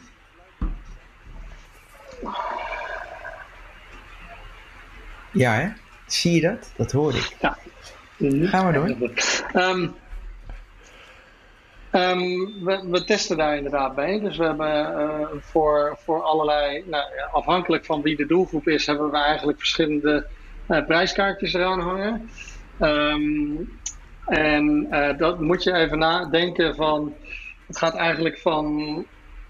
Ja, 5.32 5.54
hè? 5.54 5.70
Zie 6.08 6.34
je 6.34 6.42
dat? 6.42 6.72
Dat 6.76 6.92
hoor 6.92 7.16
ik. 7.16 7.36
Ja. 7.42 7.58
Gaan 8.42 8.68
we 8.68 8.74
door. 8.74 9.14
Um, 9.64 9.96
Um, 11.96 12.54
we, 12.64 12.88
we, 12.90 13.04
testen 13.04 13.38
daar 13.38 13.56
inderdaad 13.56 13.96
bij. 13.96 14.20
Dus 14.20 14.38
we 14.38 14.44
hebben 14.44 14.68
uh, 14.68 15.28
voor, 15.40 15.98
voor 16.04 16.22
allerlei, 16.22 16.84
nou, 16.86 17.04
afhankelijk 17.32 17.86
van 17.86 18.02
wie 18.02 18.16
de 18.16 18.26
doelgroep 18.26 18.68
is, 18.68 18.86
hebben 18.86 19.12
we 19.12 19.18
eigenlijk 19.18 19.58
verschillende 19.58 20.26
uh, 20.70 20.86
prijskaartjes 20.86 21.54
eraan 21.54 21.80
hangen. 21.80 22.30
Um, 22.82 23.80
en 24.26 24.88
uh, 24.92 25.18
dat 25.18 25.40
moet 25.40 25.64
je 25.64 25.74
even 25.74 25.98
nadenken 25.98 26.76
van, 26.76 27.14
het 27.68 27.78
gaat 27.78 27.96
eigenlijk 27.96 28.40
van, 28.40 29.06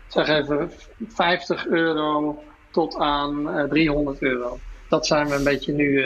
zeg 0.08 0.28
even, 0.28 0.72
50 1.08 1.68
euro 1.68 2.44
tot 2.72 2.96
aan 2.96 3.68
300 3.70 4.22
euro. 4.22 4.60
Dat 4.90 5.08
zijn 5.08 5.28
we 5.28 5.36
een 5.36 5.44
beetje 5.44 5.74
nu 5.74 6.06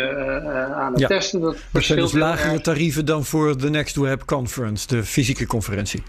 aan 0.74 0.92
het 0.92 1.00
ja. 1.00 1.08
testen. 1.08 1.42
Dat, 1.42 1.58
dat 1.72 1.84
zijn 1.84 2.00
dus 2.00 2.14
lagere 2.14 2.62
tarieven 2.62 3.06
dan 3.06 3.26
voor 3.26 3.58
de 3.58 3.70
Next 3.70 3.96
Web 3.96 4.26
Conference, 4.26 4.88
de 4.88 5.04
fysieke 5.04 5.46
conferentie. 5.46 6.04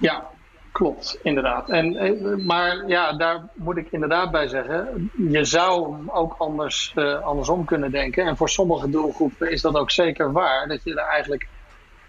Ja, 0.00 0.30
klopt, 0.72 1.18
inderdaad. 1.22 1.70
En, 1.70 2.46
maar 2.46 2.86
ja, 2.86 3.12
daar 3.12 3.48
moet 3.54 3.76
ik 3.76 3.88
inderdaad 3.90 4.30
bij 4.30 4.48
zeggen, 4.48 5.10
je 5.28 5.44
zou 5.44 5.96
ook 6.06 6.34
anders, 6.38 6.92
uh, 6.96 7.20
andersom 7.20 7.64
kunnen 7.64 7.90
denken. 7.90 8.26
En 8.26 8.36
voor 8.36 8.48
sommige 8.48 8.90
doelgroepen 8.90 9.50
is 9.50 9.60
dat 9.60 9.76
ook 9.76 9.90
zeker 9.90 10.32
waar, 10.32 10.68
dat 10.68 10.84
je 10.84 10.90
er 10.90 11.06
eigenlijk 11.06 11.48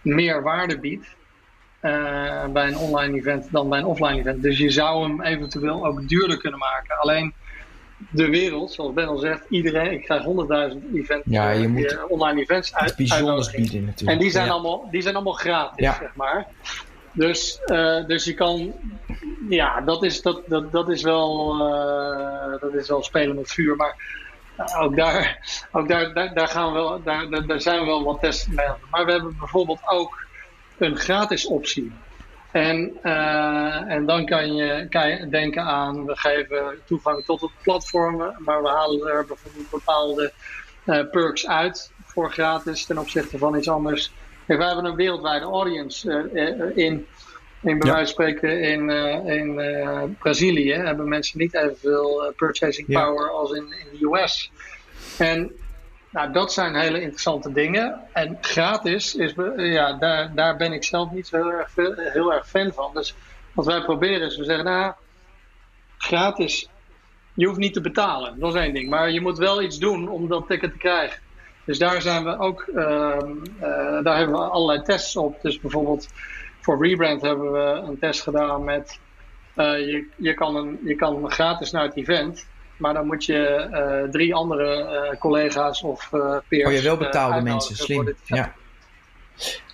meer 0.02 0.42
waarde 0.42 0.80
biedt 0.80 1.16
uh, 1.82 2.46
bij 2.46 2.68
een 2.68 2.78
online 2.78 3.18
event 3.18 3.52
dan 3.52 3.70
bij 3.70 3.80
een 3.80 3.86
offline 3.86 4.20
event. 4.20 4.42
Dus 4.42 4.58
je 4.58 4.70
zou 4.70 5.04
hem 5.04 5.22
eventueel 5.22 5.86
ook 5.86 6.08
duurder 6.08 6.38
kunnen 6.38 6.60
maken. 6.60 7.00
Alleen 7.00 7.34
de 8.10 8.30
wereld, 8.30 8.72
zoals 8.72 8.94
Ben 8.94 9.08
al 9.08 9.18
zegt, 9.18 9.46
iedereen, 9.50 9.92
ik 9.92 10.04
krijg 10.04 10.24
100.000 10.24 10.94
event, 10.94 11.24
ja, 11.26 11.50
je 11.50 11.68
moet 11.68 11.92
uh, 11.92 12.00
online 12.08 12.42
events 12.42 12.76
uit. 12.76 12.96
Bijzonders 12.96 13.52
bieden 13.52 13.86
natuurlijk. 13.86 14.12
En 14.12 14.24
die 14.24 14.32
zijn, 14.32 14.46
ja. 14.46 14.52
allemaal, 14.52 14.88
die 14.92 15.02
zijn 15.02 15.16
allemaal 15.16 15.34
gratis, 15.34 15.86
ja. 15.86 15.98
zeg 16.00 16.16
maar. 16.16 16.48
Dus, 17.14 17.60
uh, 17.66 18.06
dus 18.06 18.24
je 18.24 18.34
kan, 18.34 18.74
ja, 19.50 19.82
dat 19.82 20.04
is, 20.04 20.22
dat, 20.22 20.42
dat, 20.48 20.72
dat 20.72 20.90
is, 20.90 21.02
wel, 21.02 21.56
uh, 21.56 22.62
dat 22.62 22.74
is 22.74 22.88
wel 22.88 23.04
spelen 23.04 23.36
met 23.36 23.52
vuur. 23.52 23.76
Maar 23.76 23.96
uh, 24.60 24.82
ook, 24.82 24.96
daar, 24.96 25.48
ook 25.72 25.88
daar, 25.88 26.34
daar, 26.34 26.48
gaan 26.48 26.68
we 26.68 26.74
wel, 26.74 27.04
daar, 27.04 27.46
daar, 27.48 27.62
zijn 27.62 27.80
we 27.80 27.86
wel 27.86 28.04
wat 28.04 28.20
testen 28.20 28.56
mee. 28.56 28.68
Maar 28.90 29.06
we 29.06 29.12
hebben 29.12 29.38
bijvoorbeeld 29.40 29.82
ook 29.86 30.26
een 30.78 30.98
gratis 30.98 31.46
optie. 31.46 31.92
En, 32.52 33.04
en 33.88 34.06
dan 34.06 34.26
kan 34.26 34.56
je, 34.56 34.88
kan 34.90 35.30
denken 35.30 35.64
aan, 35.64 36.06
we 36.06 36.18
geven 36.18 36.80
toegang 36.86 37.26
tot 37.26 37.42
het 37.42 37.52
platformen, 37.62 38.36
maar 38.40 38.62
we 38.62 38.70
halen 38.70 39.08
er 39.08 39.26
bijvoorbeeld 39.26 39.70
bepaalde 39.70 40.34
perks 41.12 41.48
uit 41.48 41.92
voor 42.04 42.32
gratis 42.32 42.86
ten 42.86 42.98
opzichte 42.98 43.38
van 43.38 43.56
iets 43.56 43.70
anders. 43.70 44.12
Kijk, 44.52 44.64
wij 44.64 44.74
hebben 44.74 44.92
een 44.92 44.98
wereldwijde 44.98 45.46
audience 45.46 46.30
in 46.76 47.08
in 47.62 47.80
bij 47.80 47.92
wijze 47.92 47.96
van 47.96 48.08
spreken 48.08 48.62
in, 48.62 48.90
uh, 48.90 49.38
in 49.38 49.60
uh, 49.60 50.04
Brazilië 50.20 50.74
hebben 50.74 51.10
mensen 51.10 51.40
niet 51.40 51.54
evenveel 51.54 52.26
uh, 52.26 52.36
purchasing 52.36 52.88
power 52.88 53.30
als 53.30 53.52
in, 53.52 53.64
in 53.64 54.00
de 54.00 54.06
US. 54.06 54.52
En 55.18 55.52
nou, 56.10 56.32
dat 56.32 56.54
zijn 56.54 56.76
hele 56.76 57.02
interessante 57.02 57.52
dingen. 57.52 58.02
En 58.14 58.38
gratis 58.42 59.16
is, 59.16 59.34
ja, 59.56 59.94
daar, 59.94 60.36
daar 60.36 60.58
ben 60.58 60.74
ik 60.74 60.84
zelf 60.84 61.12
niet 61.12 61.28
zo 61.28 61.38
heel 61.38 61.52
erg, 61.52 61.72
heel 62.14 62.34
erg 62.34 62.50
fan 62.50 62.72
van. 62.74 62.92
Dus 62.94 63.16
wat 63.54 63.66
wij 63.66 63.82
proberen 63.82 64.28
is, 64.28 64.38
we 64.38 64.44
zeggen, 64.44 64.66
nou, 64.66 64.94
gratis, 65.98 66.70
je 67.34 67.46
hoeft 67.48 67.60
niet 67.60 67.74
te 67.74 67.82
betalen. 67.82 68.40
Dat 68.40 68.56
is 68.56 68.62
één 68.62 68.74
ding. 68.74 68.90
Maar 68.90 69.12
je 69.12 69.22
moet 69.22 69.38
wel 69.38 69.62
iets 69.62 69.78
doen 69.78 70.10
om 70.10 70.28
dat 70.28 70.48
ticket 70.48 70.72
te 70.72 70.78
krijgen. 70.78 71.20
Dus 71.72 71.80
daar 71.80 72.02
zijn 72.02 72.24
we 72.24 72.40
ook, 72.40 72.62
ehm, 72.76 73.36
daar 74.04 74.18
hebben 74.18 74.36
we 74.36 74.42
allerlei 74.42 74.82
tests 74.82 75.16
op. 75.16 75.42
Dus 75.42 75.60
bijvoorbeeld 75.60 76.08
voor 76.62 76.88
Rebrand 76.88 77.22
hebben 77.22 77.52
we 77.52 77.82
een 77.88 78.00
test 78.00 78.22
gedaan 78.22 78.64
met 78.64 79.00
uh, 79.56 79.66
je, 79.66 80.08
je, 80.16 80.34
kan 80.34 80.56
een, 80.56 80.80
je 80.84 80.96
kan 80.96 81.32
gratis 81.32 81.72
naar 81.72 81.84
het 81.84 81.96
event, 81.96 82.48
maar 82.78 82.94
dan 82.94 83.06
moet 83.06 83.26
je 83.26 83.68
uh, 83.72 84.12
drie 84.12 84.36
andere 84.36 85.10
uh, 85.12 85.20
collega's 85.20 85.82
of 85.82 86.10
peers. 86.48 86.68
Oh, 86.68 86.74
je 86.74 86.82
wel 86.82 86.98
betaalde 86.98 87.42
mensen, 87.42 87.76
slim. 87.76 88.16
Ja. 88.26 88.54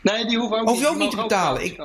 Nee, 0.02 0.26
die 0.26 0.38
hoeven 0.38 0.60
ook 0.60 0.70
of 0.70 0.78
niet, 0.78 0.88
ook 0.88 0.98
niet 0.98 1.12
te 1.12 1.18
betalen. 1.18 1.64
Ik... 1.64 1.82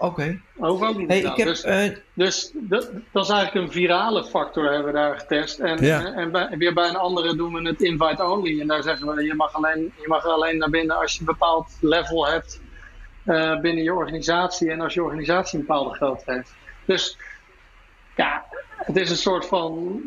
Oké. 0.00 0.20
Okay. 0.20 0.40
Hoeven 0.56 0.88
ook 0.88 0.96
niet 0.96 1.08
te 1.08 1.14
betalen. 1.22 1.82
Heb, 1.82 2.02
dus, 2.14 2.50
dus 2.52 2.52
dat, 2.54 2.90
dat, 3.12 3.24
is 3.24 3.30
eigenlijk 3.30 3.66
een 3.66 3.72
virale 3.72 4.24
factor 4.24 4.64
hebben 4.64 4.92
we 4.92 4.98
daar 4.98 5.18
getest. 5.18 5.58
En, 5.58 5.84
ja. 5.84 6.14
en 6.14 6.30
bij, 6.30 6.48
weer 6.58 6.74
bij 6.74 6.88
een 6.88 6.96
andere 6.96 7.36
doen 7.36 7.52
we 7.52 7.68
het 7.68 7.82
invite 7.82 8.24
only. 8.24 8.60
En 8.60 8.66
daar 8.66 8.82
zeggen 8.82 9.14
we, 9.14 9.24
je 9.24 9.34
mag 9.34 9.54
alleen, 9.54 9.92
je 10.00 10.08
mag 10.08 10.24
alleen 10.24 10.58
naar 10.58 10.70
binnen 10.70 10.96
als 10.96 11.12
je 11.12 11.20
een 11.20 11.26
bepaald 11.26 11.76
level 11.80 12.26
hebt 12.26 12.60
uh, 13.24 13.60
binnen 13.60 13.84
je 13.84 13.94
organisatie 13.94 14.70
en 14.70 14.80
als 14.80 14.94
je 14.94 15.02
organisatie 15.02 15.58
een 15.58 15.66
bepaalde 15.66 15.94
grootte 15.94 16.32
heeft. 16.32 16.54
Dus 16.84 17.18
ja, 18.16 18.44
het 18.76 18.96
is 18.96 19.10
een 19.10 19.16
soort 19.16 19.46
van 19.46 20.02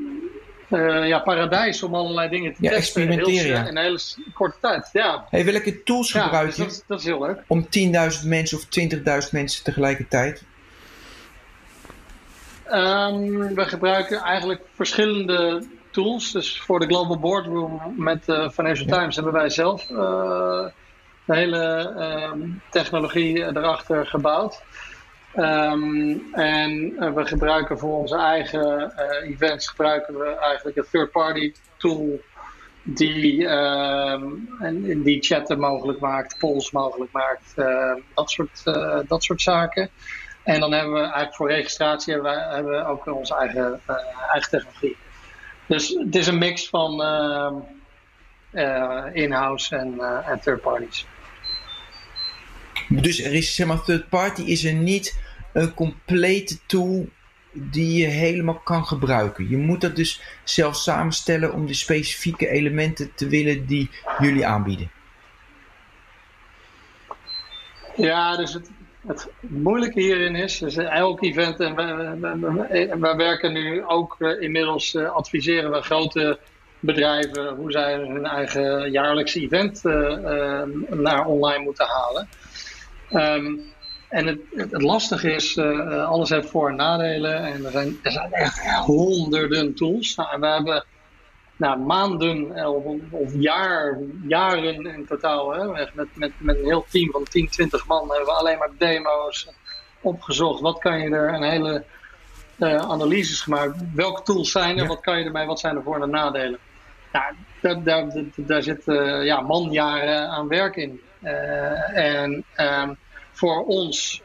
uh, 0.74 1.08
ja, 1.08 1.20
paradijs 1.20 1.84
om 1.84 1.96
allerlei 1.96 2.30
dingen 2.30 2.54
te 2.54 2.64
ja, 2.64 2.70
testen 2.70 3.02
experimenteren, 3.02 3.62
in, 3.62 3.78
een 3.78 3.84
hele 3.84 4.00
korte 4.34 4.58
tijd. 4.62 4.90
Ja. 4.92 5.26
Hey, 5.30 5.46
welke 5.46 5.84
tools 5.84 6.12
gebruik 6.12 6.48
dus 6.48 6.56
je 6.56 6.64
dat, 6.64 6.84
dat, 6.88 7.00
is 7.00 7.06
heel 7.06 7.22
leuk. 7.22 7.44
om 7.48 7.66
10.000 7.66 8.28
mensen 8.28 8.58
of 8.58 8.66
20.000 9.26 9.32
mensen 9.32 9.64
tegelijkertijd? 9.64 10.44
Um, 12.72 13.56
we 13.56 13.66
gebruiken 13.66 14.18
eigenlijk 14.18 14.62
verschillende 14.76 15.64
tools. 15.92 16.32
Dus 16.32 16.62
voor 16.62 16.80
de 16.80 16.86
Global 16.86 17.20
Boardroom 17.20 17.82
met 17.98 18.24
uh, 18.28 18.50
Financial. 18.50 18.88
Times 18.88 19.16
hebben 19.16 19.34
wij 19.34 19.50
zelf 19.50 19.90
uh, 19.90 19.98
de 21.26 21.36
hele 21.36 21.94
um, 22.34 22.62
technologie 22.70 23.46
erachter 23.46 24.06
gebouwd. 24.06 24.62
Um, 25.36 26.34
en 26.34 26.72
uh, 26.72 27.14
we 27.14 27.26
gebruiken 27.26 27.80
voor 27.80 27.98
onze 27.98 28.18
eigen 28.18 28.94
uh, 29.00 29.30
events 29.30 29.68
gebruiken 29.68 30.20
we 30.20 30.26
eigenlijk 30.26 30.78
een 30.78 30.86
third-party 30.92 31.54
tool 31.78 32.20
die, 32.84 33.46
um, 33.46 34.50
en, 34.60 35.04
die 35.04 35.22
chatten 35.22 35.60
mogelijk 35.60 36.00
maakt, 36.00 36.38
polls 36.38 36.72
mogelijk 36.72 37.12
maakt, 37.12 37.54
uh, 37.56 37.96
dat, 38.14 38.30
soort, 38.30 38.64
dat 39.08 39.24
soort 39.24 39.42
zaken. 39.42 39.90
En 40.44 40.60
dan 40.60 40.72
hebben 40.72 40.94
we 40.94 41.00
eigenlijk 41.00 41.36
voor 41.36 41.50
registratie 41.50 42.14
hebben 42.14 42.32
we, 42.32 42.40
hebben 42.40 42.72
we 42.72 42.86
ook 42.86 43.06
onze 43.06 43.36
eigen, 43.36 43.82
eigen 44.32 44.50
technologie. 44.50 44.98
Dus 45.66 45.88
het 45.88 46.16
is 46.16 46.28
een 46.28 46.38
mix 46.38 46.70
van 46.70 46.92
in-house 49.14 49.76
en, 49.76 50.00
en 50.26 50.40
third 50.40 50.62
parties. 50.62 51.06
Dus 53.02 53.24
er 53.24 53.34
is, 53.34 53.56
zeg 53.56 53.68
maar, 53.68 53.84
third 53.84 54.10
party 54.10 54.42
is 54.42 54.64
er 54.64 54.74
niet 54.74 55.20
een 55.54 55.74
complete 55.74 56.58
tool 56.66 57.08
die 57.52 57.98
je 57.98 58.06
helemaal 58.06 58.60
kan 58.64 58.86
gebruiken. 58.86 59.50
Je 59.50 59.58
moet 59.58 59.82
dat 59.82 59.96
dus 59.96 60.22
zelf 60.44 60.76
samenstellen 60.76 61.54
om 61.54 61.68
de 61.68 61.74
specifieke 61.74 62.50
elementen 62.50 63.12
te 63.16 63.28
willen 63.28 63.66
die 63.66 63.90
jullie 64.20 64.46
aanbieden. 64.46 64.92
Ja, 67.96 68.38
dus 68.38 68.54
het, 68.54 68.70
het 69.08 69.30
moeilijke 69.40 70.00
hierin 70.00 70.36
is, 70.36 70.58
dus 70.58 70.76
elk 70.76 71.24
event, 71.24 71.60
en 71.60 71.76
wij, 73.00 73.16
werken 73.16 73.54
nu 73.54 73.86
ook 73.86 74.16
uh, 74.20 74.42
inmiddels, 74.42 74.94
uh, 74.94 75.10
adviseren 75.12 75.72
we 75.72 75.82
grote 75.82 76.40
bedrijven 76.80 77.56
hoe 77.56 77.72
zij 77.72 77.96
hun 77.96 78.26
eigen 78.26 78.92
jaarlijkse 78.92 79.40
event 79.40 79.82
uh, 79.84 80.64
naar 80.90 81.26
online 81.26 81.64
moeten 81.64 81.88
halen. 81.88 82.28
Um, 83.14 83.72
en 84.10 84.28
het, 84.28 84.40
het, 84.56 84.82
lastige 84.82 85.32
is, 85.32 85.56
uh, 85.56 86.06
alles 86.06 86.30
heeft 86.30 86.50
voor- 86.50 86.70
en 86.70 86.76
nadelen. 86.76 87.38
En 87.38 87.66
er 87.66 87.72
zijn, 87.72 88.00
er 88.04 88.12
zijn 88.12 88.32
echt 88.32 88.66
honderden 88.66 89.76
tools. 89.76 90.16
Nou, 90.16 90.32
en 90.32 90.40
we 90.40 90.48
hebben 90.48 90.86
nou, 91.56 91.80
maanden 91.80 92.56
eh, 92.56 92.74
of, 92.74 92.84
of 93.10 93.32
jaar, 93.34 94.00
jaren 94.28 94.86
in 94.86 95.06
totaal, 95.08 95.54
hè, 95.54 95.86
met, 95.94 96.16
met, 96.16 96.32
met 96.38 96.58
een 96.58 96.66
heel 96.66 96.86
team 96.90 97.12
van 97.12 97.24
10, 97.24 97.50
20 97.50 97.88
man, 97.88 98.10
hebben 98.10 98.26
we 98.26 98.32
alleen 98.32 98.58
maar 98.58 98.70
demo's 98.78 99.48
opgezocht. 100.02 100.62
Wat 100.62 100.80
kan 100.80 101.00
je 101.00 101.10
er, 101.10 101.34
een 101.34 101.44
hele 101.44 101.84
uh, 102.58 102.76
analyses 102.76 103.42
gemaakt. 103.42 103.78
Welke 103.94 104.22
tools 104.22 104.52
zijn 104.52 104.78
er, 104.78 104.88
wat 104.88 105.02
kan 105.02 105.20
je 105.20 105.26
ermee, 105.26 105.46
wat 105.46 105.60
zijn 105.60 105.76
er 105.76 105.84
voor- 105.84 106.02
en 106.02 106.10
nadelen? 106.10 106.60
Nou, 107.12 107.34
daar, 107.62 107.84
daar, 107.84 108.24
daar 108.36 108.64
zit 108.64 108.88
uh, 108.88 109.26
ja, 109.26 109.42
manjaren 109.42 110.30
aan 110.30 110.48
werk 110.48 110.76
in. 110.76 111.02
Uh, 111.24 111.98
en 111.98 112.44
um, 112.58 112.98
voor 113.44 113.66
ons 113.66 114.22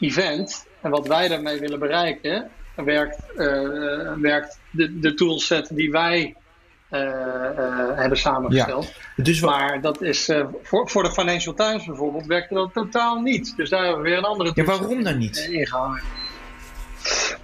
event 0.00 0.66
en 0.80 0.90
wat 0.90 1.06
wij 1.06 1.28
daarmee 1.28 1.60
willen 1.60 1.78
bereiken, 1.78 2.50
werkt, 2.74 3.18
uh, 3.36 4.12
werkt 4.20 4.58
de, 4.70 4.98
de 4.98 5.14
toolset 5.14 5.68
die 5.74 5.90
wij 5.90 6.34
uh, 6.90 7.00
uh, 7.00 7.08
hebben 7.94 8.18
samengesteld. 8.18 8.92
Ja, 9.16 9.22
dus 9.22 9.40
wat... 9.40 9.50
Maar 9.50 9.80
dat 9.80 10.02
is 10.02 10.30
voor, 10.62 10.90
voor 10.90 11.02
de 11.02 11.12
Financial 11.12 11.54
Times 11.54 11.84
bijvoorbeeld 11.84 12.26
werkte 12.26 12.54
dat 12.54 12.72
totaal 12.72 13.20
niet. 13.20 13.56
Dus 13.56 13.70
daar 13.70 13.84
hebben 13.84 14.02
we 14.02 14.08
weer 14.08 14.18
een 14.18 14.24
andere 14.24 14.50
ja, 14.54 14.64
waarom 14.64 15.02
dan 15.02 15.18
niet? 15.18 15.36
ingehangen. 15.36 16.02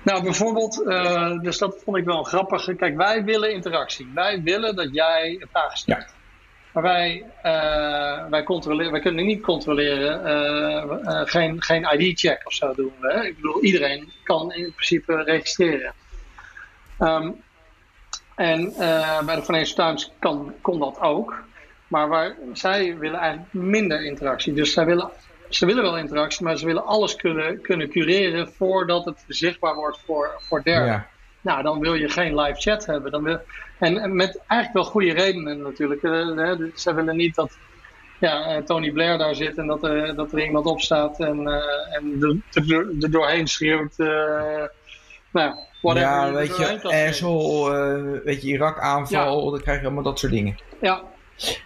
Nou, 0.03 0.23
bijvoorbeeld, 0.23 0.85
dus 1.43 1.59
dat 1.59 1.77
vond 1.85 1.97
ik 1.97 2.05
wel 2.05 2.23
grappig. 2.23 2.77
Kijk, 2.77 2.97
wij 2.97 3.25
willen 3.25 3.53
interactie. 3.53 4.11
Wij 4.15 4.43
willen 4.43 4.77
dat 4.77 4.89
jij 4.93 5.47
vragen 5.53 5.79
stelt. 5.79 5.99
Ja. 5.99 6.22
Maar 6.73 6.83
wij, 6.83 7.25
uh, 7.45 8.29
wij, 8.31 8.43
controleren, 8.43 8.93
wij 8.93 9.01
kunnen 9.01 9.25
niet 9.25 9.43
controleren, 9.43 10.27
uh, 10.27 10.99
uh, 11.03 11.21
geen, 11.25 11.63
geen 11.63 11.87
ID-check 11.99 12.43
of 12.45 12.53
zo 12.53 12.75
doen 12.75 12.93
we. 13.01 13.27
Ik 13.27 13.37
bedoel, 13.37 13.63
iedereen 13.63 14.13
kan 14.25 14.53
in 14.53 14.73
principe 14.73 15.23
registreren. 15.23 15.93
Um, 16.99 17.43
en 18.35 18.73
bij 19.27 19.37
de 19.37 19.43
Financial 19.43 19.87
Times 19.87 20.13
kan, 20.19 20.55
kon 20.61 20.79
dat 20.79 21.01
ook. 21.01 21.45
Maar 21.89 22.35
zij 22.53 22.99
willen 22.99 23.19
eigenlijk 23.19 23.53
minder 23.53 24.05
interactie. 24.05 24.53
Dus 24.53 24.73
zij 24.73 24.85
willen, 24.85 25.11
ze 25.49 25.67
willen 25.67 25.83
wel 25.83 25.99
interactie, 25.99 26.45
maar 26.45 26.57
ze 26.59 26.67
willen 26.67 26.85
alles 26.85 27.17
kunnen, 27.17 27.61
kunnen 27.61 27.89
cureren 27.89 28.53
voordat 28.53 29.05
het 29.05 29.25
zichtbaar 29.29 29.75
wordt 29.75 29.99
voor, 30.07 30.31
voor 30.39 30.63
derden. 30.63 31.07
Nou, 31.43 31.63
dan 31.63 31.81
wil 31.81 31.95
je 31.95 32.09
geen 32.09 32.41
live 32.41 32.61
chat 32.61 32.87
hebben. 32.87 33.11
Dan 33.11 33.23
wil, 33.23 33.41
en, 33.79 34.17
met 34.17 34.41
eigenlijk 34.47 34.73
wel 34.73 34.93
goede 34.93 35.13
redenen 35.13 35.63
natuurlijk. 35.63 36.03
Uh, 36.03 36.67
ze 36.75 36.95
willen 36.95 37.17
niet 37.17 37.35
dat 37.35 37.59
ja, 38.21 38.45
eh, 38.45 38.63
Tony 38.63 38.91
Blair 38.91 39.19
daar 39.19 39.35
zit 39.35 39.59
en 39.59 39.67
dat, 39.67 39.85
uh, 39.85 40.17
dat 40.17 40.33
er 40.33 40.45
iemand 40.45 40.67
opstaat 40.67 41.21
en, 41.21 41.41
uh, 41.41 41.97
en 41.97 42.43
er, 42.53 43.11
doorheen 43.11 43.47
schreeuwt. 43.47 43.97
nou, 43.97 45.55
whatever. 45.81 46.01
Ja, 46.01 46.33
weet 46.33 46.57
je, 46.57 47.07
asshole, 47.09 48.21
weet 48.25 48.43
je, 48.43 48.49
Irak-aanval, 48.49 49.45
ja. 49.45 49.51
dan 49.51 49.61
krijg 49.61 49.79
je 49.79 49.85
allemaal 49.85 50.03
dat 50.03 50.19
soort 50.19 50.33
dingen. 50.33 50.59
Ja, 50.81 51.03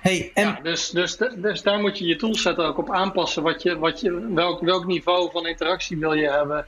Hey, 0.00 0.30
en... 0.34 0.46
ja, 0.46 0.58
dus, 0.62 0.90
dus, 0.90 1.16
dus 1.36 1.62
daar 1.62 1.80
moet 1.80 1.98
je 1.98 2.06
je 2.06 2.16
toolset 2.16 2.56
ook 2.56 2.78
op 2.78 2.90
aanpassen. 2.90 3.42
Wat 3.42 3.62
je, 3.62 3.78
wat 3.78 4.00
je, 4.00 4.32
welk, 4.34 4.60
welk 4.60 4.86
niveau 4.86 5.30
van 5.30 5.46
interactie 5.46 5.98
wil 5.98 6.12
je 6.12 6.30
hebben? 6.30 6.66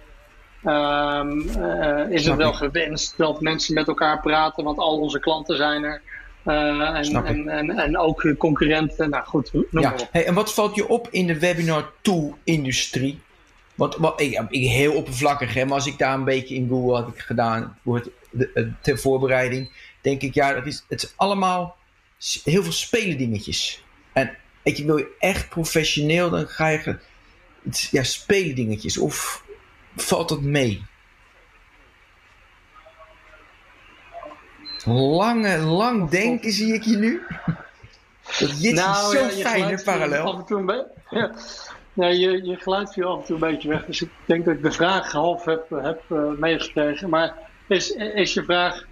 Um, 0.64 1.40
uh, 1.40 2.10
is 2.10 2.26
het 2.26 2.36
wel 2.36 2.52
gewenst 2.52 3.14
dat 3.16 3.40
mensen 3.40 3.74
met 3.74 3.88
elkaar 3.88 4.20
praten, 4.20 4.64
want 4.64 4.78
al 4.78 4.98
onze 4.98 5.20
klanten 5.20 5.56
zijn 5.56 5.84
er. 5.84 6.02
Uh, 6.44 6.54
en, 6.98 7.24
en, 7.26 7.48
en, 7.48 7.70
en, 7.70 7.98
ook 7.98 8.34
concurrenten. 8.38 9.10
Nou 9.10 9.24
goed, 9.24 9.52
noem 9.52 9.82
ja. 9.82 9.94
Hey, 10.10 10.26
en 10.26 10.34
wat 10.34 10.54
valt 10.54 10.74
je 10.74 10.88
op 10.88 11.08
in 11.10 11.26
de 11.26 11.38
webinar 11.38 11.92
tool-industrie? 12.02 13.20
Want 13.74 13.96
wat, 13.96 14.20
ik, 14.20 14.44
ik, 14.48 14.68
heel 14.68 14.94
oppervlakkig, 14.94 15.54
hè, 15.54 15.64
maar 15.64 15.74
als 15.74 15.86
ik 15.86 15.98
daar 15.98 16.14
een 16.14 16.24
beetje 16.24 16.54
in 16.54 16.68
Google 16.68 16.94
had 16.94 17.08
ik 17.08 17.18
gedaan, 17.18 17.78
het, 17.84 18.10
de, 18.30 18.72
ter 18.82 18.98
voorbereiding, 18.98 19.70
denk 20.00 20.22
ik, 20.22 20.34
ja, 20.34 20.52
dat 20.52 20.66
is, 20.66 20.84
het 20.88 21.02
is 21.02 21.12
allemaal 21.16 21.76
heel 22.44 22.62
veel 22.62 22.72
spelen 22.72 23.18
dingetjes. 23.18 23.84
En 24.12 24.36
weet 24.62 24.78
je, 24.78 24.84
wil 24.84 24.96
je 24.96 25.16
echt 25.18 25.48
professioneel, 25.48 26.30
dan 26.30 26.46
ga 26.46 26.68
je 26.68 26.96
ja, 27.90 28.02
spelen 28.02 28.54
dingetjes? 28.54 28.98
Of 28.98 29.44
valt 30.02 30.28
dat 30.28 30.40
mee? 30.40 30.86
Lange, 34.84 35.58
lang 35.58 36.10
denken 36.10 36.52
zie 36.52 36.74
ik 36.74 36.82
je 36.82 36.96
nu. 36.96 37.22
Dat 38.38 38.62
jit 38.62 38.74
nou, 38.74 39.16
zo 39.16 39.24
ja, 39.24 39.28
fijn, 39.28 39.82
parallel. 39.84 40.24
Af 40.24 40.38
en 40.38 40.44
toe 40.44 40.58
een 40.58 40.66
beetje, 40.66 40.90
ja. 41.94 42.06
je, 42.06 42.44
je 42.44 42.56
geluid 42.56 42.92
viel 42.92 43.08
af 43.08 43.18
en 43.20 43.24
toe 43.24 43.34
een 43.34 43.50
beetje 43.50 43.68
weg. 43.68 43.84
Dus 43.84 44.02
ik 44.02 44.10
denk 44.24 44.44
dat 44.44 44.54
ik 44.54 44.62
de 44.62 44.72
vraag 44.72 45.12
half 45.12 45.44
heb, 45.44 45.70
heb 45.70 46.02
uh, 46.08 46.30
meegekregen. 46.38 47.08
Maar 47.08 47.34
is, 47.66 47.90
is 47.90 48.34
je 48.34 48.44
vraag 48.44 48.86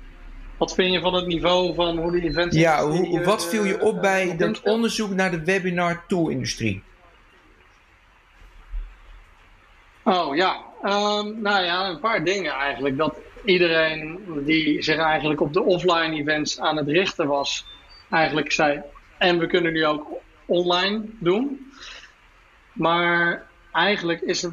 wat 0.57 0.75
vind 0.75 0.93
je 0.93 1.01
van 1.01 1.15
het 1.15 1.27
niveau 1.27 1.75
van 1.75 1.99
hoe 1.99 2.13
de 2.13 2.23
events... 2.23 2.57
Ja, 2.57 2.87
hoe, 2.87 3.25
wat 3.25 3.47
viel 3.47 3.65
je 3.65 3.81
op 3.81 4.01
bij 4.01 4.27
uh, 4.27 4.39
dat 4.39 4.61
onderzoek 4.61 5.11
naar 5.11 5.31
de 5.31 5.45
webinar 5.45 6.05
tool-industrie? 6.07 6.83
Oh 10.03 10.37
ja, 10.37 10.66
um, 10.83 11.41
nou 11.43 11.65
ja, 11.65 11.89
een 11.89 12.01
paar 12.01 12.25
dingen 12.25 12.53
eigenlijk. 12.53 12.97
Dat 12.97 13.17
iedereen 13.45 14.25
die 14.45 14.83
zich 14.83 14.97
eigenlijk 14.97 15.41
op 15.41 15.53
de 15.53 15.63
offline 15.63 16.17
events 16.17 16.61
aan 16.61 16.77
het 16.77 16.89
richten 16.89 17.27
was, 17.27 17.67
eigenlijk 18.11 18.53
zei: 18.53 18.83
en 19.19 19.39
we 19.39 19.47
kunnen 19.47 19.73
nu 19.73 19.87
ook 19.87 20.07
online 20.47 21.05
doen. 21.21 21.73
Maar 22.73 23.47
eigenlijk 23.73 24.21
is 24.21 24.43
het, 24.43 24.53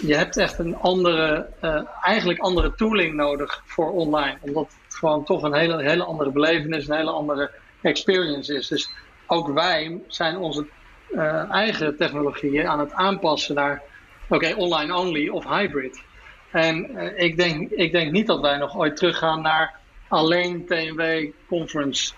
je 0.00 0.14
hebt 0.14 0.36
echt 0.36 0.58
een 0.58 0.76
andere, 0.76 1.48
uh, 1.62 1.82
eigenlijk 2.02 2.38
andere 2.38 2.74
tooling 2.74 3.14
nodig 3.14 3.62
voor 3.66 3.92
online. 3.92 4.36
Omdat 4.40 4.76
het 4.84 4.94
gewoon 4.94 5.24
toch 5.24 5.42
een 5.42 5.54
hele, 5.54 5.82
hele 5.82 6.04
andere 6.04 6.30
belevenis, 6.30 6.88
een 6.88 6.96
hele 6.96 7.10
andere 7.10 7.50
experience 7.80 8.54
is. 8.54 8.68
Dus 8.68 8.90
ook 9.26 9.52
wij 9.52 10.00
zijn 10.06 10.36
onze 10.36 10.66
uh, 11.10 11.50
eigen 11.50 11.96
technologieën 11.96 12.68
aan 12.68 12.78
het 12.78 12.92
aanpassen 12.92 13.54
naar, 13.54 13.82
oké, 14.30 14.54
online 14.56 14.96
only 14.96 15.28
of 15.28 15.44
hybrid. 15.48 16.02
En 16.50 16.90
uh, 16.90 17.18
ik, 17.18 17.36
denk, 17.36 17.70
ik 17.70 17.92
denk 17.92 18.12
niet 18.12 18.26
dat 18.26 18.40
wij 18.40 18.56
nog 18.56 18.76
ooit 18.76 18.96
teruggaan 18.96 19.42
naar 19.42 19.74
alleen 20.08 20.66
TNW 20.66 21.30
conference 21.48 22.12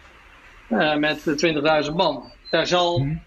uh, 0.68 0.94
met 0.94 1.44
20.000 1.86 1.94
man. 1.94 2.32
Daar 2.50 2.66
zal 2.66 2.98
hmm. 2.98 3.22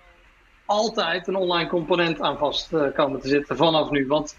altijd 0.66 1.28
een 1.28 1.36
online 1.36 1.70
component 1.70 2.22
aan 2.22 2.38
vast 2.38 2.74
uh, 2.74 2.84
komen 2.94 3.20
te 3.20 3.28
zitten 3.28 3.58
vanaf 3.58 3.90
nu. 3.90 4.08
Want, 4.08 4.38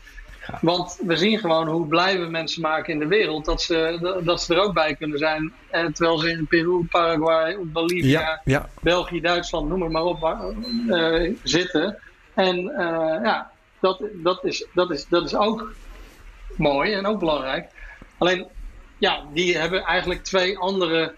want 0.60 0.98
we 1.06 1.16
zien 1.16 1.38
gewoon 1.38 1.68
hoe 1.68 1.86
blij 1.86 2.18
we 2.20 2.26
mensen 2.26 2.62
maken 2.62 2.92
in 2.92 2.98
de 2.98 3.06
wereld 3.06 3.44
dat 3.44 3.62
ze, 3.62 4.20
dat 4.24 4.42
ze 4.42 4.54
er 4.54 4.60
ook 4.60 4.74
bij 4.74 4.94
kunnen 4.94 5.18
zijn. 5.18 5.52
En 5.70 5.92
terwijl 5.92 6.18
ze 6.18 6.30
in 6.30 6.46
Peru, 6.46 6.86
Paraguay, 6.90 7.56
Bolivia, 7.60 8.42
België, 8.80 9.20
Duitsland, 9.20 9.68
noem 9.68 9.92
maar 9.92 10.04
op, 10.04 10.46
zitten. 11.42 11.98
En 12.34 12.62
ja, 13.22 13.50
dat, 13.86 14.00
dat, 14.12 14.44
is, 14.44 14.66
dat, 14.72 14.90
is, 14.90 15.06
dat 15.08 15.24
is 15.24 15.34
ook 15.34 15.72
mooi 16.56 16.92
en 16.92 17.06
ook 17.06 17.18
belangrijk. 17.18 17.70
Alleen, 18.18 18.46
ja, 18.98 19.24
die 19.32 19.58
hebben 19.58 19.82
eigenlijk 19.82 20.24
twee 20.24 20.58
andere 20.58 21.14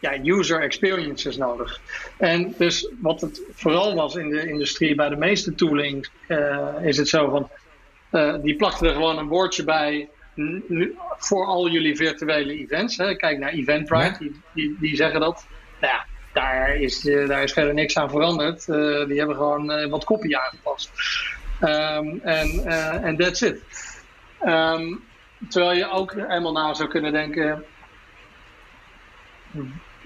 ja, 0.00 0.18
user 0.22 0.60
experiences 0.60 1.36
nodig. 1.36 1.80
En 2.16 2.54
dus 2.58 2.88
wat 3.00 3.20
het 3.20 3.42
vooral 3.52 3.94
was 3.94 4.14
in 4.14 4.30
de 4.30 4.48
industrie, 4.48 4.94
bij 4.94 5.08
de 5.08 5.16
meeste 5.16 5.54
tooling, 5.54 6.08
uh, 6.28 6.68
is 6.82 6.96
het 6.96 7.08
zo 7.08 7.30
van, 7.30 7.50
uh, 8.12 8.42
die 8.42 8.56
plakten 8.56 8.88
er 8.88 8.94
gewoon 8.94 9.18
een 9.18 9.28
woordje 9.28 9.64
bij 9.64 10.08
voor 11.18 11.46
al 11.46 11.68
jullie 11.68 11.96
virtuele 11.96 12.58
events. 12.58 12.96
Hè. 12.96 13.16
Kijk 13.16 13.38
naar 13.38 13.52
Eventbrite, 13.52 14.18
die, 14.18 14.40
die, 14.54 14.76
die, 14.80 14.96
zeggen 14.96 15.20
dat. 15.20 15.46
Nou 15.80 15.92
ja, 15.92 16.06
daar 16.32 16.76
is, 16.76 17.04
uh, 17.04 17.28
daar 17.28 17.42
is 17.42 17.52
verder 17.52 17.74
niks 17.74 17.96
aan 17.96 18.10
veranderd. 18.10 18.66
die 19.06 19.18
hebben 19.18 19.36
gewoon 19.36 19.88
wat 19.88 20.04
kopie 20.04 20.38
aangepast. 20.38 20.90
Um, 21.64 22.20
en 22.22 22.72
um, 23.06 23.16
that's 23.16 23.42
it. 23.42 23.62
Um, 24.46 25.04
terwijl 25.48 25.76
je 25.76 25.90
ook 25.90 26.12
helemaal 26.12 26.52
na 26.52 26.74
zou 26.74 26.88
kunnen 26.88 27.12
denken 27.12 27.64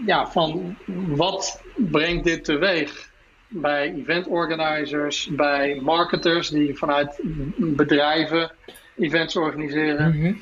ja, 0.07 0.27
van 0.31 0.77
wat 1.07 1.63
brengt 1.77 2.25
dit 2.25 2.45
teweeg 2.45 3.11
bij 3.49 3.95
event 3.95 4.27
organizers, 4.27 5.29
bij 5.31 5.81
marketers 5.83 6.49
die 6.49 6.77
vanuit 6.77 7.21
bedrijven 7.57 8.51
events 8.97 9.37
organiseren. 9.37 10.19
Mhm. 10.19 10.33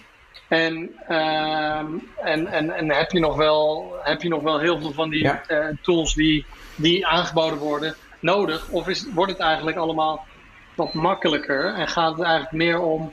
en, 0.49 0.91
uh, 1.09 1.79
en, 2.23 2.47
en, 2.47 2.71
en 2.71 2.91
heb, 2.91 3.11
je 3.11 3.21
nog 3.21 3.37
wel, 3.37 3.95
heb 4.03 4.23
je 4.23 4.29
nog 4.29 4.43
wel 4.43 4.59
heel 4.59 4.81
veel 4.81 4.93
van 4.93 5.11
die 5.11 5.23
ja. 5.23 5.43
uh, 5.49 5.67
tools 5.83 6.15
die, 6.15 6.47
die 6.75 7.07
aangeboden 7.07 7.59
worden 7.59 7.95
nodig? 8.21 8.69
Of 8.69 8.89
is, 8.89 9.07
wordt 9.15 9.33
het 9.33 9.41
eigenlijk 9.41 9.77
allemaal 9.77 10.27
wat 10.77 10.95
makkelijker 10.95 11.75
en 11.75 11.89
gaat 11.89 12.17
het 12.17 12.23
eigenlijk 12.23 12.55
meer 12.55 12.81
om 12.81 13.13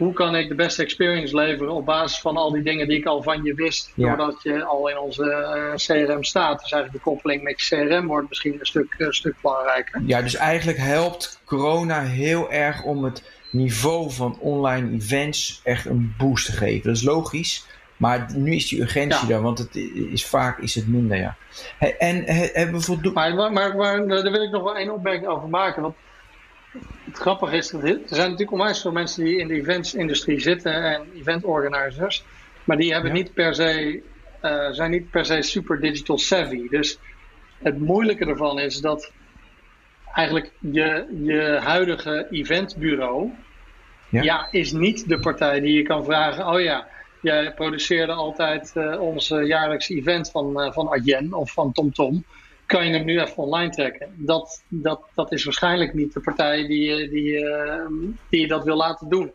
hoe 0.00 0.12
kan 0.12 0.36
ik 0.36 0.48
de 0.48 0.54
beste 0.54 0.82
experience 0.82 1.36
leveren 1.36 1.72
op 1.72 1.84
basis 1.84 2.20
van 2.20 2.36
al 2.36 2.52
die 2.52 2.62
dingen 2.62 2.88
die 2.88 2.98
ik 2.98 3.06
al 3.06 3.22
van 3.22 3.42
je 3.42 3.54
wist, 3.54 3.92
doordat 3.94 4.42
je 4.42 4.64
al 4.64 4.88
in 4.88 4.98
onze 4.98 5.32
eh, 5.32 5.74
CRM 5.74 6.24
staat. 6.24 6.60
Dus 6.60 6.72
eigenlijk 6.72 7.04
de 7.04 7.10
koppeling 7.10 7.42
met 7.42 7.60
je 7.60 7.76
CRM 7.76 8.06
wordt 8.06 8.28
misschien 8.28 8.56
een 8.60 8.66
stuk, 8.66 8.94
een 8.98 9.12
stuk 9.12 9.34
belangrijker. 9.42 10.02
Ja, 10.06 10.22
dus 10.22 10.34
eigenlijk 10.34 10.78
helpt 10.78 11.40
corona 11.44 12.02
heel 12.02 12.50
erg 12.50 12.82
om 12.82 13.04
het 13.04 13.30
niveau 13.50 14.10
van 14.10 14.38
online 14.38 14.94
events 14.94 15.60
echt 15.64 15.86
een 15.86 16.14
boost 16.18 16.46
te 16.46 16.52
geven. 16.52 16.86
Dat 16.86 16.96
is 16.96 17.04
logisch. 17.04 17.66
Maar 17.96 18.26
nu 18.34 18.54
is 18.54 18.68
die 18.68 18.80
urgentie 18.80 19.28
daar, 19.28 19.42
want 19.42 19.58
het 19.58 19.76
is, 20.12 20.26
vaak 20.26 20.58
is 20.58 20.74
het 20.74 20.88
minder, 20.88 21.16
ja. 21.16 21.36
En 21.98 22.22
hebben 22.24 22.74
we 22.74 22.80
voldoende... 22.80 23.20
Maar, 23.34 23.52
maar, 23.52 23.76
maar, 23.76 24.06
daar 24.06 24.32
wil 24.32 24.42
ik 24.42 24.50
nog 24.50 24.62
wel 24.62 24.76
één 24.76 24.92
opmerking 24.92 25.26
over 25.26 25.48
maken. 25.48 25.82
Want 25.82 25.94
het 27.04 27.18
grappige 27.18 27.56
is 27.56 27.68
dat 27.68 27.82
er 27.82 28.00
zijn 28.06 28.30
natuurlijk 28.30 28.52
onwijs 28.52 28.80
veel 28.80 28.92
mensen 28.92 29.24
die 29.24 29.38
in 29.38 29.48
de 29.48 29.54
eventsindustrie 29.54 30.40
zitten 30.40 30.84
en 30.84 31.06
eventorganisers, 31.14 32.24
maar 32.64 32.76
die 32.76 32.92
hebben 32.92 33.12
niet 33.12 33.34
per 33.34 33.54
se, 33.54 34.02
uh, 34.42 34.70
zijn 34.70 34.90
niet 34.90 35.10
per 35.10 35.24
se 35.24 35.42
super 35.42 35.80
digital 35.80 36.18
savvy. 36.18 36.68
Dus 36.68 36.98
het 37.58 37.78
moeilijke 37.78 38.26
ervan 38.26 38.58
is 38.58 38.80
dat 38.80 39.12
eigenlijk 40.14 40.50
je, 40.58 41.18
je 41.22 41.58
huidige 41.62 42.26
eventbureau 42.30 43.30
ja. 44.08 44.22
ja. 44.22 44.48
is 44.50 44.72
niet 44.72 45.08
de 45.08 45.18
partij 45.18 45.60
die 45.60 45.72
je 45.72 45.82
kan 45.82 46.04
vragen, 46.04 46.46
oh 46.46 46.60
ja, 46.60 46.86
jij 47.22 47.52
produceerde 47.54 48.12
altijd 48.12 48.72
uh, 48.76 49.00
ons 49.00 49.28
jaarlijkse 49.28 49.94
event 49.94 50.30
van, 50.30 50.60
uh, 50.60 50.72
van 50.72 50.88
Adyen 50.88 51.32
of 51.32 51.52
van 51.52 51.72
TomTom. 51.72 52.10
Tom 52.12 52.24
kan 52.70 52.86
je 52.86 52.92
hem 52.92 53.04
nu 53.04 53.20
even 53.20 53.36
online 53.36 53.70
trekken. 53.70 54.14
Dat, 54.16 54.62
dat, 54.68 55.00
dat 55.14 55.32
is 55.32 55.44
waarschijnlijk 55.44 55.94
niet 55.94 56.12
de 56.12 56.20
partij 56.20 56.66
die, 56.66 57.10
die, 57.10 57.44
die 58.28 58.40
je 58.40 58.46
dat 58.46 58.64
wil 58.64 58.76
laten 58.76 59.08
doen. 59.08 59.32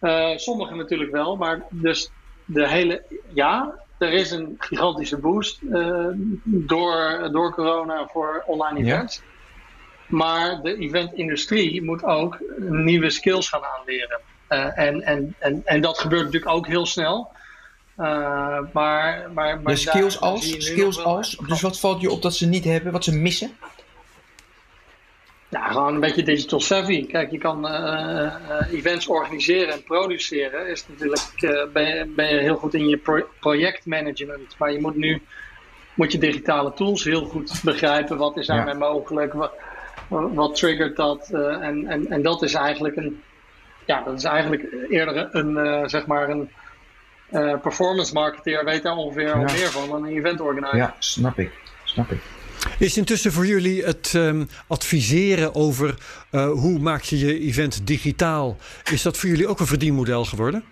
Uh, 0.00 0.36
sommigen 0.36 0.76
natuurlijk 0.76 1.10
wel, 1.10 1.36
maar 1.36 1.62
dus 1.70 2.10
de 2.44 2.68
hele, 2.68 3.02
ja, 3.32 3.74
er 3.98 4.12
is 4.12 4.30
een 4.30 4.54
gigantische 4.58 5.18
boost 5.18 5.62
uh, 5.62 6.08
door, 6.44 7.28
door 7.32 7.54
corona 7.54 8.06
voor 8.12 8.42
online 8.46 8.78
events. 8.78 9.22
Maar 10.06 10.62
de 10.62 10.76
eventindustrie 10.76 11.82
moet 11.82 12.04
ook 12.04 12.38
nieuwe 12.58 13.10
skills 13.10 13.48
gaan 13.48 13.64
aanleren. 13.78 14.20
Uh, 14.48 14.78
en, 14.78 15.02
en, 15.02 15.34
en, 15.38 15.62
en 15.64 15.80
dat 15.80 15.98
gebeurt 15.98 16.24
natuurlijk 16.24 16.52
ook 16.52 16.66
heel 16.66 16.86
snel. 16.86 17.30
Uh, 17.98 18.58
maar, 18.72 19.30
maar, 19.34 19.60
maar 19.60 19.74
de 19.74 19.76
skills 19.76 20.20
als? 20.20 20.64
Skills 20.64 21.04
als? 21.04 21.36
Dus 21.46 21.60
wat 21.60 21.80
valt 21.80 22.00
je 22.00 22.10
op 22.10 22.22
dat 22.22 22.34
ze 22.34 22.46
niet 22.46 22.64
hebben, 22.64 22.92
wat 22.92 23.04
ze 23.04 23.14
missen? 23.14 23.56
Ja, 25.48 25.68
gewoon 25.68 25.94
een 25.94 26.00
beetje 26.00 26.22
digital 26.22 26.60
savvy. 26.60 27.06
Kijk, 27.06 27.30
je 27.30 27.38
kan 27.38 27.66
uh, 27.66 28.32
events 28.72 29.06
organiseren 29.06 29.72
en 29.72 29.82
produceren. 29.82 30.68
Is 30.68 30.88
natuurlijk, 30.88 31.32
uh, 31.40 31.62
ben, 31.72 31.86
je, 31.86 32.04
ben 32.04 32.34
je 32.34 32.40
heel 32.40 32.56
goed 32.56 32.74
in 32.74 32.88
je 32.88 32.96
pro 32.96 33.26
projectmanagement. 33.40 34.54
Maar 34.58 34.72
je 34.72 34.80
moet 34.80 34.96
nu 34.96 35.22
moet 35.94 36.12
je 36.12 36.18
digitale 36.18 36.72
tools 36.72 37.04
heel 37.04 37.24
goed 37.24 37.60
begrijpen. 37.62 38.16
Wat 38.16 38.36
is 38.36 38.46
daarmee 38.46 38.74
ja. 38.74 38.78
mogelijk? 38.78 39.32
Wat, 39.32 39.52
wat 40.08 40.54
triggert 40.54 40.96
dat? 40.96 41.30
en, 41.30 41.86
en, 41.86 42.10
en 42.10 42.22
dat 42.22 42.42
is 42.42 42.54
eigenlijk 42.54 42.96
een, 42.96 43.22
ja, 43.86 44.02
dat 44.02 44.18
is 44.18 44.24
eigenlijk 44.24 44.66
eerder 44.88 45.28
een, 45.32 45.88
zeg 45.90 46.06
maar 46.06 46.28
een 46.28 46.50
uh, 47.30 47.60
performance 47.60 48.12
marketeer 48.12 48.64
weet 48.64 48.82
daar 48.82 48.96
ongeveer 48.96 49.32
al 49.32 49.42
meer 49.42 49.70
van 49.70 49.88
dan 49.88 50.04
een 50.04 50.16
event 50.16 50.40
organizer. 50.40 50.76
Ja, 50.76 50.94
snap 50.98 51.38
ik. 51.38 51.50
Snap 51.84 52.10
ik. 52.10 52.18
Is 52.78 52.96
intussen 52.96 53.32
voor 53.32 53.46
jullie 53.46 53.84
het 53.84 54.12
um, 54.16 54.48
adviseren 54.66 55.54
over 55.54 55.94
uh, 56.32 56.50
hoe 56.50 56.78
maak 56.78 57.02
je 57.02 57.18
je 57.18 57.38
event 57.38 57.86
digitaal, 57.86 58.56
is 58.92 59.02
dat 59.02 59.16
voor 59.16 59.28
jullie 59.28 59.48
ook 59.48 59.60
een 59.60 59.66
verdienmodel 59.66 60.24
geworden? 60.24 60.64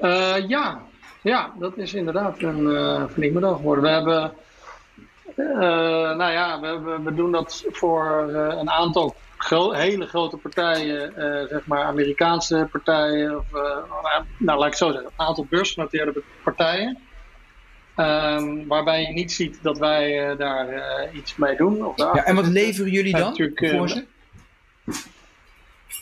Uh, 0.00 0.48
ja. 0.48 0.82
ja, 1.22 1.52
dat 1.58 1.76
is 1.76 1.94
inderdaad 1.94 2.42
een 2.42 3.08
verdienmodel 3.08 3.54
geworden. 3.54 3.84
We 3.84 3.90
hebben, 3.90 4.32
nou 6.16 6.32
ja, 6.32 6.60
we, 6.60 7.00
we, 7.04 7.14
doen 7.14 7.32
dat 7.32 7.64
voor 7.70 8.28
een 8.32 8.70
aantal 8.70 9.14
gro 9.44 9.72
hele 9.72 10.06
grote 10.06 10.36
partijen, 10.36 11.12
uh, 11.18 11.48
zeg 11.48 11.66
maar 11.66 11.82
Amerikaanse 11.82 12.68
partijen, 12.70 13.38
of, 13.38 13.44
uh, 13.54 14.20
nou 14.38 14.58
laat 14.58 14.68
ik 14.68 14.74
zo 14.74 14.90
zeggen, 14.90 15.10
een 15.16 15.26
aantal 15.26 15.46
beursgenoteerde 15.50 16.22
partijen. 16.42 16.98
Um, 17.96 18.66
waarbij 18.66 19.00
je 19.00 19.12
niet 19.12 19.32
ziet 19.32 19.58
dat 19.62 19.78
wij 19.78 20.36
daar 20.36 20.68
iets 21.12 21.36
mee 21.36 21.56
doen. 21.56 21.86
Of 21.86 21.96
ja, 21.96 22.24
en 22.24 22.34
wat 22.34 22.46
leveren 22.46 22.90
jullie 22.90 23.16
dan 23.16 23.50
voor 23.54 23.88
ze? 23.88 24.04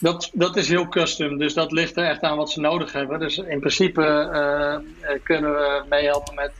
Dat, 0.00 0.30
dat 0.32 0.56
is 0.56 0.68
heel 0.68 0.88
custom, 0.88 1.38
dus 1.38 1.54
dat 1.54 1.72
ligt 1.72 1.96
er 1.96 2.04
echt 2.04 2.22
aan 2.22 2.36
wat 2.36 2.50
ze 2.50 2.60
nodig 2.60 2.92
hebben. 2.92 3.18
Dus 3.18 3.38
in 3.38 3.60
principe 3.60 4.02
uh, 4.32 5.10
kunnen 5.22 5.52
we 5.52 5.84
meehelpen 5.88 6.34
met 6.34 6.52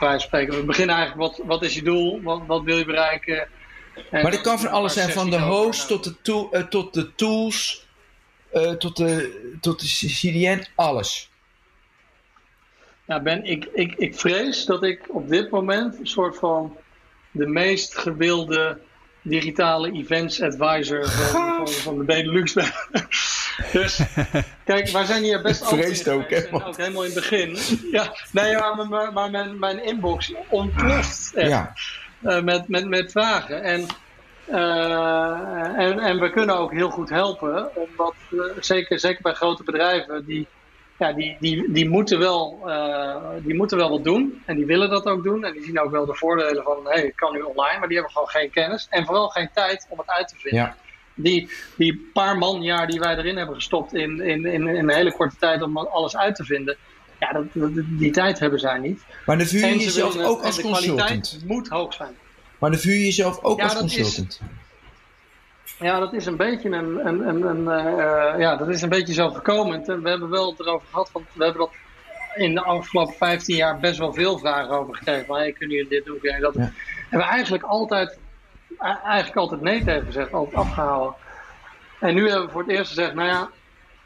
uh, 0.00 0.18
spreken. 0.18 0.56
We 0.56 0.64
beginnen 0.64 0.96
eigenlijk, 0.96 1.36
wat, 1.36 1.46
wat 1.46 1.62
is 1.62 1.74
je 1.74 1.82
doel? 1.82 2.22
Wat, 2.22 2.40
wat 2.46 2.62
wil 2.62 2.76
je 2.76 2.84
bereiken? 2.84 3.48
En 4.10 4.22
maar 4.22 4.30
dat 4.30 4.40
kan 4.40 4.58
van 4.58 4.70
alles 4.70 4.92
zijn, 4.92 5.10
van 5.10 5.30
de 5.30 5.40
host 5.40 5.86
tot 5.86 6.04
de, 6.04 6.14
tool, 6.22 6.48
uh, 6.52 6.62
tot 6.62 6.94
de 6.94 7.14
tools, 7.14 7.86
tot, 8.78 8.96
de, 8.96 9.56
tot 9.60 9.80
de 9.80 9.86
CDN, 9.86 10.66
alles. 10.74 11.30
Nou 13.06 13.22
Ben, 13.22 13.44
ik, 13.44 13.68
ik, 13.72 13.94
ik 13.94 14.18
vrees 14.18 14.64
dat 14.64 14.82
ik 14.82 15.00
op 15.08 15.28
dit 15.28 15.50
moment 15.50 15.98
een 15.98 16.06
soort 16.06 16.36
van 16.36 16.76
de 17.30 17.46
meest 17.46 17.98
gewilde 17.98 18.78
digitale 19.22 19.92
events 19.92 20.42
advisor 20.42 21.08
van, 21.08 21.68
van, 21.68 21.98
de 21.98 22.04
Benelux 22.04 22.52
ben. 22.52 22.72
dus 23.72 24.00
kijk, 24.64 24.88
wij 24.88 25.04
zijn 25.04 25.22
hier 25.22 25.42
best 25.42 25.62
altijd 25.62 26.08
ook, 26.08 26.30
hè, 26.30 26.52
ook 26.52 26.76
helemaal 26.76 27.04
in 27.04 27.10
het 27.10 27.20
begin. 27.20 27.56
ja, 27.90 28.16
nee, 28.32 28.56
maar, 28.88 29.12
maar, 29.12 29.30
mijn, 29.30 29.58
mijn 29.58 29.84
inbox 29.84 30.32
ontploft 30.48 31.34
echt. 31.34 31.48
Ja. 31.48 31.72
Uh, 32.24 32.42
met, 32.42 32.68
met, 32.68 32.88
met 32.88 33.10
vragen. 33.10 33.62
En, 33.62 33.86
uh, 34.48 35.78
en, 35.78 35.98
en 35.98 36.20
we 36.20 36.30
kunnen 36.30 36.58
ook 36.58 36.72
heel 36.72 36.90
goed 36.90 37.10
helpen, 37.10 37.76
omdat 37.76 38.14
uh, 38.30 38.44
zeker, 38.60 38.98
zeker 38.98 39.22
bij 39.22 39.32
grote 39.32 39.62
bedrijven 39.62 40.24
die 40.24 40.46
ja, 40.98 41.12
die, 41.12 41.36
die, 41.40 41.72
die, 41.72 41.88
moeten 41.88 42.18
wel, 42.18 42.58
die 43.42 43.54
moeten 43.54 43.76
wel 43.76 43.90
wat 43.90 44.04
doen. 44.04 44.42
En 44.46 44.56
die 44.56 44.66
willen 44.66 44.90
dat 44.90 45.06
ook 45.06 45.22
doen. 45.22 45.44
En 45.44 45.52
die 45.52 45.64
zien 45.64 45.80
ook 45.80 45.90
wel 45.90 46.06
de 46.06 46.14
voordelen 46.14 46.62
van, 46.62 46.76
hé, 46.84 46.90
hey, 46.90 47.02
ik 47.02 47.16
kan 47.16 47.32
nu 47.32 47.40
online. 47.40 47.78
Maar 47.78 47.88
die 47.88 47.96
hebben 47.96 48.12
gewoon 48.12 48.28
geen 48.28 48.50
kennis. 48.50 48.86
En 48.90 49.04
vooral 49.04 49.28
geen 49.28 49.48
tijd 49.54 49.86
om 49.88 49.98
het 49.98 50.10
uit 50.10 50.28
te 50.28 50.36
vinden. 50.36 50.60
Ja. 50.60 50.76
Die, 51.14 51.50
die 51.76 52.10
paar 52.12 52.38
manjaar 52.38 52.86
die 52.86 53.00
wij 53.00 53.16
erin 53.16 53.36
hebben 53.36 53.54
gestopt 53.54 53.94
in, 53.94 54.20
in, 54.20 54.46
in, 54.46 54.68
in, 54.68 54.76
een 54.76 54.94
hele 54.94 55.12
korte 55.12 55.36
tijd 55.36 55.62
om 55.62 55.76
alles 55.76 56.16
uit 56.16 56.34
te 56.34 56.44
vinden. 56.44 56.76
Ja, 57.24 57.32
dat, 57.32 57.72
die 57.98 58.10
tijd 58.10 58.38
hebben 58.38 58.58
zij 58.58 58.78
niet. 58.78 59.02
Maar 59.26 59.38
dan 59.38 59.46
vuur 59.46 59.66
je 59.66 59.78
jezelf 59.78 60.18
ook 60.18 60.42
als 60.42 60.60
consultant. 60.60 61.40
De 61.40 61.46
moet 61.46 61.68
hoog 61.68 61.94
zijn. 61.94 62.14
Maar 62.58 62.70
dan 62.70 62.80
vuur 62.80 62.94
je 62.94 63.04
jezelf 63.04 63.42
ook 63.42 63.60
als 63.60 63.76
consultant. 63.78 64.40
Is, 65.64 65.76
ja, 65.78 65.98
dat 65.98 66.12
is 66.12 66.26
een 66.26 66.36
beetje 66.36 66.70
een, 66.70 67.06
een, 67.06 67.28
een, 67.28 67.42
een 67.42 67.96
uh, 67.96 68.40
ja, 68.40 68.56
dat 68.56 68.68
is 68.68 68.82
een 68.82 68.88
beetje 68.88 69.12
zo 69.12 69.30
gekomen. 69.30 70.02
We 70.02 70.08
hebben 70.08 70.30
wel 70.30 70.50
het 70.50 70.60
erover 70.60 70.86
gehad, 70.90 71.10
want 71.12 71.26
we 71.32 71.44
hebben 71.44 71.62
dat 71.62 71.72
in 72.34 72.54
de 72.54 72.62
afgelopen 72.62 73.14
15 73.14 73.56
jaar 73.56 73.78
best 73.78 73.98
wel 73.98 74.12
veel 74.12 74.38
vragen 74.38 74.78
over 74.78 74.94
gekregen. 74.94 75.26
Van, 75.26 75.36
hey, 75.36 75.52
kunnen 75.52 75.76
jullie 75.76 75.90
dit 75.90 76.04
doen? 76.04 76.18
Kunnen 76.20 76.40
dat 76.40 76.54
Hebben 76.54 76.72
we 77.10 77.22
eigenlijk 77.24 77.64
altijd, 77.64 78.18
eigenlijk 78.78 79.36
altijd 79.36 79.60
nee 79.60 79.84
tegen 79.84 80.06
gezegd, 80.06 80.32
altijd 80.32 80.56
afgehouden. 80.56 81.14
En 82.00 82.14
nu 82.14 82.28
hebben 82.28 82.46
we 82.46 82.52
voor 82.52 82.62
het 82.62 82.70
eerst 82.70 82.88
gezegd, 82.88 83.14
nou 83.14 83.28
ja, 83.28 83.50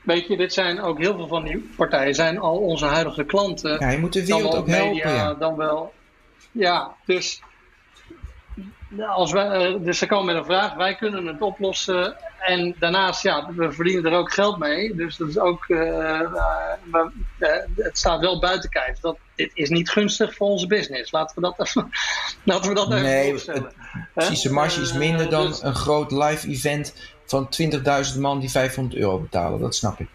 weet 0.08 0.26
je, 0.26 0.36
dit 0.36 0.52
zijn 0.52 0.80
ook 0.80 0.98
heel 0.98 1.14
veel 1.14 1.26
van 1.26 1.44
die 1.44 1.70
partijen, 1.76 2.14
zijn 2.14 2.38
al 2.38 2.58
onze 2.58 2.84
huidige 2.84 3.24
klanten. 3.24 3.76
Ja, 3.80 3.90
je 3.90 3.98
moet 3.98 4.12
de 4.12 4.26
wereld 4.26 4.56
ook 4.56 4.66
helpen. 4.66 5.12
Ja. 5.12 5.34
Dan 5.34 5.56
wel, 5.56 5.92
ja, 6.52 6.94
dus 7.04 7.42
als 9.06 9.32
wij, 9.32 9.48
eh, 9.48 9.74
dus 9.80 9.98
ze 9.98 10.06
komen 10.06 10.26
met 10.26 10.36
een 10.36 10.44
vraag, 10.44 10.74
wij 10.74 10.94
kunnen 10.94 11.26
het 11.26 11.40
oplossen. 11.40 12.16
En 12.40 12.74
daarnaast, 12.78 13.22
ja, 13.22 13.50
we 13.56 13.72
verdienen 13.72 14.12
er 14.12 14.18
ook 14.18 14.32
geld 14.32 14.58
mee. 14.58 14.94
Dus 14.94 15.16
dat 15.16 15.28
is 15.28 15.38
ook, 15.38 15.68
uh, 15.68 16.20
uh, 16.92 17.48
het 17.76 17.98
staat 17.98 18.20
wel 18.20 18.40
buiten 18.40 18.70
kijf. 18.70 18.98
Dat, 19.00 19.16
dit 19.34 19.50
is 19.54 19.68
niet 19.68 19.90
gunstig 19.90 20.34
voor 20.34 20.48
onze 20.48 20.66
business. 20.66 21.12
Laten 21.12 21.34
we 21.34 21.54
dat, 21.56 21.74
laten 22.44 22.68
we 22.68 22.74
dat 22.74 22.92
even 22.92 23.02
nee, 23.02 23.30
voorstellen. 23.30 23.72
Precies, 24.14 24.42
de 24.42 24.52
marge 24.52 24.80
is 24.80 24.92
minder 24.92 25.30
dan 25.30 25.46
dus- 25.46 25.62
een 25.62 25.74
groot 25.74 26.10
live 26.10 26.48
event 26.48 26.94
van 27.28 27.48
20.000 28.14 28.20
man 28.20 28.38
die 28.38 28.50
500 28.50 29.00
euro 29.00 29.18
betalen. 29.18 29.60
Dat 29.60 29.74
snap 29.74 30.00
ik. 30.00 30.08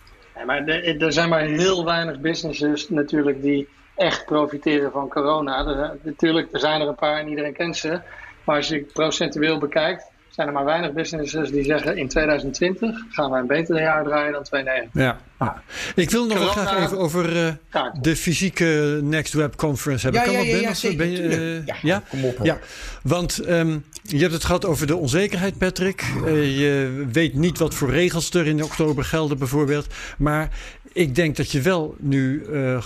Maar 0.46 0.66
er, 0.66 1.02
er 1.02 1.14
zijn 1.14 1.30
maar 1.30 1.42
heel 1.42 1.86
weinig 1.86 2.20
businesses 2.20 2.90
natuurlijk 2.90 3.42
die 3.42 3.68
echt 3.96 4.26
profiteren 4.26 4.92
van 4.92 5.10
corona. 5.10 5.66
Er, 5.66 5.98
natuurlijk, 6.02 6.54
er 6.54 6.60
zijn 6.60 6.82
er 6.82 6.88
een 6.88 6.96
paar 6.96 7.20
en 7.20 7.28
iedereen 7.28 7.54
kent 7.54 7.78
ze. 7.78 8.00
Maar 8.44 8.56
als 8.56 8.68
je 8.68 8.80
procentueel 8.94 9.58
bekijkt, 9.58 10.12
zijn 10.36 10.48
er 10.48 10.54
maar 10.54 10.66
weinig 10.66 10.94
businesses 10.94 11.52
die 11.52 11.64
zeggen 11.64 11.98
in 11.98 12.08
2020 12.08 13.00
gaan 13.10 13.32
wij 13.32 13.40
een 13.40 13.48
beter 13.48 13.82
jaar 13.82 14.04
draaien 14.04 14.32
dan 14.32 14.44
2019. 14.44 15.02
Ja. 15.02 15.18
Ah. 15.38 15.58
Ik 15.96 16.10
wil 16.10 16.26
nog 16.26 16.38
wel 16.38 16.48
graag 16.48 16.84
even 16.86 16.98
over 16.98 17.36
uh, 17.36 17.84
de 18.02 18.16
fysieke 18.16 19.00
Next 19.04 19.34
Web 19.34 19.56
Conference 19.56 20.04
hebben. 20.04 20.22
Ja, 20.22 20.28
kan 20.28 20.46
ja, 20.46 20.68
dat, 20.68 20.82
ben? 20.82 20.98
ben 20.98 21.12
je, 21.12 21.22
uh, 21.22 21.66
ja, 21.66 21.76
ja, 21.82 22.04
kom 22.10 22.26
op. 22.26 22.40
Ja, 22.44 22.60
want 23.04 23.50
um, 23.50 23.86
je 24.02 24.18
hebt 24.18 24.34
het 24.34 24.44
gehad 24.44 24.66
over 24.66 24.88
de 24.88 24.96
onzekerheid, 24.96 25.58
Patrick. 25.58 26.04
Uh, 26.26 26.60
je 26.60 27.06
weet 27.12 27.34
niet 27.34 27.58
wat 27.58 27.74
voor 27.74 27.90
regels 27.90 28.30
er 28.30 28.48
in 28.48 28.64
oktober 28.64 29.04
gelden, 29.04 29.38
bijvoorbeeld. 29.38 29.88
Maar 30.18 30.50
ik 30.94 31.16
denk 31.16 31.36
dat 31.36 31.52
je 31.52 31.62
wel 31.62 31.96
nu 32.00 32.46
uh, 32.50 32.78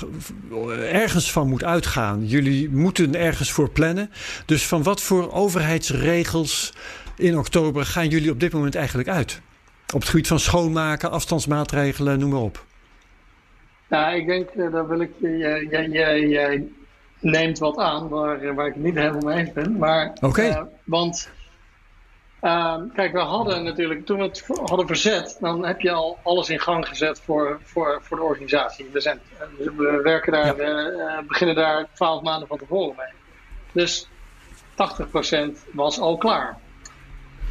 ergens 0.94 1.32
van 1.32 1.48
moet 1.48 1.64
uitgaan. 1.64 2.28
Jullie 2.28 2.70
moeten 2.70 3.16
ergens 3.16 3.52
voor 3.52 3.70
plannen. 3.70 4.12
Dus 4.46 4.66
van 4.66 4.84
wat 4.84 5.02
voor 5.02 5.32
overheidsregels 5.32 6.74
in 7.18 7.38
oktober 7.38 7.86
gaan 7.86 8.08
jullie 8.08 8.32
op 8.32 8.40
dit 8.40 8.54
moment 8.54 8.76
eigenlijk 8.76 9.10
uit? 9.10 9.42
Op 9.94 10.00
het 10.00 10.10
gebied 10.10 10.28
van 10.28 10.40
schoonmaken, 10.40 11.12
afstandsmaatregelen, 11.12 12.20
noem 12.20 12.30
maar 12.30 12.42
op. 12.42 12.66
Nou, 13.90 14.16
ik 14.16 14.28
denk, 14.28 14.50
uh, 14.56 14.72
daar 14.72 14.88
wil 14.88 15.00
ik, 15.00 15.12
jij, 15.20 16.68
neemt 17.20 17.60
wat 17.60 17.78
aan 17.78 18.08
waar, 18.08 18.56
waar 18.56 18.68
ik 18.68 18.74
het 18.74 18.84
niet 18.84 18.96
helemaal 18.96 19.22
mee 19.22 19.38
eens 19.38 19.54
ben. 19.54 19.78
Maar, 19.78 20.18
okay. 20.22 20.50
uh, 20.50 20.62
want 20.84 21.30
Ehm, 22.40 22.88
kijk, 22.94 23.12
we 23.12 23.20
hadden 23.20 23.64
natuurlijk, 23.64 24.06
toen 24.06 24.18
we 24.18 24.24
het 24.24 24.46
hadden 24.48 24.88
verzet, 24.88 25.38
dan 25.40 25.66
heb 25.66 25.82
je 25.82 25.92
al 25.92 26.18
alles 26.24 26.50
in 26.50 26.60
gang 26.60 26.88
gezet 26.88 27.20
voor, 27.20 27.60
voor, 27.64 28.00
voor 28.02 28.18
de 28.18 28.24
organisatie. 28.24 28.90
We, 28.92 29.00
zijn, 29.00 29.20
eh, 29.40 29.48
we 29.78 30.00
werken 30.04 30.32
daar, 30.32 30.62
ja. 30.62 31.24
beginnen 31.28 31.56
daar 31.56 31.88
twaalf 31.94 32.22
maanden 32.22 32.48
van 32.48 32.58
tevoren 32.58 32.96
mee. 32.98 33.14
Dus 33.72 34.08
80% 34.76 35.66
was 35.74 36.00
al 36.00 36.18
klaar. 36.18 36.58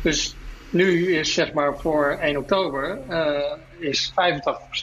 Dus 0.06 0.34
nu 0.70 1.14
is 1.14 1.34
zeg 1.34 1.52
maar 1.52 1.78
voor 1.78 2.18
1 2.20 2.36
oktober 2.36 2.98
uh, 3.10 3.52
is 3.78 4.12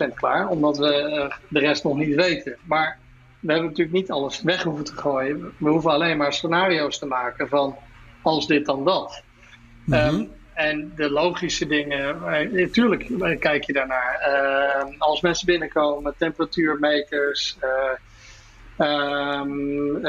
85% 0.09 0.13
klaar, 0.13 0.47
omdat 0.47 0.77
we 0.77 1.31
de 1.47 1.59
rest 1.59 1.83
nog 1.83 1.97
niet 1.97 2.15
weten. 2.15 2.57
Maar 2.63 2.97
we 3.39 3.51
hebben 3.51 3.69
natuurlijk 3.69 3.97
niet 3.97 4.11
alles 4.11 4.41
weg 4.41 4.63
hoeven 4.63 4.85
te 4.85 4.95
gooien. 4.95 5.53
We 5.57 5.69
hoeven 5.69 5.91
alleen 5.91 6.17
maar 6.17 6.33
scenario's 6.33 6.99
te 6.99 7.05
maken 7.05 7.47
van 7.47 7.75
als 8.21 8.47
dit 8.47 8.65
dan 8.65 8.83
dat. 8.85 9.23
Mm 9.85 10.29
en 10.53 10.91
de 10.95 11.09
logische 11.09 11.67
dingen, 11.67 12.19
natuurlijk 12.51 13.09
eh, 13.09 13.39
kijk 13.39 13.63
je 13.63 13.73
daarnaar. 13.73 14.27
Uh, 14.27 14.99
als 14.99 15.21
mensen 15.21 15.45
binnenkomen, 15.45 16.13
temperatuurmeters, 16.17 17.57
uh, 18.77 19.39
um, 19.39 20.05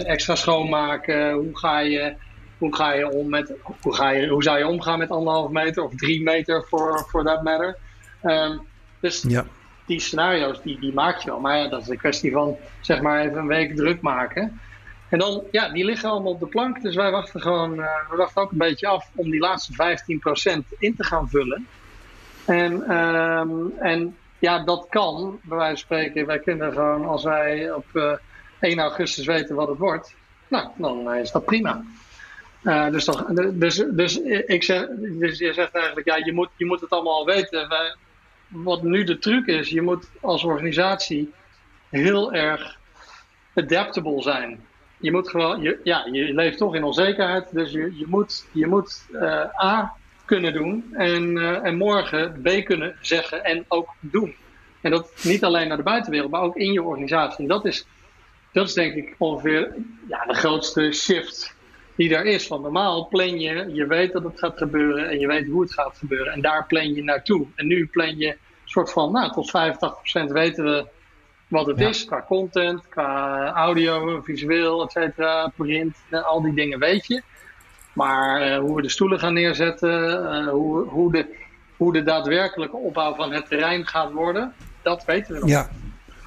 extra 0.00 0.34
schoonmaken. 0.34 1.32
Hoe 1.32 1.58
ga 1.58 1.78
je, 1.78 2.14
hoe 2.58 2.74
ga 2.74 2.92
je 2.92 3.10
om 3.10 3.28
met, 3.28 3.52
hoe, 3.82 3.94
ga 3.94 4.10
je, 4.10 4.28
hoe 4.28 4.42
zou 4.42 4.58
je 4.58 4.66
omgaan 4.66 4.98
met 4.98 5.10
anderhalf 5.10 5.50
meter 5.50 5.82
of 5.82 5.94
drie 5.94 6.22
meter 6.22 6.64
voor 6.68 7.06
for 7.08 7.24
that 7.24 7.42
matter? 7.42 7.76
Um, 8.22 8.60
dus 9.00 9.24
ja. 9.28 9.46
die 9.86 10.00
scenario's 10.00 10.62
die, 10.62 10.80
die 10.80 10.92
maak 10.92 11.18
je 11.18 11.30
wel. 11.30 11.40
Maar 11.40 11.58
ja, 11.58 11.68
dat 11.68 11.82
is 11.82 11.88
een 11.88 11.98
kwestie 11.98 12.32
van 12.32 12.56
zeg 12.80 13.00
maar 13.00 13.24
even 13.24 13.38
een 13.38 13.46
week 13.46 13.76
druk 13.76 14.00
maken. 14.00 14.60
En 15.08 15.18
dan, 15.18 15.42
ja, 15.50 15.68
die 15.68 15.84
liggen 15.84 16.08
allemaal 16.08 16.32
op 16.32 16.40
de 16.40 16.46
plank. 16.46 16.82
Dus 16.82 16.94
wij 16.94 17.10
wachten 17.10 17.40
gewoon, 17.40 17.74
uh, 17.74 18.10
we 18.10 18.16
wachten 18.16 18.42
ook 18.42 18.50
een 18.50 18.58
beetje 18.58 18.86
af 18.86 19.10
om 19.14 19.30
die 19.30 19.40
laatste 19.40 19.72
15% 19.72 20.78
in 20.78 20.96
te 20.96 21.04
gaan 21.04 21.28
vullen. 21.28 21.66
En, 22.44 22.96
um, 22.96 23.72
en 23.78 24.16
ja, 24.38 24.64
dat 24.64 24.86
kan, 24.88 25.38
bij 25.42 25.58
wijze 25.58 25.86
van 25.86 25.96
spreken. 25.96 26.26
Wij 26.26 26.38
kunnen 26.38 26.72
gewoon, 26.72 27.06
als 27.06 27.24
wij 27.24 27.72
op 27.72 27.86
uh, 27.92 28.12
eh, 28.12 28.18
1 28.60 28.78
augustus 28.78 29.26
weten 29.26 29.54
wat 29.54 29.68
het 29.68 29.78
wordt, 29.78 30.14
nou, 30.48 30.68
dan 30.76 31.14
is 31.14 31.30
dat 31.30 31.44
prima. 31.44 31.84
Uh, 32.62 32.90
dus, 32.90 33.04
toch, 33.04 33.24
dus, 33.52 33.84
dus, 33.90 34.20
ik 34.46 34.62
zeg, 34.62 34.86
dus 34.98 35.38
je 35.38 35.52
zegt 35.52 35.74
eigenlijk, 35.74 36.06
ja, 36.06 36.16
je 36.16 36.32
moet, 36.32 36.48
je 36.56 36.66
moet 36.66 36.80
het 36.80 36.90
allemaal 36.90 37.24
weten. 37.24 37.68
Wij, 37.68 37.94
wat 38.48 38.82
nu 38.82 39.04
de 39.04 39.18
truc 39.18 39.46
is, 39.46 39.68
je 39.68 39.82
moet 39.82 40.10
als 40.20 40.44
organisatie 40.44 41.32
heel 41.88 42.32
erg 42.32 42.76
adaptable 43.54 44.22
zijn 44.22 44.60
je 45.00 45.12
moet 45.12 45.28
gewoon, 45.28 45.62
je, 45.62 45.80
ja, 45.84 46.08
je 46.12 46.34
leeft 46.34 46.58
toch 46.58 46.74
in 46.74 46.84
onzekerheid. 46.84 47.52
Dus 47.52 47.70
je, 47.70 47.96
je 47.98 48.06
moet, 48.06 48.46
je 48.52 48.66
moet 48.66 49.06
uh, 49.12 49.64
A 49.64 49.92
kunnen 50.24 50.52
doen 50.52 50.84
en, 50.92 51.36
uh, 51.36 51.64
en 51.64 51.76
morgen 51.76 52.40
B 52.42 52.64
kunnen 52.64 52.96
zeggen 53.00 53.44
en 53.44 53.64
ook 53.68 53.88
doen. 54.00 54.34
En 54.80 54.90
dat 54.90 55.10
niet 55.22 55.44
alleen 55.44 55.68
naar 55.68 55.76
de 55.76 55.82
buitenwereld, 55.82 56.30
maar 56.30 56.40
ook 56.40 56.56
in 56.56 56.72
je 56.72 56.82
organisatie. 56.82 57.46
Dat 57.46 57.64
is, 57.64 57.86
dat 58.52 58.68
is 58.68 58.74
denk 58.74 58.94
ik 58.94 59.14
ongeveer 59.18 59.74
ja, 60.08 60.24
de 60.24 60.34
grootste 60.34 60.92
shift 60.92 61.54
die 61.98 62.16
er 62.16 62.24
is. 62.24 62.48
Want 62.48 62.62
normaal 62.62 63.08
plan 63.08 63.40
je, 63.40 63.70
je 63.72 63.86
weet 63.86 64.12
dat 64.12 64.22
het 64.22 64.38
gaat 64.38 64.56
gebeuren 64.56 65.08
en 65.08 65.18
je 65.18 65.26
weet 65.26 65.46
hoe 65.46 65.62
het 65.62 65.72
gaat 65.72 65.96
gebeuren. 65.98 66.32
En 66.32 66.40
daar 66.40 66.66
plan 66.66 66.94
je 66.94 67.02
naartoe. 67.02 67.46
En 67.54 67.66
nu 67.66 67.86
plan 67.86 68.18
je 68.18 68.26
een 68.28 68.36
soort 68.64 68.92
van, 68.92 69.12
nou, 69.12 69.32
tot 69.32 69.52
85% 70.28 70.32
weten 70.32 70.64
we 70.64 70.86
wat 71.48 71.66
het 71.66 71.80
is 71.80 72.04
qua 72.04 72.24
content, 72.26 72.88
qua 72.88 73.52
audio, 73.52 74.20
visueel, 74.22 74.82
et 74.82 74.90
cetera, 74.90 75.52
print, 75.56 75.96
eh, 76.10 76.24
al 76.24 76.42
die 76.42 76.54
dingen 76.54 76.78
weet 76.78 77.06
je. 77.06 77.22
Maar 77.92 78.48
uh, 78.48 78.58
hoe 78.58 78.76
we 78.76 78.82
de 78.82 78.88
stoelen 78.88 79.18
gaan 79.18 79.34
neerzetten, 79.34 80.10
uh, 80.22 80.48
hoe, 80.48 80.88
hoe, 80.88 81.12
de, 81.12 81.26
hoe 81.76 81.92
de 81.92 82.02
daadwerkelijke 82.02 82.76
opbouw 82.76 83.14
van 83.14 83.32
het 83.32 83.48
terrein 83.48 83.86
gaat 83.86 84.12
worden, 84.12 84.52
dat 84.82 85.04
weten 85.04 85.34
we 85.34 85.40
nog. 85.40 85.48
Ja, 85.48 85.70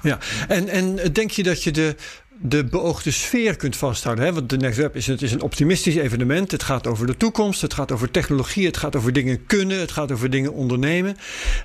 ja. 0.02 0.18
En, 0.48 0.68
en 0.68 1.12
denk 1.12 1.30
je 1.30 1.42
dat 1.42 1.62
je 1.62 1.70
de, 1.70 1.96
de 2.44 2.64
beoogde 2.64 3.10
sfeer 3.10 3.56
kunt 3.56 3.76
vasthouden. 3.76 4.24
Hè? 4.24 4.32
Want 4.32 4.50
de 4.50 4.56
Next 4.56 4.78
Web 4.78 4.96
is, 4.96 5.06
het 5.06 5.22
is 5.22 5.32
een 5.32 5.42
optimistisch 5.42 5.94
evenement. 5.94 6.50
Het 6.50 6.62
gaat 6.62 6.86
over 6.86 7.06
de 7.06 7.16
toekomst, 7.16 7.60
het 7.60 7.74
gaat 7.74 7.92
over 7.92 8.10
technologie, 8.10 8.66
het 8.66 8.76
gaat 8.76 8.96
over 8.96 9.12
dingen 9.12 9.46
kunnen, 9.46 9.80
het 9.80 9.90
gaat 9.90 10.12
over 10.12 10.30
dingen 10.30 10.52
ondernemen. 10.52 11.16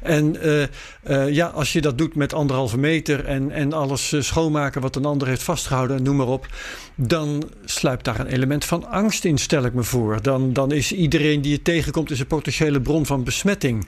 En 0.01 0.35
uh, 0.45 0.61
uh, 1.07 1.33
ja, 1.33 1.47
als 1.47 1.73
je 1.73 1.81
dat 1.81 1.97
doet 1.97 2.15
met 2.15 2.33
anderhalve 2.33 2.77
meter 2.77 3.25
en, 3.25 3.51
en 3.51 3.73
alles 3.73 4.11
uh, 4.11 4.21
schoonmaken 4.21 4.81
wat 4.81 4.95
een 4.95 5.05
ander 5.05 5.27
heeft 5.27 5.43
vastgehouden, 5.43 6.03
noem 6.03 6.15
maar 6.15 6.27
op, 6.27 6.47
dan 6.95 7.49
sluipt 7.65 8.05
daar 8.05 8.19
een 8.19 8.27
element 8.27 8.65
van 8.65 8.89
angst 8.89 9.25
in, 9.25 9.37
stel 9.37 9.65
ik 9.65 9.73
me 9.73 9.83
voor. 9.83 10.21
Dan, 10.21 10.53
dan 10.53 10.71
is 10.71 10.91
iedereen 10.91 11.41
die 11.41 11.51
je 11.51 11.61
tegenkomt 11.61 12.19
een 12.19 12.27
potentiële 12.27 12.81
bron 12.81 13.05
van 13.05 13.23
besmetting. 13.23 13.87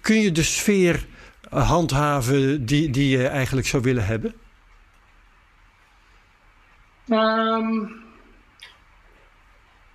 kun 0.00 0.20
je 0.20 0.32
de 0.32 0.42
sfeer 0.42 1.06
handhaven 1.48 2.66
die, 2.66 2.90
die 2.90 3.08
je 3.08 3.26
eigenlijk 3.26 3.66
zou 3.66 3.82
willen 3.82 4.06
hebben? 4.06 4.34
Um, 7.08 8.04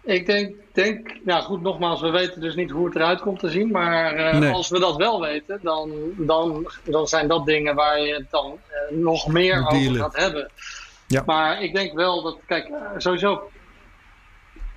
ik 0.03 0.26
denk, 0.26 0.55
denk, 0.72 1.16
nou 1.24 1.43
goed, 1.43 1.62
nogmaals, 1.62 2.01
we 2.01 2.09
weten 2.09 2.41
dus 2.41 2.55
niet 2.55 2.72
hoe 2.72 2.86
het 2.86 2.95
eruit 2.95 3.22
komt 3.22 3.39
te 3.39 3.49
zien. 3.49 3.72
Maar 3.72 4.34
uh, 4.34 4.39
nee. 4.39 4.51
als 4.51 4.70
we 4.70 4.80
dat 4.80 4.95
wel 4.95 5.22
weten, 5.22 5.59
dan, 5.62 5.91
dan, 6.18 6.72
dan 6.84 7.07
zijn 7.07 7.28
dat 7.28 7.45
dingen 7.45 7.76
waar 7.76 7.99
je 7.99 8.14
het 8.14 8.30
dan 8.30 8.59
uh, 8.91 8.97
nog 8.97 9.28
meer 9.28 9.66
Dealen. 9.70 9.89
over 9.89 10.01
gaat 10.01 10.18
hebben. 10.18 10.49
Ja. 11.07 11.24
Maar 11.26 11.62
ik 11.62 11.76
denk 11.76 11.93
wel 11.93 12.22
dat, 12.22 12.38
kijk, 12.45 12.70
uh, 12.70 12.76
sowieso. 12.97 13.51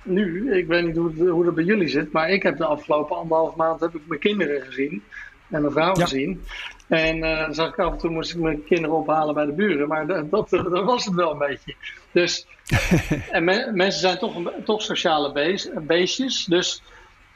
Nu, 0.03 0.57
ik 0.57 0.67
weet 0.67 0.85
niet 0.85 0.95
hoe, 0.95 1.29
hoe 1.29 1.45
dat 1.45 1.55
bij 1.55 1.63
jullie 1.63 1.87
zit, 1.87 2.11
maar 2.11 2.29
ik 2.29 2.43
heb 2.43 2.57
de 2.57 2.65
afgelopen 2.65 3.15
anderhalf 3.15 3.55
maand 3.55 3.79
heb 3.79 3.95
ik 3.95 4.01
mijn 4.07 4.19
kinderen 4.19 4.61
gezien 4.61 5.03
en 5.49 5.61
mijn 5.61 5.73
vrouw 5.73 5.95
ja. 5.95 6.03
gezien. 6.03 6.43
En 6.87 7.17
uh, 7.17 7.39
dan 7.39 7.53
zag 7.53 7.67
ik 7.67 7.79
af 7.79 7.91
en 7.91 7.97
toe 7.97 8.09
moest 8.09 8.33
ik 8.33 8.39
mijn 8.39 8.63
kinderen 8.63 8.95
ophalen 8.95 9.33
bij 9.33 9.45
de 9.45 9.53
buren. 9.53 9.87
Maar 9.87 10.07
dat, 10.07 10.31
dat, 10.31 10.49
dat 10.49 10.83
was 10.83 11.05
het 11.05 11.13
wel 11.13 11.31
een 11.31 11.37
beetje. 11.37 11.75
Dus 12.11 12.47
en 13.31 13.43
me, 13.43 13.71
mensen 13.73 14.01
zijn 14.01 14.17
toch, 14.17 14.51
toch 14.63 14.81
sociale 14.81 15.31
beest, 15.31 15.85
beestjes. 15.85 16.45
Dus 16.45 16.83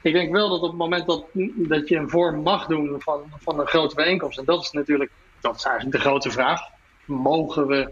ik 0.02 0.14
denk 0.14 0.32
wel 0.32 0.50
dat 0.50 0.62
op 0.62 0.70
het 0.70 0.78
moment 0.78 1.06
dat, 1.06 1.26
dat 1.56 1.88
je 1.88 1.96
een 1.96 2.10
vorm 2.10 2.42
mag 2.42 2.68
doen 2.68 2.96
van, 3.00 3.22
van 3.40 3.60
een 3.60 3.68
grote 3.68 3.96
bijeenkomst. 3.96 4.38
En 4.38 4.46
dat 4.46 4.62
is 4.62 4.72
natuurlijk 4.72 5.12
dat 5.42 5.56
is 5.56 5.64
eigenlijk 5.64 5.96
de 5.96 6.02
grote 6.02 6.32
vraag. 6.32 6.62
Mogen 7.06 7.68
we 7.68 7.92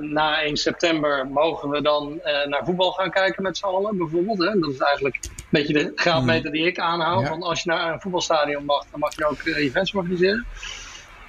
na 0.00 0.42
1 0.42 0.56
september 0.56 1.26
mogen 1.26 1.68
we 1.68 1.82
dan 1.82 2.20
uh, 2.24 2.46
naar 2.46 2.64
voetbal 2.64 2.92
gaan 2.92 3.10
kijken 3.10 3.42
met 3.42 3.56
z'n 3.56 3.64
allen, 3.64 3.96
bijvoorbeeld. 3.96 4.38
Hè? 4.38 4.58
Dat 4.58 4.70
is 4.70 4.78
eigenlijk 4.78 5.18
een 5.24 5.30
beetje 5.50 5.72
de 5.72 5.92
graadmeter 5.94 6.52
die 6.52 6.66
ik 6.66 6.78
aanhoud. 6.78 7.22
Ja. 7.22 7.28
Want 7.28 7.42
als 7.42 7.62
je 7.62 7.70
naar 7.70 7.92
een 7.92 8.00
voetbalstadion 8.00 8.64
mag, 8.64 8.84
dan 8.90 9.00
mag 9.00 9.16
je 9.16 9.26
ook 9.26 9.42
uh, 9.44 9.56
events 9.56 9.94
organiseren. 9.94 10.46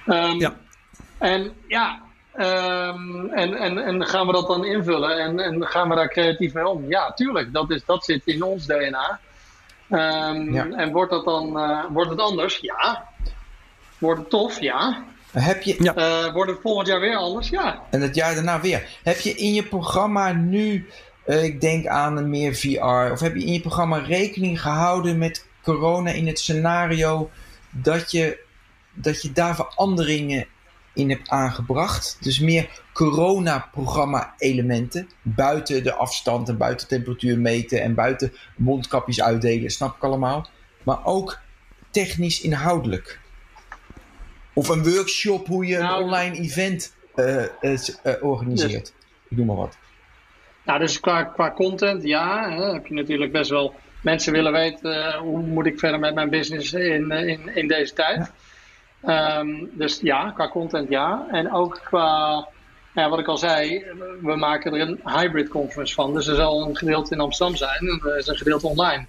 Um, 0.06 0.40
ja. 0.40 0.56
En 1.18 1.52
ja, 1.68 2.02
um, 2.36 3.30
en, 3.30 3.54
en, 3.54 3.78
en 3.78 4.06
gaan 4.06 4.28
we 4.28 4.34
dat 4.34 4.48
dan 4.48 4.66
invullen 4.66 5.20
en, 5.20 5.40
en 5.40 5.68
gaan 5.68 5.90
we 5.90 5.96
daar 5.96 6.10
creatief 6.10 6.54
mee 6.54 6.68
om? 6.68 6.90
Ja, 6.90 7.12
tuurlijk. 7.14 7.54
Dat, 7.54 7.72
is, 7.72 7.86
dat 7.86 8.06
zit 8.06 8.22
in 8.26 8.44
ons 8.44 8.66
DNA. 8.66 9.20
Um, 9.90 10.54
ja. 10.54 10.68
En 10.70 10.92
wordt, 10.92 11.12
dat 11.12 11.26
dan, 11.26 11.52
wordt 11.90 12.10
het 12.10 12.20
anders? 12.20 12.58
Ja. 12.58 13.08
Wordt 13.98 14.20
het 14.20 14.30
tof? 14.30 14.60
Ja. 14.60 15.04
Heb 15.42 15.62
je, 15.62 15.76
ja. 15.80 15.98
uh, 15.98 16.34
wordt 16.34 16.52
het 16.52 16.62
volgend 16.62 16.88
jaar 16.88 17.00
weer 17.00 17.16
anders? 17.16 17.50
Ja. 17.50 17.84
En 17.90 18.02
het 18.02 18.16
jaar 18.16 18.36
daarna 18.36 18.62
weer. 18.62 19.00
Heb 19.04 19.20
je 19.20 19.34
in 19.34 19.54
je 19.54 19.64
programma 19.64 20.32
nu, 20.32 20.88
uh, 21.26 21.44
ik 21.44 21.62
denk 21.62 21.86
aan 21.86 22.30
meer 22.30 22.56
VR, 22.56 23.12
of 23.12 23.20
heb 23.20 23.36
je 23.36 23.46
in 23.46 23.54
je 23.54 23.62
programma 23.62 23.98
rekening 23.98 24.62
gehouden 24.62 25.18
met 25.18 25.46
corona 25.64 26.12
in 26.12 26.28
het 26.28 26.40
scenario 26.40 27.30
dat 27.70 28.12
je, 28.12 28.40
dat 28.94 29.22
je 29.22 29.32
daar 29.32 29.56
veranderingen 29.56 30.46
in 30.94 31.10
hebt 31.10 31.30
aangebracht? 31.30 32.18
Dus 32.22 32.40
meer 32.40 32.70
corona-programma-elementen. 32.94 35.10
Buiten 35.22 35.84
de 35.84 35.94
afstand 35.94 36.50
en 36.50 36.58
buiten 36.58 36.88
temperatuur 36.88 37.40
meten 37.40 37.82
en 37.82 37.94
buiten 37.94 38.34
mondkapjes 38.56 39.22
uitdelen, 39.22 39.70
snap 39.70 39.96
ik 39.96 40.04
allemaal. 40.04 40.50
Maar 40.84 41.06
ook 41.06 41.40
technisch 41.92 42.42
inhoudelijk. 42.42 43.20
Of 44.58 44.70
een 44.70 44.84
workshop 44.84 45.48
hoe 45.48 45.66
je 45.66 45.78
nou, 45.78 45.98
een 45.98 46.04
online 46.04 46.36
event 46.36 46.94
uh, 47.16 47.44
uh, 47.62 47.80
organiseert. 48.22 48.72
Dus, 48.72 48.94
ik 49.28 49.38
noem 49.38 49.46
maar 49.46 49.56
wat. 49.56 49.78
Nou, 50.66 50.80
dus 50.80 51.00
qua, 51.00 51.24
qua 51.24 51.52
content, 51.52 52.04
ja. 52.04 52.50
Hè, 52.50 52.74
heb 52.74 52.88
je 52.88 52.94
natuurlijk 52.94 53.32
best 53.32 53.50
wel... 53.50 53.74
Mensen 54.02 54.34
willen 54.34 54.52
weten 54.52 55.14
hoe 55.18 55.42
moet 55.42 55.66
ik 55.66 55.80
verder 55.80 56.00
met 56.00 56.14
mijn 56.14 56.30
business 56.30 56.74
in, 56.74 57.12
in, 57.12 57.56
in 57.56 57.68
deze 57.68 57.94
tijd. 57.94 58.32
Ja. 59.04 59.40
Um, 59.40 59.70
dus 59.74 60.00
ja, 60.02 60.32
qua 60.32 60.50
content 60.50 60.90
ja. 60.90 61.28
En 61.32 61.54
ook 61.54 61.82
qua... 61.84 62.48
Ja, 62.94 63.10
wat 63.10 63.20
ik 63.20 63.28
al 63.28 63.38
zei, 63.38 63.86
we 64.22 64.36
maken 64.36 64.74
er 64.74 64.82
een 64.82 65.00
hybrid 65.04 65.48
conference 65.50 65.94
van. 65.94 66.14
Dus 66.14 66.28
er 66.28 66.36
zal 66.36 66.68
een 66.68 66.78
gedeelte 66.78 67.14
in 67.14 67.20
Amsterdam 67.20 67.56
zijn 67.56 67.80
en 67.80 68.02
er 68.04 68.18
is 68.18 68.28
een 68.28 68.38
gedeelte 68.38 68.68
online. 68.68 69.06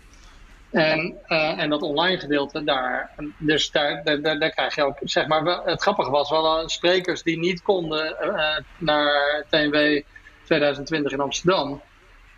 En, 0.71 1.19
uh, 1.29 1.61
en 1.61 1.71
dat 1.71 1.83
online 1.83 2.19
gedeelte 2.19 2.65
daar, 2.65 3.11
dus 3.39 3.71
daar, 3.71 4.05
daar, 4.05 4.39
daar, 4.39 4.51
krijg 4.51 4.75
je 4.75 4.85
ook, 4.85 4.99
zeg 5.03 5.27
maar, 5.27 5.45
het 5.65 5.83
grappige 5.83 6.11
was, 6.11 6.29
we 6.31 6.35
hadden 6.35 6.69
sprekers 6.69 7.23
die 7.23 7.39
niet 7.39 7.63
konden 7.63 8.17
uh, 8.23 8.57
naar 8.79 9.45
TNW 9.51 10.01
2020 10.45 11.13
in 11.13 11.21
Amsterdam. 11.21 11.81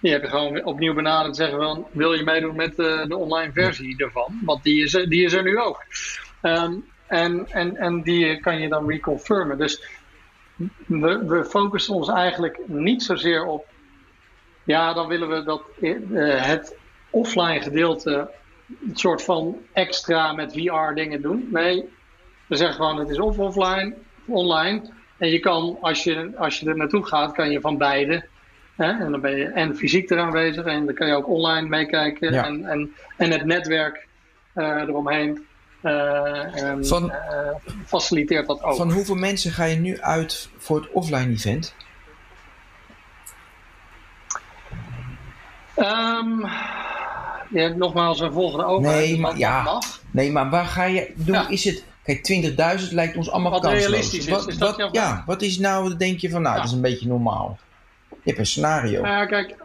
Die 0.00 0.12
heb 0.12 0.22
je 0.22 0.28
gewoon 0.28 0.64
opnieuw 0.64 0.94
benaderd 0.94 1.28
en 1.28 1.34
zeggen 1.34 1.58
van, 1.58 1.86
wil 1.90 2.12
je 2.12 2.24
meedoen 2.24 2.56
met 2.56 2.76
de, 2.76 3.16
online 3.16 3.52
versie 3.52 4.04
ervan? 4.04 4.40
Want 4.44 4.62
die 4.62 4.84
is, 4.84 4.92
die 4.92 5.24
is 5.24 5.32
er 5.32 5.42
nu 5.42 5.58
ook. 5.58 5.84
Um, 6.42 6.84
en, 7.06 7.46
en, 7.50 7.76
en 7.76 8.02
die 8.02 8.40
kan 8.40 8.60
je 8.60 8.68
dan 8.68 8.88
reconfirmen. 8.88 9.58
Dus 9.58 9.82
we, 10.86 11.24
we 11.26 11.44
focussen 11.44 11.94
ons 11.94 12.08
eigenlijk 12.08 12.58
niet 12.66 13.02
zozeer 13.02 13.44
op, 13.44 13.66
ja, 14.64 14.92
dan 14.92 15.08
willen 15.08 15.28
we 15.28 15.42
dat 15.42 15.62
het 16.42 16.76
offline 17.10 17.60
gedeelte 17.60 18.30
een 18.68 18.96
soort 18.96 19.22
van 19.22 19.56
extra 19.72 20.32
met 20.32 20.52
VR 20.52 20.94
dingen 20.94 21.22
doen. 21.22 21.48
Nee, 21.50 21.88
we 22.46 22.56
zeggen 22.56 22.76
gewoon 22.76 22.98
het 22.98 23.08
is 23.08 23.18
of 23.18 23.38
offline, 23.38 23.94
of 24.26 24.34
online. 24.34 24.82
En 25.18 25.28
je 25.28 25.38
kan, 25.38 25.78
als 25.80 26.04
je, 26.04 26.32
als 26.36 26.60
je 26.60 26.68
er 26.68 26.76
naartoe 26.76 27.06
gaat, 27.06 27.32
kan 27.32 27.50
je 27.50 27.60
van 27.60 27.78
beide. 27.78 28.24
Hè, 28.76 28.90
en 28.90 29.10
dan 29.10 29.20
ben 29.20 29.36
je 29.36 29.44
en 29.44 29.76
fysiek 29.76 30.10
er 30.10 30.18
aanwezig 30.18 30.64
en 30.64 30.86
dan 30.86 30.94
kan 30.94 31.06
je 31.06 31.14
ook 31.14 31.28
online 31.28 31.68
meekijken. 31.68 32.32
Ja. 32.32 32.44
En, 32.44 32.64
en, 32.64 32.94
en 33.16 33.30
het 33.30 33.44
netwerk 33.44 34.06
uh, 34.54 34.66
eromheen 34.66 35.46
uh, 35.82 36.76
van, 36.80 37.04
uh, 37.04 37.72
faciliteert 37.86 38.46
dat 38.46 38.62
ook. 38.62 38.76
Van 38.76 38.92
hoeveel 38.92 39.14
mensen 39.14 39.52
ga 39.52 39.64
je 39.64 39.76
nu 39.76 40.00
uit 40.00 40.48
voor 40.56 40.80
het 40.80 40.90
offline 40.90 41.30
event? 41.30 41.74
Um, 45.76 46.44
hebt 46.44 46.99
nogmaals 47.76 48.20
een 48.20 48.32
volgende 48.32 48.64
overheid. 48.64 49.08
Nee, 49.08 49.18
maar, 49.18 49.38
ja, 49.38 49.62
mag. 49.62 50.00
nee, 50.10 50.32
maar 50.32 50.50
waar 50.50 50.64
ga 50.64 50.84
je 50.84 51.12
doen? 51.16 51.34
Ja. 51.34 51.48
Is 51.48 51.64
het. 51.64 51.84
Kijk, 52.04 52.80
20.000 52.80 52.92
lijkt 52.92 53.16
ons 53.16 53.30
allemaal 53.30 53.50
wat 53.50 53.60
kansloos. 53.60 53.86
realistisch 53.86 54.26
is. 54.26 54.28
Wat, 54.28 54.48
is 54.48 54.58
wat, 54.58 54.88
ja, 54.92 55.22
wat 55.26 55.42
is 55.42 55.58
nou, 55.58 55.96
denk 55.96 56.18
je 56.18 56.30
van, 56.30 56.42
nou, 56.42 56.54
ja. 56.54 56.60
dat 56.60 56.70
is 56.70 56.76
een 56.76 56.82
beetje 56.82 57.06
normaal. 57.06 57.58
Je 58.08 58.16
hebt 58.24 58.38
een 58.38 58.46
scenario. 58.46 59.02
Ja, 59.02 59.26
kijk, 59.26 59.56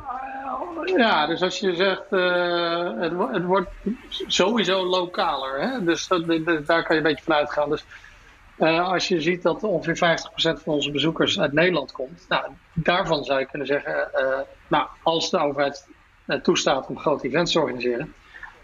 ja, 0.85 1.27
dus 1.27 1.41
als 1.41 1.59
je 1.59 1.75
zegt, 1.75 2.03
uh, 2.09 2.99
het, 2.99 3.13
het, 3.31 3.43
wordt 3.43 3.69
sowieso 4.27 4.85
lokaler. 4.85 5.61
Hè? 5.61 5.83
Dus 5.83 6.07
dat, 6.07 6.27
dat, 6.27 6.45
daar 6.45 6.83
kan 6.83 6.95
je 6.95 7.01
een 7.01 7.07
beetje 7.07 7.23
van 7.23 7.33
uitgaan. 7.33 7.69
Dus 7.69 7.85
uh, 8.57 8.87
als 8.87 9.07
je 9.07 9.21
ziet 9.21 9.41
dat 9.41 9.63
ongeveer 9.63 10.19
50% 10.59 10.63
van 10.63 10.73
onze 10.73 10.91
bezoekers 10.91 11.39
uit 11.39 11.53
Nederland 11.53 11.91
komt, 11.91 12.25
nou, 12.29 12.45
daarvan 12.73 13.23
zou 13.23 13.39
je 13.39 13.45
kunnen 13.45 13.67
zeggen, 13.67 14.09
uh, 14.15 14.39
nou, 14.67 14.87
als 15.03 15.29
de 15.29 15.39
overheid 15.39 15.87
toestaat 16.41 16.87
om 16.87 16.99
grote 16.99 17.27
events 17.27 17.51
te 17.51 17.59
organiseren. 17.59 18.13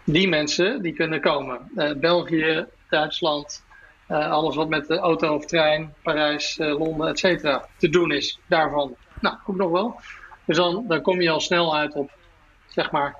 Die 0.04 0.28
mensen 0.28 0.82
die 0.82 0.92
kunnen 0.92 1.20
komen. 1.20 1.70
Uh, 1.74 1.92
België, 1.92 2.66
Duitsland, 2.88 3.64
uh, 4.08 4.30
alles 4.30 4.54
wat 4.54 4.68
met 4.68 4.86
de 4.86 4.98
auto 4.98 5.34
of 5.34 5.46
trein, 5.46 5.94
Parijs, 6.02 6.56
Londen, 6.58 7.08
et 7.08 7.18
cetera, 7.18 7.66
te 7.76 7.88
doen 7.88 8.12
is. 8.12 8.38
Daarvan, 8.46 8.94
nou, 9.20 9.36
ook 9.46 9.56
nog 9.56 9.70
wel. 9.70 10.00
Dus 10.44 10.56
dan, 10.56 10.84
dan 10.88 11.02
kom 11.02 11.20
je 11.20 11.30
al 11.30 11.40
snel 11.40 11.76
uit 11.76 11.94
op, 11.94 12.10
zeg 12.68 12.90
maar, 12.90 13.16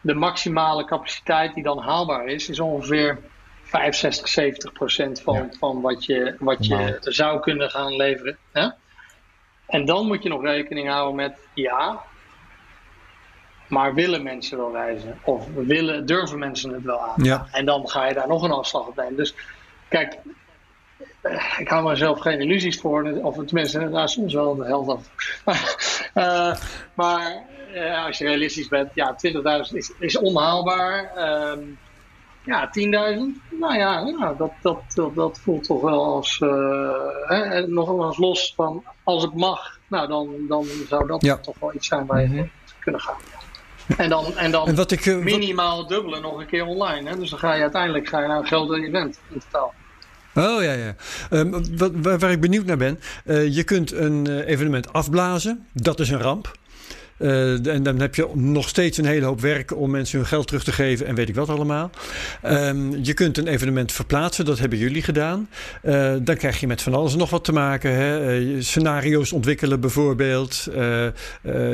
de 0.00 0.14
maximale 0.14 0.84
capaciteit 0.84 1.54
die 1.54 1.62
dan 1.62 1.78
haalbaar 1.78 2.26
is, 2.26 2.48
is 2.48 2.60
ongeveer 2.60 3.18
65, 3.62 4.28
70 4.28 4.72
procent 4.72 5.20
van, 5.20 5.34
ja. 5.34 5.48
van 5.58 5.80
wat 5.80 6.04
je, 6.04 6.36
wat 6.38 6.66
je 6.66 6.96
zou 7.00 7.40
kunnen 7.40 7.70
gaan 7.70 7.96
leveren. 7.96 8.36
Hè? 8.52 8.68
En 9.66 9.84
dan 9.84 10.06
moet 10.06 10.22
je 10.22 10.28
nog 10.28 10.42
rekening 10.42 10.88
houden 10.88 11.14
met, 11.14 11.38
ja, 11.54 12.02
maar 13.72 13.94
willen 13.94 14.22
mensen 14.22 14.58
wel 14.58 14.72
reizen? 14.72 15.18
Of 15.24 15.46
willen, 15.54 16.06
durven 16.06 16.38
mensen 16.38 16.72
het 16.72 16.82
wel 16.82 17.00
aan? 17.00 17.24
Ja. 17.24 17.46
En 17.52 17.64
dan 17.64 17.88
ga 17.88 18.06
je 18.06 18.14
daar 18.14 18.28
nog 18.28 18.42
een 18.42 18.50
afslag 18.50 18.86
op 18.86 18.96
nemen. 18.96 19.16
Dus 19.16 19.34
kijk, 19.88 20.18
ik 21.58 21.68
hou 21.68 21.88
mezelf 21.88 22.20
geen 22.20 22.40
illusies 22.40 22.80
voor. 22.80 23.18
Of 23.22 23.44
tenminste, 23.44 23.78
nou, 23.78 24.08
soms 24.08 24.34
wel 24.34 24.56
de 24.56 24.64
helft 24.64 24.90
af. 24.90 25.10
uh, 26.14 26.54
maar 27.02 27.44
uh, 27.74 28.04
als 28.06 28.18
je 28.18 28.24
realistisch 28.24 28.68
bent, 28.68 28.90
ja, 28.94 29.16
20.000 29.66 29.76
is, 29.76 29.92
is 29.98 30.18
onhaalbaar. 30.18 31.12
Um, 31.52 31.78
Ja, 32.44 32.68
10.000. 32.68 32.80
Nou 32.80 33.76
ja, 33.76 34.14
ja 34.18 34.34
dat, 34.38 34.52
dat, 34.62 34.82
dat, 34.94 35.14
dat, 35.14 35.38
voelt 35.38 35.64
toch 35.64 35.80
wel 35.80 36.04
als. 36.04 36.38
Hè, 37.26 37.66
nog 37.66 38.06
eens 38.06 38.18
los 38.18 38.52
van 38.56 38.84
als 39.04 39.22
het 39.22 39.34
mag, 39.34 39.78
nou 39.88 40.08
dan, 40.08 40.34
dan 40.48 40.64
zou 40.88 41.06
dat 41.06 41.42
toch 41.42 41.58
wel 41.60 41.74
iets 41.74 41.86
zijn 41.86 42.06
waar 42.06 42.22
je 42.22 42.28
mm 42.28 42.50
kunnen 42.82 43.00
gaan. 43.00 43.41
En 43.96 44.08
dan, 44.08 44.36
en 44.36 44.50
dan 44.50 44.74
wat 44.74 44.90
ik, 44.90 45.06
uh, 45.06 45.16
minimaal 45.16 45.76
wat... 45.76 45.88
dubbelen 45.88 46.22
nog 46.22 46.38
een 46.38 46.46
keer 46.46 46.64
online. 46.64 47.10
Hè? 47.10 47.16
Dus 47.16 47.30
dan 47.30 47.38
ga 47.38 47.54
je 47.54 47.62
uiteindelijk 47.62 48.08
ga 48.08 48.20
je 48.20 48.26
naar 48.26 48.38
een 48.38 48.46
groter 48.46 48.84
event 48.84 49.18
in 49.28 49.42
totaal. 49.50 49.74
Oh 50.34 50.62
ja, 50.62 50.72
ja. 50.72 50.94
Um, 51.30 51.76
wat, 51.76 51.90
waar, 51.94 52.18
waar, 52.18 52.30
ik 52.30 52.40
benieuwd 52.40 52.66
naar 52.66 52.76
ben. 52.76 53.00
Uh, 53.24 53.54
je 53.54 53.64
kunt 53.64 53.92
een 53.92 54.40
evenement 54.40 54.92
afblazen. 54.92 55.66
Dat 55.72 56.00
is 56.00 56.10
een 56.10 56.20
ramp. 56.20 56.52
Uh, 57.22 57.66
en 57.66 57.82
dan 57.82 58.00
heb 58.00 58.14
je 58.14 58.28
nog 58.34 58.68
steeds 58.68 58.98
een 58.98 59.04
hele 59.04 59.26
hoop 59.26 59.40
werk 59.40 59.76
om 59.76 59.90
mensen 59.90 60.18
hun 60.18 60.26
geld 60.26 60.46
terug 60.46 60.64
te 60.64 60.72
geven 60.72 61.06
en 61.06 61.14
weet 61.14 61.28
ik 61.28 61.34
wat 61.34 61.48
allemaal. 61.48 61.90
Um, 62.46 63.04
je 63.04 63.14
kunt 63.14 63.38
een 63.38 63.46
evenement 63.46 63.92
verplaatsen, 63.92 64.44
dat 64.44 64.58
hebben 64.58 64.78
jullie 64.78 65.02
gedaan. 65.02 65.48
Uh, 65.82 66.12
dan 66.22 66.36
krijg 66.36 66.60
je 66.60 66.66
met 66.66 66.82
van 66.82 66.94
alles 66.94 67.14
nog 67.14 67.30
wat 67.30 67.44
te 67.44 67.52
maken. 67.52 67.94
Hè? 67.94 68.40
Uh, 68.40 68.62
scenario's 68.62 69.32
ontwikkelen 69.32 69.80
bijvoorbeeld. 69.80 70.68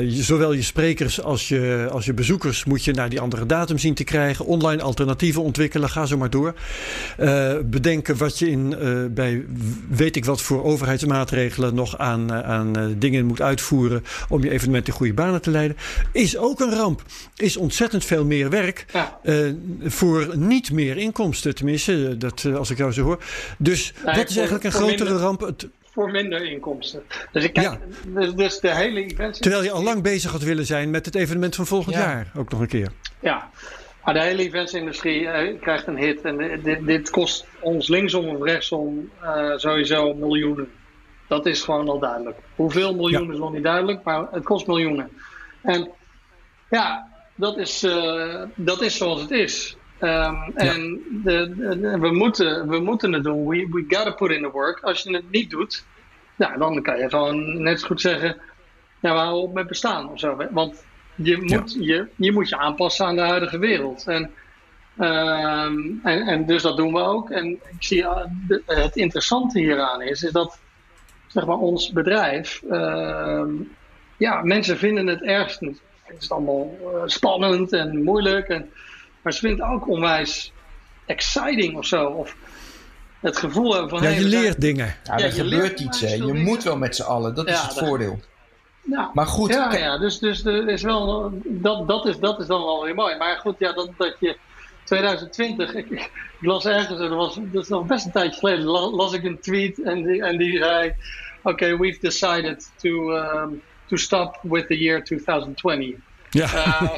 zowel 0.07 0.53
je 0.53 0.61
sprekers 0.61 1.21
als 1.21 1.47
je, 1.47 1.87
als 1.91 2.05
je 2.05 2.13
bezoekers 2.13 2.65
moet 2.65 2.83
je 2.83 2.93
naar 2.93 3.09
die 3.09 3.19
andere 3.19 3.45
datum 3.45 3.77
zien 3.77 3.93
te 3.93 4.03
krijgen. 4.03 4.45
Online 4.45 4.81
alternatieven 4.81 5.41
ontwikkelen, 5.41 5.89
ga 5.89 6.05
zo 6.05 6.17
maar 6.17 6.29
door. 6.29 6.53
bedenken 7.65 8.17
wat 8.17 8.39
je 8.39 8.49
in, 8.49 8.75
bij 9.11 9.45
weet 9.89 10.15
ik 10.15 10.25
wat 10.25 10.41
voor 10.41 10.63
overheidsmaatregelen 10.63 11.75
nog 11.75 11.97
aan, 11.97 12.33
aan 12.33 12.95
dingen 12.97 13.25
moet 13.25 13.41
uitvoeren 13.41 14.03
om 14.29 14.43
je 14.43 14.49
evenement 14.49 14.87
in 14.87 14.93
goede 14.93 15.13
banen 15.13 15.38
te 15.43 15.51
leiden, 15.51 15.77
is 16.11 16.37
ook 16.37 16.59
een 16.59 16.75
ramp. 16.75 17.01
Is 17.35 17.57
ontzettend 17.57 18.05
veel 18.05 18.25
meer 18.25 18.49
werk 18.49 18.85
uh, 19.23 19.53
voor 19.83 20.37
niet 20.37 20.71
meer 20.71 20.97
inkomsten. 20.97 21.55
Tenminste, 21.55 22.07
eh, 22.07 22.13
dat, 22.17 22.43
uh, 22.43 22.55
als 22.55 22.69
ik 22.69 22.77
jou 22.77 22.91
zo 22.91 23.03
hoor. 23.03 23.23
Dus 23.57 23.93
wat 24.03 24.29
is 24.29 24.35
eigenlijk 24.35 24.65
een 24.65 24.71
grotere 24.71 25.03
minder, 25.03 25.21
ramp? 25.21 25.41
Het, 25.41 25.67
voor 25.91 26.11
minder 26.11 26.51
inkomsten. 26.51 27.03
Dus 27.31 27.43
ik 27.43 27.53
kijk, 27.53 27.67
ja. 27.67 27.79
dus, 28.07 28.33
dus 28.33 28.59
de 28.59 28.75
hele. 28.75 29.31
Terwijl 29.39 29.63
je 29.63 29.71
al 29.71 29.83
lang 29.83 30.03
bezig 30.03 30.31
had 30.31 30.43
willen 30.43 30.65
zijn 30.65 30.89
met 30.89 31.05
het 31.05 31.15
evenement 31.15 31.55
van 31.55 31.65
volgend 31.65 31.95
ja. 31.95 32.01
jaar, 32.01 32.31
ook 32.37 32.51
nog 32.51 32.59
een 32.59 32.67
keer. 32.67 32.91
Ja, 33.19 33.49
maar 34.03 34.13
de 34.13 34.21
hele 34.21 34.43
eventsindustrie 34.43 35.21
uh, 35.21 35.61
krijgt 35.61 35.87
een 35.87 35.97
hit. 35.97 36.21
En 36.21 36.61
dit, 36.63 36.85
dit, 36.85 37.09
kost 37.09 37.47
ons 37.59 37.87
linksom 37.87 38.27
of 38.27 38.43
rechtsom 38.43 39.09
uh, 39.23 39.57
sowieso 39.57 40.13
miljoenen. 40.13 40.71
Dat 41.27 41.45
is 41.45 41.61
gewoon 41.61 41.89
al 41.89 41.99
duidelijk. 41.99 42.37
Hoeveel 42.55 42.95
miljoenen 42.95 43.27
ja. 43.27 43.33
is 43.33 43.39
nog 43.39 43.53
niet 43.53 43.63
duidelijk, 43.63 44.03
maar 44.03 44.27
het 44.31 44.43
kost 44.43 44.67
miljoenen. 44.67 45.09
En 45.61 45.89
ja, 46.69 47.07
dat 47.35 47.57
is, 47.57 47.83
uh, 47.83 48.41
dat 48.55 48.81
is 48.81 48.97
zoals 48.97 49.21
het 49.21 49.31
is. 49.31 49.77
Um, 50.01 50.09
ja. 50.09 50.53
En 50.55 51.01
de, 51.23 51.55
de, 51.55 51.97
we, 51.99 52.11
moeten, 52.11 52.67
we 52.67 52.79
moeten 52.79 53.13
het 53.13 53.23
doen. 53.23 53.47
We, 53.47 53.67
we 53.71 53.95
gotta 53.95 54.11
put 54.11 54.31
in 54.31 54.41
the 54.41 54.51
work. 54.51 54.79
Als 54.79 55.01
je 55.01 55.13
het 55.13 55.31
niet 55.31 55.49
doet, 55.49 55.85
nou, 56.35 56.57
dan 56.57 56.81
kan 56.81 56.97
je 56.97 57.09
gewoon 57.09 57.61
net 57.61 57.79
zo 57.79 57.87
goed 57.87 58.01
zeggen: 58.01 58.37
ja, 58.99 59.13
we 59.13 59.19
houden 59.19 59.43
op 59.43 59.53
met 59.53 59.67
bestaan 59.67 60.09
of 60.09 60.19
zo. 60.19 60.37
Want 60.51 60.83
je 61.15 61.37
moet, 61.37 61.73
ja. 61.73 61.79
je, 61.79 62.07
je 62.15 62.31
moet 62.31 62.49
je 62.49 62.57
aanpassen 62.57 63.05
aan 63.05 63.15
de 63.15 63.21
huidige 63.21 63.57
wereld. 63.57 64.07
En, 64.07 64.31
um, 64.99 65.99
en, 66.03 66.27
en 66.27 66.45
dus 66.45 66.61
dat 66.61 66.77
doen 66.77 66.93
we 66.93 66.99
ook. 66.99 67.29
En 67.29 67.45
ik 67.51 67.59
zie, 67.79 68.01
uh, 68.01 68.25
de, 68.47 68.61
het 68.65 68.95
interessante 68.95 69.59
hieraan 69.59 70.01
is, 70.01 70.23
is 70.23 70.31
dat 70.31 70.59
zeg 71.27 71.45
maar, 71.45 71.57
ons 71.57 71.91
bedrijf 71.91 72.61
uh, 72.69 73.43
ja, 74.19 74.41
mensen 74.41 74.77
vinden 74.77 75.07
het 75.07 75.23
ergst. 75.23 75.59
Het 75.59 76.21
is 76.21 76.31
allemaal 76.31 76.77
uh, 76.81 77.01
spannend 77.05 77.73
en 77.73 78.03
moeilijk. 78.03 78.47
En, 78.47 78.71
maar 79.21 79.33
ze 79.33 79.39
vinden 79.39 79.65
het 79.65 79.75
ook 79.75 79.87
onwijs 79.87 80.53
exciting 81.05 81.77
of 81.77 81.85
zo. 81.85 82.05
Of 82.05 82.35
het 83.19 83.37
gevoel 83.37 83.71
hebben 83.71 83.89
van... 83.89 84.01
Ja, 84.01 84.09
je 84.09 84.23
leert 84.23 84.61
dingen. 84.61 84.95
Ja, 85.03 85.17
ja 85.17 85.25
er 85.25 85.31
gebeurt 85.31 85.79
iets. 85.79 86.01
Hè. 86.01 86.13
Je 86.13 86.25
dingen. 86.25 86.41
moet 86.41 86.63
wel 86.63 86.77
met 86.77 86.95
z'n 86.95 87.01
allen. 87.01 87.35
Dat 87.35 87.47
ja, 87.47 87.53
is 87.53 87.61
het 87.61 87.75
dat, 87.75 87.87
voordeel. 87.87 88.19
Ja, 88.81 89.11
maar 89.13 89.27
goed. 89.27 89.49
Ja, 89.49 89.73
ja 89.73 89.97
dus, 89.97 90.19
dus 90.19 90.45
er 90.45 90.67
is 90.67 90.81
wel, 90.81 91.31
dat, 91.43 91.87
dat, 91.87 92.05
is, 92.05 92.17
dat 92.17 92.39
is 92.39 92.47
dan 92.47 92.63
wel 92.63 92.83
weer 92.83 92.95
mooi. 92.95 93.17
Maar 93.17 93.37
goed, 93.37 93.55
ja, 93.59 93.73
dat, 93.73 93.89
dat 93.97 94.15
je 94.19 94.37
2020, 94.83 95.73
ik, 95.73 95.89
ik 95.89 96.11
las 96.39 96.65
ergens, 96.65 96.99
dat, 96.99 97.09
was, 97.09 97.39
dat 97.41 97.63
is 97.63 97.69
nog 97.69 97.85
best 97.85 98.05
een 98.05 98.11
tijdje 98.11 98.39
geleden, 98.39 98.65
las 98.65 99.13
ik 99.13 99.23
een 99.23 99.39
tweet 99.39 99.81
en 99.81 100.03
die, 100.03 100.23
en 100.23 100.37
die 100.37 100.57
zei: 100.57 100.95
Oké, 101.37 101.49
okay, 101.49 101.77
we've 101.77 101.99
decided 101.99 102.71
to. 102.77 103.15
Um, 103.15 103.61
to 103.89 103.97
stop 103.97 104.39
with 104.41 104.67
the 104.67 104.77
year 104.77 105.03
2020. 105.03 105.95
Ja. 106.29 106.47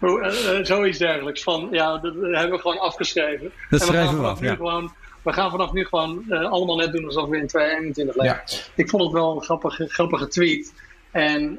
Uh, 0.00 0.28
zoiets 0.62 0.98
dergelijks. 0.98 1.42
Van, 1.42 1.68
ja, 1.70 1.98
dat 1.98 2.14
hebben 2.14 2.50
we 2.50 2.58
gewoon 2.58 2.78
afgeschreven. 2.78 3.52
Dat 3.70 3.82
schrijven 3.82 4.20
we 4.20 4.26
af, 4.26 4.40
ja. 4.40 4.54
Gewoon, 4.54 4.92
we 5.22 5.32
gaan 5.32 5.50
vanaf 5.50 5.72
nu 5.72 5.84
gewoon 5.84 6.24
uh, 6.28 6.50
allemaal 6.50 6.76
net 6.76 6.92
doen 6.92 7.04
alsof 7.04 7.28
we 7.28 7.36
in 7.36 7.46
2021 7.46 8.16
leven. 8.16 8.42
Ja. 8.46 8.58
Ik 8.74 8.88
vond 8.88 9.02
het 9.02 9.12
wel 9.12 9.34
een 9.34 9.42
grappige, 9.42 9.86
grappige 9.88 10.28
tweet. 10.28 10.72
En 11.10 11.58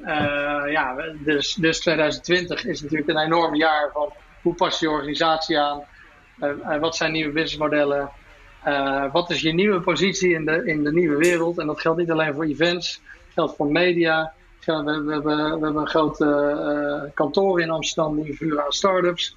ja, 0.70 0.96
dus, 1.24 1.54
dus 1.54 1.80
2020 1.80 2.66
is 2.66 2.82
natuurlijk 2.82 3.10
een 3.10 3.18
enorm 3.18 3.56
jaar 3.56 3.89
van 3.94 4.14
hoe 4.42 4.54
pas 4.54 4.80
je 4.80 4.86
je 4.86 4.92
organisatie 4.92 5.60
aan? 5.60 5.84
wat 6.80 6.96
zijn 6.96 7.12
nieuwe 7.12 7.32
businessmodellen? 7.32 8.10
wat 9.12 9.30
is 9.30 9.42
je 9.42 9.54
nieuwe 9.54 9.82
positie 9.82 10.34
in 10.34 10.46
de, 10.46 10.66
in 10.66 10.84
de 10.84 10.94
nieuwe 10.94 11.18
wereld? 11.18 11.60
En 11.60 11.68
dat 11.68 11.82
geldt 11.82 12.00
niet 12.00 12.12
alleen 12.12 12.34
voor 12.34 12.44
events 12.44 13.02
geldt 13.34 13.55
voor 13.55 13.71
media. 13.71 14.34
We, 14.65 14.73
we, 14.84 15.11
hebben, 15.11 15.23
we 15.59 15.65
hebben 15.65 15.75
een 15.75 15.88
groot 15.88 16.19
uh, 16.19 17.01
kantoor 17.13 17.61
in 17.61 17.69
Amsterdam 17.69 18.21
die 18.21 18.38
vuren 18.38 18.63
aan 18.63 18.71
start-ups. 18.71 19.36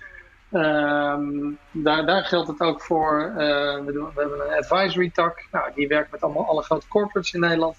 Um, 0.52 1.58
daar, 1.70 2.06
daar 2.06 2.24
geldt 2.24 2.48
het 2.48 2.60
ook 2.60 2.82
voor. 2.82 3.30
Uh, 3.30 3.36
we, 3.84 3.92
doen, 3.92 4.10
we, 4.14 4.20
hebben 4.20 4.40
een 4.40 4.56
advisory 4.56 5.10
tak. 5.10 5.46
Nou, 5.52 5.70
die 5.74 5.88
werkt 5.88 6.10
met 6.10 6.22
allemaal 6.22 6.46
alle 6.46 6.62
grote 6.62 6.88
corporates 6.88 7.32
in 7.32 7.40
Nederland. 7.40 7.76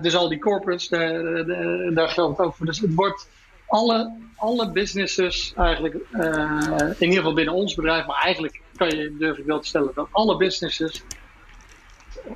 Dus 0.00 0.16
al 0.16 0.28
die 0.28 0.38
corporates, 0.38 0.88
daar, 0.88 1.22
daar 1.94 2.08
geldt 2.08 2.38
het 2.38 2.46
ook 2.46 2.54
voor. 2.54 2.66
Dus 2.66 2.80
het 2.80 2.94
wordt 2.94 3.28
alle, 3.66 4.16
alle 4.36 4.70
businesses 4.70 5.52
eigenlijk, 5.56 5.94
in 6.98 7.08
ieder 7.08 7.16
geval 7.16 7.34
binnen 7.34 7.54
ons 7.54 7.74
bedrijf, 7.74 8.06
maar 8.06 8.22
eigenlijk 8.22 8.60
kan 8.76 8.88
je, 8.88 9.16
durf 9.18 9.38
ik 9.38 9.44
wel 9.44 9.60
te 9.60 9.66
stellen, 9.66 9.90
dat 9.94 10.08
alle 10.10 10.36
businesses 10.36 11.02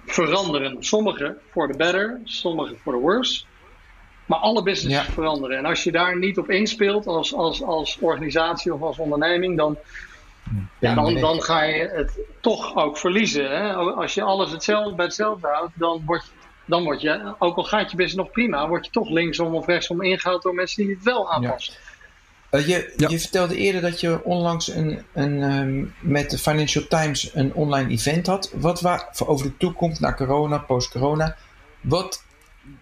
veranderen. 0.07 0.77
Sommige 0.85 1.37
voor 1.51 1.69
de 1.69 1.77
better, 1.77 2.21
sommige 2.25 2.75
voor 2.83 2.93
de 2.93 2.99
worse. 2.99 3.45
Maar 4.27 4.39
alle 4.39 4.63
businesses 4.63 5.07
ja. 5.07 5.13
veranderen. 5.13 5.59
En 5.59 5.65
als 5.65 5.85
je 5.85 5.93
daar 5.93 6.19
niet 6.19 6.39
op 6.39 6.51
inspeelt 6.51 7.07
als, 7.07 7.35
als, 7.35 7.63
als 7.63 7.99
organisatie 8.01 8.75
of 8.75 8.83
als 8.83 8.99
onderneming, 8.99 9.57
dan, 9.57 9.79
ja, 10.79 10.95
dan, 10.95 11.15
dan 11.15 11.43
ga 11.43 11.63
je 11.63 11.89
het 11.89 12.19
toch 12.41 12.77
ook 12.77 12.99
verliezen. 12.99 13.51
Hè? 13.51 13.73
Als 13.75 14.15
je 14.15 14.23
alles 14.23 14.51
hetzelfde 14.51 14.95
bij 14.95 15.05
hetzelfde 15.05 15.49
houdt, 15.49 15.73
dan 15.75 16.03
word, 16.07 16.33
dan 16.65 16.83
word 16.85 17.01
je, 17.01 17.35
ook 17.39 17.57
al 17.57 17.65
gaat 17.65 17.91
je 17.91 17.97
business 17.97 18.25
nog 18.25 18.31
prima, 18.31 18.69
word 18.69 18.85
je 18.85 18.91
toch 18.91 19.09
linksom 19.09 19.55
of 19.55 19.67
rechtsom 19.67 20.03
ingehaald 20.03 20.43
door 20.43 20.55
mensen 20.55 20.85
die 20.85 20.95
het 20.95 21.05
wel 21.05 21.33
aanpassen. 21.33 21.75
Ja. 21.75 21.94
Uh, 22.55 22.67
je, 22.67 22.93
ja. 22.97 23.09
je, 23.09 23.21
vertelde 23.21 23.57
eerder 23.57 23.81
dat 23.81 24.01
je 24.01 24.25
onlangs 24.25 24.69
een, 24.69 25.03
een, 25.13 25.43
um, 25.43 25.95
met 26.01 26.31
de 26.31 26.39
Financial 26.39 26.85
Times 26.89 27.31
een 27.35 27.55
online 27.55 27.91
event 27.91 28.27
had. 28.27 28.51
Wat 28.55 28.81
waar, 28.81 29.09
over 29.27 29.47
de 29.47 29.57
toekomst 29.57 30.01
naar 30.01 30.17
corona, 30.17 30.59
post-corona. 30.59 31.37
Wat, 31.81 32.25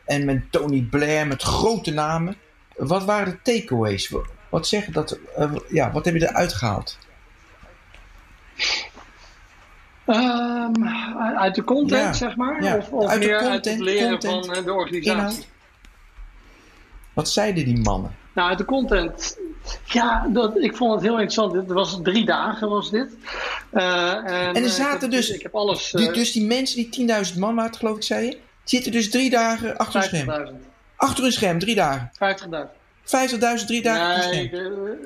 en 0.05 0.25
met 0.25 0.53
Tony 0.53 0.83
Blair, 0.83 1.27
met 1.27 1.43
grote 1.43 1.91
namen. 1.91 2.37
Wat 2.77 3.05
waren 3.05 3.33
de 3.33 3.53
takeaways? 3.53 4.15
Wat 4.49 4.67
zeggen 4.67 4.93
dat? 4.93 5.19
Uh, 5.39 5.53
ja, 5.69 5.93
wat 5.93 6.05
heb 6.05 6.15
je 6.15 6.29
eruit 6.29 6.53
gehaald? 6.53 6.99
Um, 10.07 10.89
uit 11.37 11.55
de 11.55 11.65
content, 11.65 12.03
ja. 12.03 12.13
zeg 12.13 12.37
maar? 12.37 12.63
Ja. 12.63 12.77
Of, 12.77 12.91
of 12.91 13.11
uit 13.11 13.21
meer 13.21 13.39
content, 13.39 13.53
uit 13.53 13.65
het 13.65 13.79
leren 13.79 14.19
content, 14.19 14.47
van 14.47 14.65
de 14.65 14.73
organisatie? 14.73 15.13
Inhoud. 15.13 15.47
Wat 17.13 17.29
zeiden 17.29 17.65
die 17.65 17.81
mannen? 17.81 18.17
Nou, 18.35 18.49
uit 18.49 18.59
de 18.59 18.65
content 18.65 19.39
ja, 19.85 20.27
dat, 20.29 20.57
ik 20.57 20.77
vond 20.77 20.93
het 20.93 21.03
heel 21.03 21.13
interessant. 21.13 21.55
Het 21.55 21.67
was 21.67 21.99
drie 22.03 22.25
dagen 22.25 22.69
was 22.69 22.91
dit. 22.91 23.17
Uh, 23.73 24.15
en, 24.15 24.55
en, 24.55 24.63
er 24.63 24.69
zaten 24.69 25.11
dus, 25.11 25.31
ik 25.31 25.43
heb 25.43 25.55
alles, 25.55 25.93
uh, 25.93 26.13
dus 26.13 26.33
die 26.33 26.47
mensen, 26.47 26.91
die 26.91 27.09
10.000 27.33 27.39
man 27.39 27.55
waren 27.55 27.75
geloof 27.75 27.97
ik, 27.97 28.03
zei 28.03 28.27
je, 28.27 28.39
zitten 28.65 28.93
dus 28.93 29.11
drie 29.11 29.31
dagen 29.31 29.77
achter 29.77 30.01
een 30.01 30.07
scherm. 30.07 30.61
Achter 30.97 31.25
een 31.25 31.33
scherm, 31.33 31.59
drie 31.59 31.75
dagen. 31.75 32.11
50.000. 32.15 32.81
50.000 33.05 33.67
drie 33.67 33.83
dagen 33.83 34.31
nee, 34.31 34.51
de, 34.51 34.99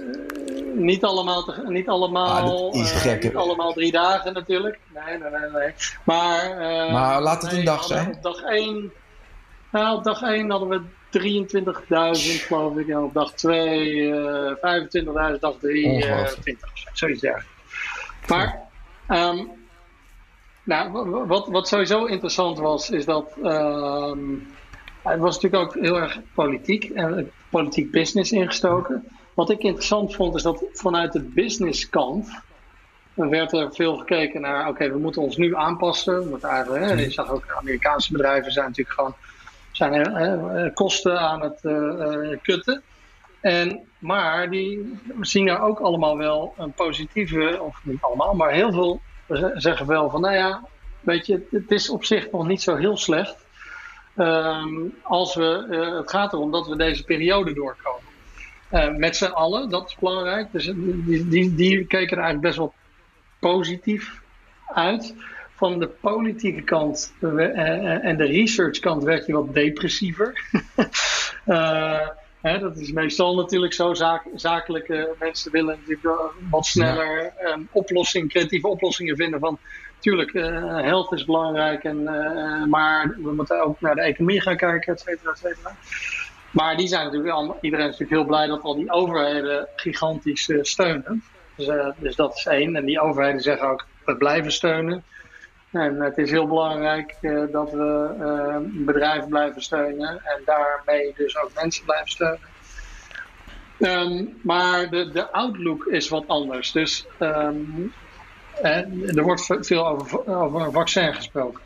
uh, 0.75 0.83
niet 0.83 1.05
allemaal, 1.05 1.45
te, 1.45 1.63
niet 1.67 1.89
allemaal, 1.89 2.73
ah, 2.73 2.81
is 2.81 2.91
gek, 2.91 3.23
niet 3.23 3.37
allemaal 3.37 3.73
drie 3.73 3.93
dagen 3.93 4.33
natuurlijk. 4.33 4.79
Nee, 4.95 5.19
nee, 5.19 5.31
nee. 5.31 5.51
nee. 5.51 5.75
Maar, 6.05 6.57
maar 6.93 7.23
laat 7.23 7.43
het 7.43 7.51
nee, 7.51 7.61
een 7.61 7.67
dag 7.67 7.85
zijn. 7.85 8.15
Op 8.15 8.23
dag 8.23 8.43
1, 8.43 8.93
nou, 9.73 9.97
op 9.97 10.05
dag 10.05 10.23
1 10.23 10.51
hadden 10.51 10.69
we 10.69 10.83
23.000 11.11 12.47
geloof 12.47 12.77
ik. 12.77 12.89
En 12.89 12.99
op 12.99 13.15
dag 13.15 13.33
2 13.33 13.95
uh, 13.95 14.53
25.000, 15.35 15.41
dag 15.41 15.55
3 15.61 15.87
uh, 15.87 16.25
20. 16.25 16.71
Zoiets 16.93 17.21
dergelijks. 17.21 17.55
Maar 18.29 18.69
um, 19.09 19.51
nou, 20.65 21.11
wat, 21.27 21.49
wat 21.49 21.69
sowieso 21.69 22.05
interessant 22.05 22.59
was, 22.59 22.91
is 22.91 23.05
dat 23.05 23.37
um, 23.43 24.55
het 25.03 25.21
was 25.21 25.35
natuurlijk 25.41 25.63
ook 25.63 25.83
heel 25.83 25.97
erg 25.97 26.21
politiek 26.35 26.85
en 26.85 27.31
politiek 27.51 27.91
business 27.91 28.33
ingestoken. 28.33 29.09
Wat 29.35 29.51
ik 29.51 29.63
interessant 29.63 30.15
vond, 30.15 30.35
is 30.35 30.43
dat 30.43 30.65
vanuit 30.73 31.13
de 31.13 31.21
business 31.21 31.89
kant 31.89 32.43
werd 33.15 33.53
er 33.53 33.75
veel 33.75 33.97
gekeken 33.97 34.41
naar, 34.41 34.69
oké, 34.69 34.91
we 34.91 34.99
moeten 34.99 35.23
ons 35.23 35.37
nu 35.37 35.57
aanpassen. 35.57 36.31
Want 36.31 36.45
eigenlijk, 36.45 36.85
hè, 36.85 36.93
je 36.93 37.11
zag 37.11 37.31
ook, 37.31 37.45
Amerikaanse 37.59 38.13
bedrijven 38.13 38.53
zijn 38.53 38.67
natuurlijk 38.67 38.97
gewoon 38.97 39.15
zijn 39.77 39.93
er, 39.93 40.73
kosten 40.73 41.21
aan 41.21 41.41
het 41.41 41.61
kutten. 42.43 42.83
En, 43.41 43.81
maar 43.99 44.51
die 44.51 44.99
zien 45.21 45.49
er 45.49 45.61
ook 45.61 45.79
allemaal 45.81 46.17
wel 46.17 46.55
een 46.59 46.73
positieve, 46.73 47.63
of 47.63 47.81
niet 47.83 48.01
allemaal, 48.01 48.35
maar 48.35 48.53
heel 48.53 48.73
veel 48.73 49.01
zeggen 49.55 49.87
wel 49.87 50.11
van, 50.11 50.21
nou 50.21 50.35
ja, 50.35 50.63
weet 51.01 51.27
je, 51.27 51.47
het 51.51 51.71
is 51.71 51.91
op 51.91 52.05
zich 52.05 52.31
nog 52.31 52.47
niet 52.47 52.63
zo 52.63 52.77
heel 52.77 52.97
slecht. 52.97 53.45
Ehm, 54.17 54.69
als 55.03 55.35
we, 55.35 55.67
het 55.99 56.11
gaat 56.11 56.33
erom 56.33 56.51
dat 56.51 56.67
we 56.67 56.77
deze 56.77 57.05
periode 57.05 57.55
doorkomen. 57.55 58.05
Met 58.99 59.17
z'n 59.17 59.25
allen, 59.25 59.71
dat 59.71 59.89
is 59.89 59.97
belangrijk. 59.97 60.53
Dus 60.53 60.65
die, 60.75 61.29
die, 61.29 61.55
die 61.55 61.87
keken 61.87 62.17
er 62.17 62.23
eigenlijk 62.23 62.41
best 62.41 62.57
wel 62.57 62.75
positief 63.39 64.21
uit. 64.67 65.15
Van 65.57 65.79
de 65.79 65.89
politieke 65.89 66.63
kant 66.63 67.15
uh, 67.21 68.05
en 68.05 68.17
de 68.17 68.25
research 68.25 68.79
kant 68.79 69.03
werd 69.03 69.27
je 69.27 69.33
wat 69.33 69.55
depressiever. 69.55 70.33
Hè, 72.47 72.59
dat 72.59 72.77
is 72.77 72.93
meestal 72.93 73.35
natuurlijk 73.35 73.73
zo. 73.73 73.95
Zaak, 73.95 74.23
zakelijke 74.35 75.15
mensen 75.19 75.53
willen 75.53 75.79
natuurlijk 75.79 76.33
wat 76.51 76.67
sneller 76.67 77.33
een 77.39 77.69
oplossing, 77.73 78.29
creatieve 78.29 78.69
oplossingen 78.69 79.17
vinden 79.17 79.41
van. 79.41 79.59
Tuurlijk, 79.99 80.33
uh, 80.33 80.81
health 80.81 81.13
is 81.13 81.25
belangrijk, 81.25 81.85
en, 81.85 82.01
uh, 82.01 82.65
maar 82.65 83.17
we 83.23 83.33
moeten 83.33 83.63
ook 83.63 83.81
naar 83.81 83.95
de 83.95 84.01
economie 84.01 84.41
gaan 84.41 84.57
kijken, 84.57 84.93
et 84.93 85.01
cetera, 85.01 85.31
et 85.31 85.39
cetera. 85.39 85.77
Maar 86.51 86.77
die 86.77 86.89
zijn 86.89 87.05
natuurlijk, 87.05 87.33
al, 87.33 87.59
iedereen 87.61 87.89
is 87.89 87.99
natuurlijk 87.99 88.21
heel 88.21 88.29
blij 88.29 88.47
dat 88.47 88.63
al 88.63 88.75
die 88.75 88.91
overheden 88.91 89.69
gigantisch 89.77 90.51
steunen. 90.61 91.23
Dus, 91.57 91.71
dus, 91.97 92.17
dat 92.17 92.37
is 92.37 92.47
één. 92.47 92.77
En 92.77 92.85
die 92.85 93.01
overheden 93.01 93.41
zeggen 93.41 93.69
ook, 93.69 93.87
we 94.05 94.17
blijven 94.17 94.53
steunen. 94.53 95.05
En 95.77 96.01
het 96.01 96.19
is 96.19 96.31
heel 96.31 96.47
belangrijk 96.47 97.17
uh, 97.21 97.53
dat 97.53 97.73
we 97.73 98.15
uh, 98.21 98.57
bedrijven 98.87 99.29
blijven 99.29 99.63
steunen 99.63 100.09
en 100.09 100.43
daarmee 100.45 101.13
dus 101.17 101.39
ook 101.39 101.51
mensen 101.55 101.85
blijven 101.85 102.09
steunen. 102.09 102.55
Um, 103.79 104.39
maar 104.43 104.91
de, 104.91 105.11
de 105.11 105.31
outlook 105.33 105.85
is 105.85 106.09
wat 106.09 106.25
anders. 106.27 106.73
Dus 106.73 107.07
um, 107.19 107.93
er 108.63 109.23
wordt 109.23 109.47
veel 109.61 109.89
over, 109.89 110.27
over 110.27 110.61
een 110.61 110.73
vaccin 110.73 111.15
gesproken. 111.15 111.63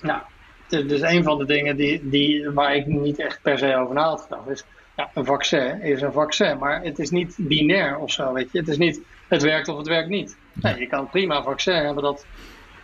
Nou, 0.00 0.22
dus 0.68 1.00
een 1.00 1.22
van 1.22 1.38
de 1.38 1.44
dingen 1.44 1.76
die, 1.76 2.08
die, 2.08 2.50
waar 2.50 2.74
ik 2.74 2.86
niet 2.86 3.18
echt 3.18 3.42
per 3.42 3.58
se 3.58 3.76
over 3.76 3.94
na 3.94 4.02
had 4.02 4.28
is. 4.48 4.64
Ja, 4.96 5.10
een 5.14 5.24
vaccin 5.24 5.82
is 5.82 6.02
een 6.02 6.12
vaccin, 6.12 6.58
maar 6.58 6.82
het 6.82 6.98
is 6.98 7.10
niet 7.10 7.34
binair 7.38 7.98
of 7.98 8.10
zo, 8.10 8.32
weet 8.32 8.52
je. 8.52 8.58
Het 8.58 8.68
is 8.68 8.78
niet, 8.78 9.00
het 9.28 9.42
werkt 9.42 9.68
of 9.68 9.76
het 9.76 9.86
werkt 9.86 10.08
niet. 10.08 10.36
Nee, 10.52 10.78
je 10.78 10.86
kan 10.86 11.10
prima 11.10 11.36
een 11.36 11.42
vaccin 11.42 11.84
hebben 11.84 12.02
dat 12.02 12.26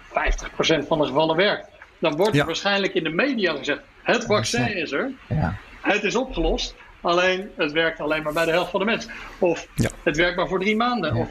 50% 0.09 0.87
van 0.87 0.99
de 0.99 1.07
gevallen 1.07 1.37
werkt. 1.37 1.69
Dan 1.99 2.17
wordt 2.17 2.37
er 2.37 2.47
waarschijnlijk 2.47 2.95
in 2.95 3.05
de 3.05 3.11
media 3.11 3.57
gezegd: 3.57 3.81
het 4.03 4.25
vaccin 4.25 4.77
is 4.77 4.93
er, 4.93 5.11
ja. 5.29 5.57
het 5.81 6.03
is 6.03 6.17
opgelost, 6.17 6.75
alleen 7.01 7.51
het 7.57 7.73
werkt 7.73 8.01
alleen 8.01 8.23
maar 8.23 8.33
bij 8.33 8.45
de 8.45 8.51
helft 8.51 8.71
van 8.71 8.81
de 8.81 8.87
mensen. 8.87 9.11
Of 9.39 9.67
het 10.03 10.17
werkt 10.17 10.37
maar 10.37 10.49
voor 10.49 10.61
drie 10.61 10.77
maanden. 10.77 11.15
Of, 11.15 11.29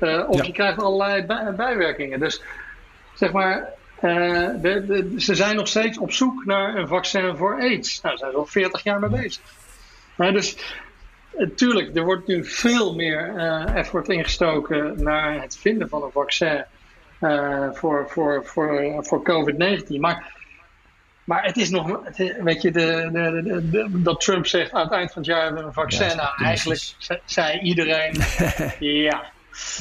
uh, 0.00 0.28
of 0.28 0.44
je 0.44 0.52
krijgt 0.52 0.82
allerlei 0.82 1.26
bij, 1.26 1.54
bijwerkingen. 1.54 2.20
Dus 2.20 2.42
zeg 3.14 3.32
maar, 3.32 3.68
uh, 4.02 4.48
de, 4.60 4.86
de, 4.86 5.14
ze 5.16 5.34
zijn 5.34 5.56
nog 5.56 5.68
steeds 5.68 5.98
op 5.98 6.12
zoek 6.12 6.44
naar 6.44 6.76
een 6.76 6.88
vaccin 6.88 7.36
voor 7.36 7.60
AIDS. 7.60 8.00
Nou, 8.00 8.16
daar 8.16 8.18
zijn 8.18 8.30
ze 8.30 8.36
al 8.36 8.46
40 8.46 8.82
jaar 8.82 9.00
mee 9.00 9.10
bezig. 9.10 9.42
Maar 10.14 10.32
dus 10.32 10.56
natuurlijk, 11.36 11.96
er 11.96 12.04
wordt 12.04 12.26
nu 12.26 12.44
veel 12.44 12.94
meer 12.94 13.32
uh, 13.36 13.76
effort 13.76 14.08
ingestoken 14.08 15.02
naar 15.02 15.42
het 15.42 15.58
vinden 15.58 15.88
van 15.88 16.02
een 16.02 16.10
vaccin 16.10 16.64
voor, 17.72 18.06
voor, 18.08 18.44
voor, 18.44 18.96
voor 19.00 19.22
COVID-19. 19.22 19.86
Maar, 19.98 20.32
maar 21.24 21.44
het 21.44 21.56
is 21.56 21.70
nog, 21.70 22.00
weet 22.42 22.62
je, 22.62 22.70
de, 22.70 23.08
de, 23.12 23.68
de, 23.70 24.02
dat 24.02 24.20
Trump 24.20 24.46
zegt 24.46 24.72
aan 24.72 24.82
het 24.82 24.92
eind 24.92 25.12
van 25.12 25.22
het 25.22 25.30
jaar 25.30 25.42
hebben 25.42 25.60
we 25.60 25.66
een 25.66 25.72
vaccin. 25.72 26.08
Ja, 26.08 26.14
nou, 26.14 26.44
eigenlijk 26.44 26.94
zei 27.24 27.58
iedereen, 27.58 28.14
ja. 29.08 29.24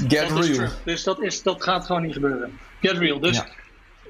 Get 0.07 0.31
real. 0.31 0.69
Dus 0.83 1.03
dat, 1.03 1.21
is, 1.21 1.43
dat 1.43 1.63
gaat 1.63 1.85
gewoon 1.85 2.01
niet 2.01 2.13
gebeuren. 2.13 2.59
Get 2.81 2.97
real. 2.97 3.19
Dus, 3.19 3.43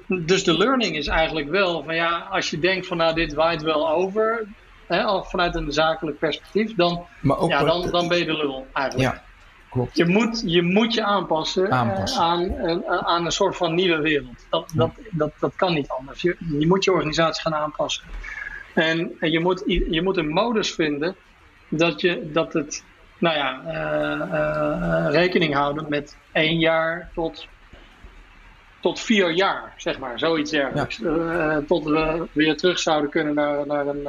ja. 0.06 0.16
dus 0.16 0.44
de 0.44 0.56
learning 0.58 0.96
is 0.96 1.06
eigenlijk 1.06 1.48
wel 1.48 1.82
van 1.84 1.94
ja, 1.94 2.26
als 2.30 2.50
je 2.50 2.58
denkt 2.58 2.86
van 2.86 2.96
nou 2.96 3.14
dit 3.14 3.34
waait 3.34 3.62
wel 3.62 3.90
over, 3.90 4.46
hè, 4.86 5.02
al 5.02 5.24
vanuit 5.24 5.54
een 5.54 5.72
zakelijk 5.72 6.18
perspectief, 6.18 6.74
dan, 6.74 7.06
ja, 7.48 7.64
dan, 7.64 7.90
dan 7.90 8.08
ben 8.08 8.18
je 8.18 8.24
de 8.24 8.36
lul 8.36 8.66
eigenlijk. 8.72 9.12
Ja. 9.12 9.22
Klopt. 9.70 9.96
Je 9.96 10.06
moet 10.06 10.42
je, 10.46 10.62
moet 10.62 10.94
je 10.94 11.04
aanpassen, 11.04 11.72
aanpassen. 11.72 12.20
Aan, 12.20 12.66
aan, 12.66 12.86
aan, 12.86 13.24
een 13.24 13.32
soort 13.32 13.56
van 13.56 13.74
nieuwe 13.74 14.00
wereld. 14.00 14.46
Dat, 14.50 14.72
dat, 14.74 14.90
dat, 15.10 15.32
dat 15.40 15.52
kan 15.56 15.74
niet 15.74 15.88
anders. 15.88 16.22
Je, 16.22 16.36
je 16.58 16.66
moet 16.66 16.84
je 16.84 16.92
organisatie 16.92 17.42
gaan 17.42 17.54
aanpassen. 17.54 18.04
En, 18.74 19.16
en 19.20 19.30
je, 19.30 19.40
moet, 19.40 19.62
je 19.66 20.02
moet 20.02 20.16
een 20.16 20.28
modus 20.28 20.74
vinden 20.74 21.16
dat, 21.68 22.00
je, 22.00 22.30
dat 22.32 22.52
het, 22.52 22.84
nou 23.18 23.36
ja, 23.36 23.60
uh, 23.66 24.34
uh, 24.34 25.06
rekening 25.10 25.54
houden 25.54 25.86
met 25.88 26.16
één 26.32 26.58
jaar 26.58 27.10
tot, 27.14 27.46
tot 28.80 29.00
vier 29.00 29.30
jaar, 29.30 29.74
zeg 29.76 29.98
maar, 29.98 30.18
zoiets 30.18 30.50
dergelijks. 30.50 30.96
Ja. 30.96 31.10
Uh, 31.10 31.56
tot 31.56 31.84
we 31.84 32.26
weer 32.32 32.56
terug 32.56 32.78
zouden 32.78 33.10
kunnen 33.10 33.34
naar, 33.34 33.66
naar, 33.66 33.86
een, 33.86 34.02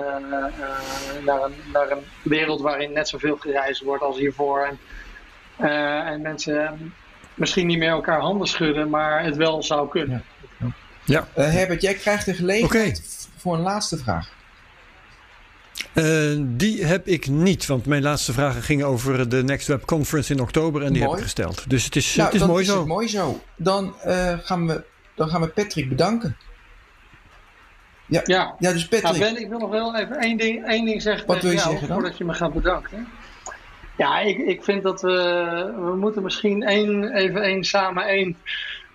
naar, 1.24 1.44
een, 1.44 1.54
naar 1.74 1.92
een 1.92 2.04
wereld 2.22 2.62
waarin 2.62 2.94
net 2.94 3.08
zoveel 3.08 3.38
gereisd 3.38 3.82
wordt 3.82 4.04
als 4.04 4.18
hiervoor. 4.18 4.60
En, 4.60 4.80
en 5.62 6.22
mensen 6.22 6.94
misschien 7.34 7.68
niet 7.68 7.78
meer 7.78 7.90
elkaar 7.90 8.20
handen 8.20 8.48
schudden, 8.48 8.90
maar 8.90 9.24
het 9.24 9.36
wel 9.36 9.64
zou 9.64 9.90
kunnen. 9.90 10.24
Ja. 10.60 10.68
ja. 11.06 11.28
Uh, 11.38 11.52
Herbert, 11.52 11.82
jij 11.82 11.94
krijgt 11.94 12.26
de 12.26 12.34
gelegenheid 12.34 12.98
okay. 12.98 13.32
voor 13.38 13.54
een 13.54 13.62
laatste 13.62 13.98
vraag. 13.98 14.30
Uh, 15.94 16.40
die 16.42 16.86
heb 16.86 17.08
ik 17.08 17.28
niet, 17.28 17.66
want 17.66 17.86
mijn 17.86 18.02
laatste 18.02 18.34
vragen 18.34 18.62
gingen 18.62 18.86
over 18.86 19.30
de 19.30 19.44
Next 19.44 19.68
Web 19.68 19.86
Conference 19.86 20.34
in 20.34 20.40
oktober 20.40 20.82
en 20.82 20.94
die 20.94 21.02
mooi. 21.02 21.10
heb 21.10 21.18
ik 21.18 21.24
gesteld. 21.24 21.70
Dus 21.70 21.86
het 21.86 21.96
is, 21.96 22.16
nou, 22.16 22.32
het 22.32 22.42
is 22.42 22.48
mooi 22.48 22.62
is 22.62 22.70
zo. 22.70 22.78
Het 22.78 22.88
mooi 22.88 23.08
zo. 23.08 23.42
Dan, 23.56 23.96
gaan 24.44 24.68
we, 24.68 24.84
dan 25.16 25.30
gaan 25.30 25.42
we 25.42 25.48
Patrick 25.48 25.90
bedanken. 25.90 26.38
Ja, 28.06 28.22
ja. 28.26 28.56
ja 28.60 28.72
dus 28.72 28.88
Patrick. 28.88 29.04
Nou 29.04 29.20
ben, 29.20 29.42
ik 29.42 29.50
wil 29.50 29.60
nog 29.60 29.70
wel 29.70 29.96
even 29.96 30.18
één 30.18 30.38
ding, 30.38 30.66
één 30.66 30.86
ding 30.86 31.02
zeggen 31.02 31.28
Wat 31.28 31.42
wil 31.42 31.52
je 31.52 31.58
jou, 31.58 31.70
zeggen 31.70 31.88
dan? 31.88 31.98
voordat 31.98 32.18
je 32.18 32.26
me 32.26 32.34
gaat 32.34 32.54
bedanken. 32.54 33.08
Ja, 34.02 34.20
ik, 34.20 34.38
ik 34.38 34.64
vind 34.64 34.84
dat 34.84 35.02
we, 35.02 35.74
we 35.76 35.96
moeten 35.96 36.24
misschien 36.24 36.64
één, 36.64 37.16
even 37.16 37.42
één 37.42 37.64
samen 37.64 38.04
één 38.04 38.38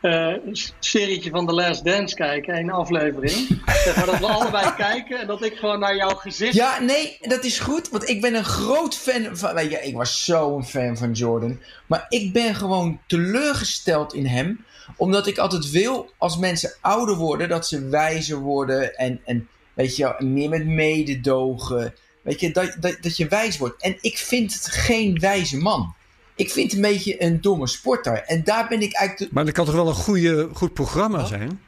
uh, 0.02 0.34
serietje 0.78 1.30
van 1.30 1.46
The 1.46 1.52
Last 1.52 1.84
Dance 1.84 2.14
kijken, 2.14 2.54
één 2.54 2.70
aflevering. 2.70 3.62
zeg 3.84 3.96
maar 3.96 4.06
dat 4.06 4.18
we 4.18 4.26
allebei 4.26 4.74
kijken 4.76 5.20
en 5.20 5.26
dat 5.26 5.44
ik 5.44 5.56
gewoon 5.56 5.78
naar 5.78 5.96
jouw 5.96 6.14
gezicht... 6.14 6.54
Ja, 6.54 6.80
nee, 6.80 7.18
dat 7.20 7.44
is 7.44 7.58
goed, 7.58 7.88
want 7.88 8.08
ik 8.08 8.20
ben 8.20 8.34
een 8.34 8.44
groot 8.44 8.96
fan 8.96 9.36
van... 9.36 9.54
Weet 9.54 9.70
je, 9.70 9.78
ik 9.78 9.94
was 9.94 10.24
zo'n 10.24 10.64
fan 10.64 10.96
van 10.96 11.12
Jordan. 11.12 11.60
Maar 11.86 12.06
ik 12.08 12.32
ben 12.32 12.54
gewoon 12.54 13.00
teleurgesteld 13.06 14.14
in 14.14 14.26
hem, 14.26 14.64
omdat 14.96 15.26
ik 15.26 15.38
altijd 15.38 15.70
wil, 15.70 16.10
als 16.18 16.36
mensen 16.38 16.74
ouder 16.80 17.16
worden, 17.16 17.48
dat 17.48 17.66
ze 17.66 17.88
wijzer 17.88 18.38
worden 18.38 18.96
en, 18.96 19.20
en 19.24 19.48
weet 19.74 19.96
je, 19.96 20.14
meer 20.18 20.48
met 20.48 20.66
mededogen... 20.66 21.94
Weet 22.26 22.40
je, 22.40 22.50
dat, 22.50 22.76
dat, 22.80 22.96
dat 23.00 23.16
je 23.16 23.28
wijs 23.28 23.58
wordt. 23.58 23.82
En 23.82 23.96
ik 24.00 24.18
vind 24.18 24.54
het 24.54 24.66
geen 24.66 25.18
wijze 25.18 25.56
man. 25.56 25.94
Ik 26.34 26.50
vind 26.50 26.72
het 26.72 26.84
een 26.84 26.90
beetje 26.90 27.22
een 27.22 27.40
domme 27.40 27.66
sporter. 27.66 28.22
En 28.22 28.44
daar 28.44 28.68
ben 28.68 28.82
ik 28.82 28.94
eigenlijk... 28.94 29.32
Maar 29.32 29.44
dat 29.44 29.54
kan 29.54 29.64
toch 29.64 29.74
wel 29.74 29.88
een 29.88 29.94
goede, 29.94 30.48
goed 30.52 30.74
programma 30.74 31.24
zijn? 31.24 31.60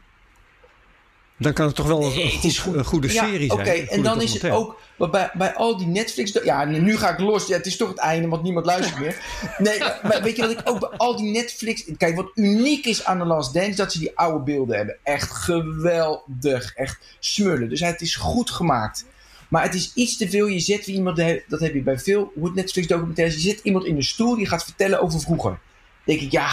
Dan 1.36 1.52
kan 1.52 1.66
het 1.66 1.74
toch 1.74 1.86
wel 1.86 2.04
een, 2.04 2.30
goed, 2.30 2.58
goed. 2.58 2.74
een 2.74 2.84
goede 2.84 3.12
ja, 3.12 3.24
serie 3.24 3.50
zijn. 3.52 3.60
Oké, 3.60 3.70
en 3.70 4.02
dan 4.02 4.22
is 4.22 4.32
het 4.32 4.50
ook 4.50 4.80
bij, 4.96 5.30
bij 5.34 5.54
al 5.54 5.76
die 5.76 5.86
Netflix. 5.86 6.32
Ja, 6.44 6.64
nu 6.64 6.96
ga 6.96 7.10
ik 7.10 7.18
los. 7.18 7.46
Ja, 7.46 7.56
het 7.56 7.66
is 7.66 7.76
toch 7.76 7.88
het 7.88 7.98
einde, 7.98 8.28
want 8.28 8.42
niemand 8.42 8.66
luistert 8.66 9.00
meer. 9.00 9.16
Nee, 9.58 9.78
maar 9.78 10.20
weet 10.22 10.36
je 10.36 10.42
dat 10.42 10.50
ik 10.50 10.60
ook 10.64 10.80
bij 10.80 10.88
al 10.88 11.16
die 11.16 11.30
Netflix. 11.30 11.84
Kijk, 11.96 12.16
wat 12.16 12.30
uniek 12.34 12.86
is 12.86 13.04
aan 13.04 13.18
The 13.18 13.24
Last 13.24 13.54
Dance, 13.54 13.74
dat 13.74 13.92
ze 13.92 13.98
die 13.98 14.16
oude 14.16 14.44
beelden 14.44 14.76
hebben. 14.76 14.96
Echt 15.02 15.30
geweldig. 15.30 16.74
Echt 16.74 16.98
smullen. 17.18 17.68
Dus 17.68 17.80
het 17.80 18.00
is 18.00 18.16
goed 18.16 18.50
gemaakt. 18.50 19.04
Maar 19.48 19.62
het 19.62 19.74
is 19.74 19.92
iets 19.94 20.16
te 20.16 20.30
veel. 20.30 20.46
Je 20.46 20.60
zet 20.60 20.86
weer 20.86 20.94
iemand, 20.94 21.16
dat 21.48 21.60
heb 21.60 21.74
je 21.74 21.82
bij 21.82 21.98
veel 21.98 22.32
Netflix 22.54 22.86
documentaires. 22.86 23.34
Je 23.34 23.50
zet 23.50 23.60
iemand 23.62 23.84
in 23.84 23.94
de 23.94 24.02
stoel 24.02 24.36
die 24.36 24.46
gaat 24.46 24.64
vertellen 24.64 25.00
over 25.00 25.20
vroeger. 25.20 25.50
Dan 25.50 25.58
denk 26.04 26.20
ik, 26.20 26.30
ja. 26.30 26.50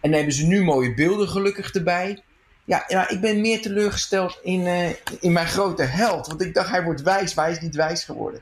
En 0.00 0.10
dan 0.10 0.12
hebben 0.12 0.34
ze 0.34 0.46
nu 0.46 0.62
mooie 0.62 0.94
beelden 0.94 1.28
gelukkig 1.28 1.72
erbij. 1.72 2.22
Ja, 2.64 2.84
ja 2.88 3.08
ik 3.08 3.20
ben 3.20 3.40
meer 3.40 3.62
teleurgesteld 3.62 4.38
in, 4.42 4.60
uh, 4.60 4.88
in 5.20 5.32
mijn 5.32 5.46
grote 5.46 5.82
held. 5.82 6.26
Want 6.26 6.42
ik 6.42 6.54
dacht, 6.54 6.70
hij 6.70 6.82
wordt 6.82 7.02
wijs, 7.02 7.34
maar 7.34 7.44
hij 7.44 7.54
is 7.54 7.60
niet 7.60 7.74
wijs 7.74 8.04
geworden. 8.04 8.40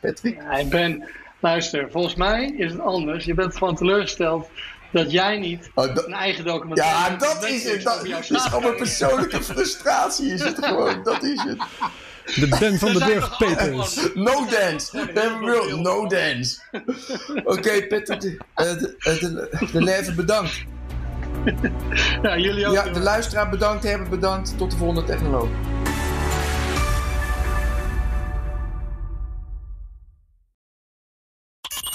Patrick? 0.00 0.36
Ja, 0.36 0.50
ik 0.50 0.68
ben, 0.68 1.08
luister, 1.40 1.90
volgens 1.90 2.14
mij 2.14 2.54
is 2.56 2.72
het 2.72 2.80
anders. 2.80 3.24
Je 3.24 3.34
bent 3.34 3.56
gewoon 3.56 3.76
teleurgesteld 3.76 4.48
dat 4.92 5.10
jij 5.10 5.38
niet 5.38 5.70
oh, 5.74 5.94
dat, 5.94 6.06
een 6.06 6.12
eigen 6.12 6.44
documentaire... 6.44 7.10
Ja, 7.10 7.16
dat 7.16 7.44
is 7.44 7.64
het. 7.64 7.82
Dat, 7.82 8.04
is 8.04 8.42
gewoon 8.42 8.64
een 8.64 8.76
persoonlijke 8.76 9.42
frustratie 9.42 10.32
is 10.32 10.42
het 10.42 10.64
gewoon. 10.64 11.02
Dat 11.02 11.22
is 11.22 11.42
het. 11.42 11.58
De 12.34 12.56
Ben 12.60 12.78
van 12.78 12.92
de 12.92 13.04
Burg 13.04 13.36
Peters. 13.38 14.08
No 14.14 14.46
dance. 14.50 15.10
Ben 15.14 15.38
wil 15.38 15.80
no 15.80 16.06
dance. 16.06 16.58
Oké, 16.72 17.42
okay, 17.44 17.86
Peter, 17.86 18.18
de, 18.18 18.38
de, 18.54 18.96
de, 19.02 19.68
de 19.72 19.82
leven 19.82 20.16
bedankt. 20.16 20.64
ja, 22.22 22.38
jullie 22.38 22.66
ook. 22.66 22.74
Ja, 22.74 22.88
de 22.88 23.00
luisteraar 23.00 23.48
bedankt 23.48 23.82
hebben, 23.82 24.08
bedankt. 24.08 24.58
Tot 24.58 24.70
de 24.70 24.76
volgende 24.76 25.04
technoloog. 25.04 25.48